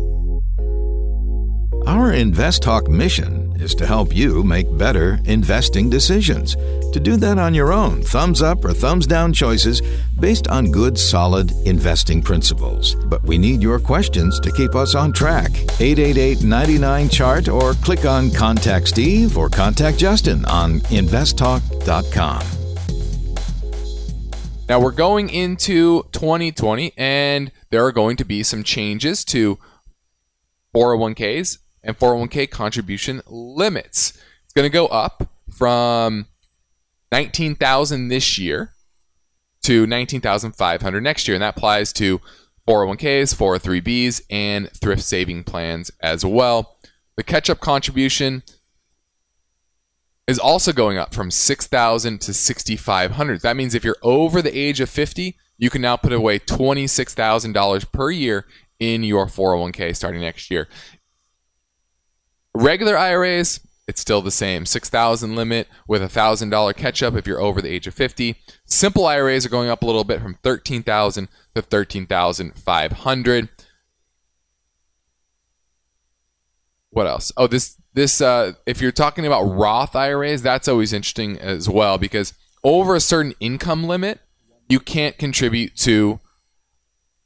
Our 1.87 2.13
Invest 2.13 2.63
Talk 2.63 2.89
mission 2.89 3.44
is 3.61 3.75
to 3.77 3.87
help 3.87 4.15
you 4.15 4.43
make 4.43 4.77
better 4.77 5.21
investing 5.25 5.91
decisions. 5.91 6.57
To 6.93 7.01
do 7.01 7.17
that 7.17 7.39
on 7.39 7.55
your 7.55 7.73
own, 7.73 8.03
thumbs 8.03 8.43
up 8.43 8.65
or 8.65 8.73
thumbs 8.73 9.07
down 9.07 9.33
choices 9.33 9.83
based 10.21 10.49
on 10.49 10.71
good, 10.71 10.99
solid 10.99 11.51
investing 11.67 12.23
principles. 12.23 12.95
But 12.95 13.23
we 13.25 13.39
need 13.39 13.63
your 13.63 13.79
questions 13.79 14.39
to 14.41 14.53
keep 14.53 14.75
us 14.75 14.95
on 14.95 15.13
track. 15.13 15.51
888 15.81 16.43
99 16.43 17.09
Chart 17.09 17.49
or 17.49 17.75
click 17.75 18.05
on 18.05 18.31
Contact 18.31 18.89
Steve 18.89 19.37
or 19.37 19.49
Contact 19.49 19.99
Justin 19.99 20.45
on 20.47 20.81
investtalk.com. 20.81 22.43
Now 24.69 24.81
we're 24.81 24.93
going 24.93 25.29
into 25.29 26.05
2020 26.13 26.95
and 26.97 27.53
there 27.71 27.85
are 27.85 27.93
going 27.93 28.17
to 28.17 28.25
be 28.25 28.43
some 28.43 28.63
changes 28.63 29.23
to 29.27 29.59
401ks 30.75 31.59
and 31.85 31.99
401k 31.99 32.51
contribution 32.51 33.23
limits. 33.27 34.19
It's 34.45 34.53
going 34.53 34.69
to 34.69 34.73
go 34.73 34.87
up 34.87 35.29
from 35.57 36.27
19,000 37.13 38.09
this 38.09 38.39
year 38.39 38.73
to 39.63 39.87
19,500 39.87 41.01
next 41.01 41.29
year 41.29 41.37
and 41.37 41.43
that 41.43 41.57
applies 41.57 41.93
to 41.95 42.21
401ks, 42.69 43.35
403bs 43.35 44.23
and 44.31 44.71
thrift 44.73 45.03
saving 45.03 45.45
plans 45.45 45.91
as 46.01 46.25
well. 46.25 46.79
The 47.17 47.23
catch-up 47.23 47.61
contribution 47.61 48.43
is 50.27 50.39
also 50.39 50.73
going 50.73 50.97
up 50.97 51.15
from 51.15 51.31
6,000 51.31 52.21
to 52.23 52.33
6,500. 52.33 53.43
That 53.43 53.57
means 53.57 53.75
if 53.75 53.85
you're 53.85 53.97
over 54.03 54.41
the 54.41 54.57
age 54.57 54.81
of 54.81 54.89
50, 54.89 55.37
you 55.59 55.71
can 55.71 55.83
now 55.83 55.97
put 55.97 56.13
away 56.13 56.39
$26,000 56.39 57.93
per 57.93 58.11
year 58.11 58.47
in 58.81 59.05
your 59.05 59.27
401k 59.27 59.95
starting 59.95 60.23
next 60.23 60.51
year. 60.51 60.69
Regular 62.55 62.97
IRAs, 62.97 63.61
it's 63.87 64.01
still 64.01 64.23
the 64.23 64.31
same. 64.31 64.65
6000 64.65 65.35
limit 65.35 65.69
with 65.87 66.03
a 66.03 66.07
$1000 66.07 66.77
catch 66.77 67.03
up 67.03 67.15
if 67.15 67.27
you're 67.27 67.41
over 67.41 67.61
the 67.61 67.69
age 67.69 67.87
of 67.87 67.95
50 67.95 68.37
simple 68.65 69.07
iras 69.07 69.45
are 69.45 69.51
going 69.51 69.69
up 69.69 69.83
a 69.83 69.87
little 69.87 70.05
bit 70.05 70.23
from 70.23 70.39
13000 70.43 71.29
to 71.55 71.63
13500 71.63 73.49
what 76.91 77.07
else? 77.09 77.33
Oh 77.37 77.49
this 77.49 77.77
this 77.93 78.21
uh, 78.21 78.53
if 78.67 78.81
you're 78.81 78.93
talking 78.93 79.27
about 79.27 79.43
roth 79.43 79.97
iras 79.97 80.43
that's 80.43 80.69
always 80.69 80.93
interesting 80.93 81.39
as 81.39 81.69
well 81.69 81.99
because 81.99 82.35
over 82.63 82.95
a 82.95 83.01
certain 83.01 83.35
income 83.41 83.85
limit 83.85 84.21
you 84.69 84.79
can't 84.79 85.19
contribute 85.19 85.77
to 85.77 86.21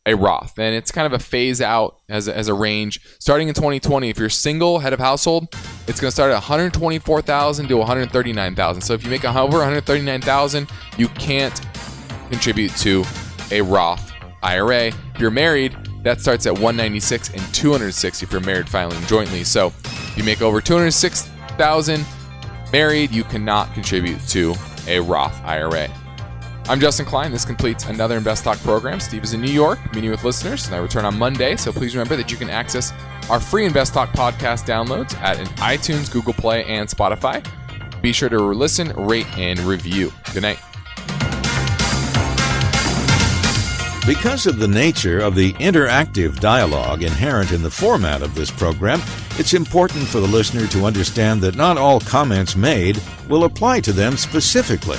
a 0.09 0.15
Roth. 0.15 0.59
And 0.59 0.75
it's 0.75 0.91
kind 0.91 1.07
of 1.07 1.13
a 1.13 1.23
phase 1.23 1.61
out 1.61 2.01
as 2.09 2.29
a, 2.29 2.37
as 2.37 2.49
a 2.49 2.55
range. 2.55 3.01
Starting 3.19 3.49
in 3.49 3.55
2020, 3.55 4.09
if 4.09 4.19
you're 4.19 4.31
single, 4.31 4.79
head 4.79 4.95
of 4.95 4.99
household, 4.99 5.55
it's 5.87 6.01
going 6.01 6.09
to 6.09 6.11
start 6.11 6.31
at 6.31 6.35
124,000 6.35 7.69
to 7.69 7.77
139,000. 7.77 8.83
So 8.83 8.95
if 8.95 9.05
you 9.05 9.11
make 9.11 9.25
over 9.25 9.59
139,000, 9.59 10.69
you 10.97 11.09
can't 11.09 11.61
contribute 12.31 12.75
to 12.77 13.05
a 13.51 13.61
Roth 13.61 14.13
IRA. 14.43 14.87
If 14.87 15.21
you're 15.21 15.31
married, 15.31 15.77
that 16.05 16.23
starts 16.23 16.47
at 16.47 16.55
196 16.55 17.35
and 17.35 17.55
206 17.55 18.23
if 18.23 18.33
you're 18.33 18.41
married 18.41 18.69
filing 18.69 19.01
jointly. 19.07 19.45
So 19.45 19.69
if 19.85 20.15
you 20.17 20.25
make 20.25 20.41
over 20.41 20.63
206,000 20.63 22.07
married, 22.73 23.11
you 23.11 23.25
cannot 23.25 23.75
contribute 23.75 24.27
to 24.29 24.55
a 24.87 25.01
Roth 25.01 25.39
IRA. 25.45 25.91
I'm 26.71 26.81
Justin 26.81 27.07
Klein. 27.07 27.33
This 27.33 27.47
completes 27.47 27.87
another 27.87 28.19
Invest 28.19 28.45
Talk 28.45 28.59
program. 28.59 29.01
Steve 29.01 29.25
is 29.25 29.33
in 29.33 29.41
New 29.41 29.51
York, 29.51 29.79
meeting 29.95 30.11
with 30.11 30.23
listeners, 30.23 30.67
and 30.67 30.75
I 30.75 30.79
return 30.81 31.07
on 31.07 31.19
Monday. 31.19 31.57
So 31.57 31.73
please 31.73 31.97
remember 31.97 32.15
that 32.17 32.31
you 32.31 32.37
can 32.37 32.51
access 32.51 32.93
our 33.31 33.41
free 33.41 33.65
Invest 33.65 33.95
Talk 33.95 34.11
podcast 34.11 34.67
downloads 34.67 35.15
at 35.23 35.39
iTunes, 35.57 36.13
Google 36.13 36.35
Play, 36.35 36.67
and 36.67 36.87
Spotify. 36.87 37.43
Be 38.03 38.13
sure 38.13 38.29
to 38.29 38.39
listen, 38.39 38.89
rate, 38.91 39.27
and 39.39 39.59
review. 39.61 40.13
Good 40.35 40.43
night. 40.43 40.59
Because 44.07 44.47
of 44.47 44.59
the 44.59 44.69
nature 44.69 45.21
of 45.21 45.35
the 45.35 45.55
interactive 45.55 46.39
dialogue 46.39 47.03
inherent 47.03 47.53
in 47.53 47.63
the 47.63 47.71
format 47.71 48.21
of 48.21 48.35
this 48.35 48.51
program, 48.51 49.01
it's 49.39 49.55
important 49.55 50.07
for 50.07 50.21
the 50.21 50.29
listener 50.29 50.67
to 50.67 50.85
understand 50.85 51.41
that 51.41 51.57
not 51.57 51.79
all 51.79 52.01
comments 52.01 52.57
made 52.57 53.01
will 53.27 53.45
apply 53.45 53.81
to 53.81 53.93
them 53.95 54.19
specifically. 54.19 54.99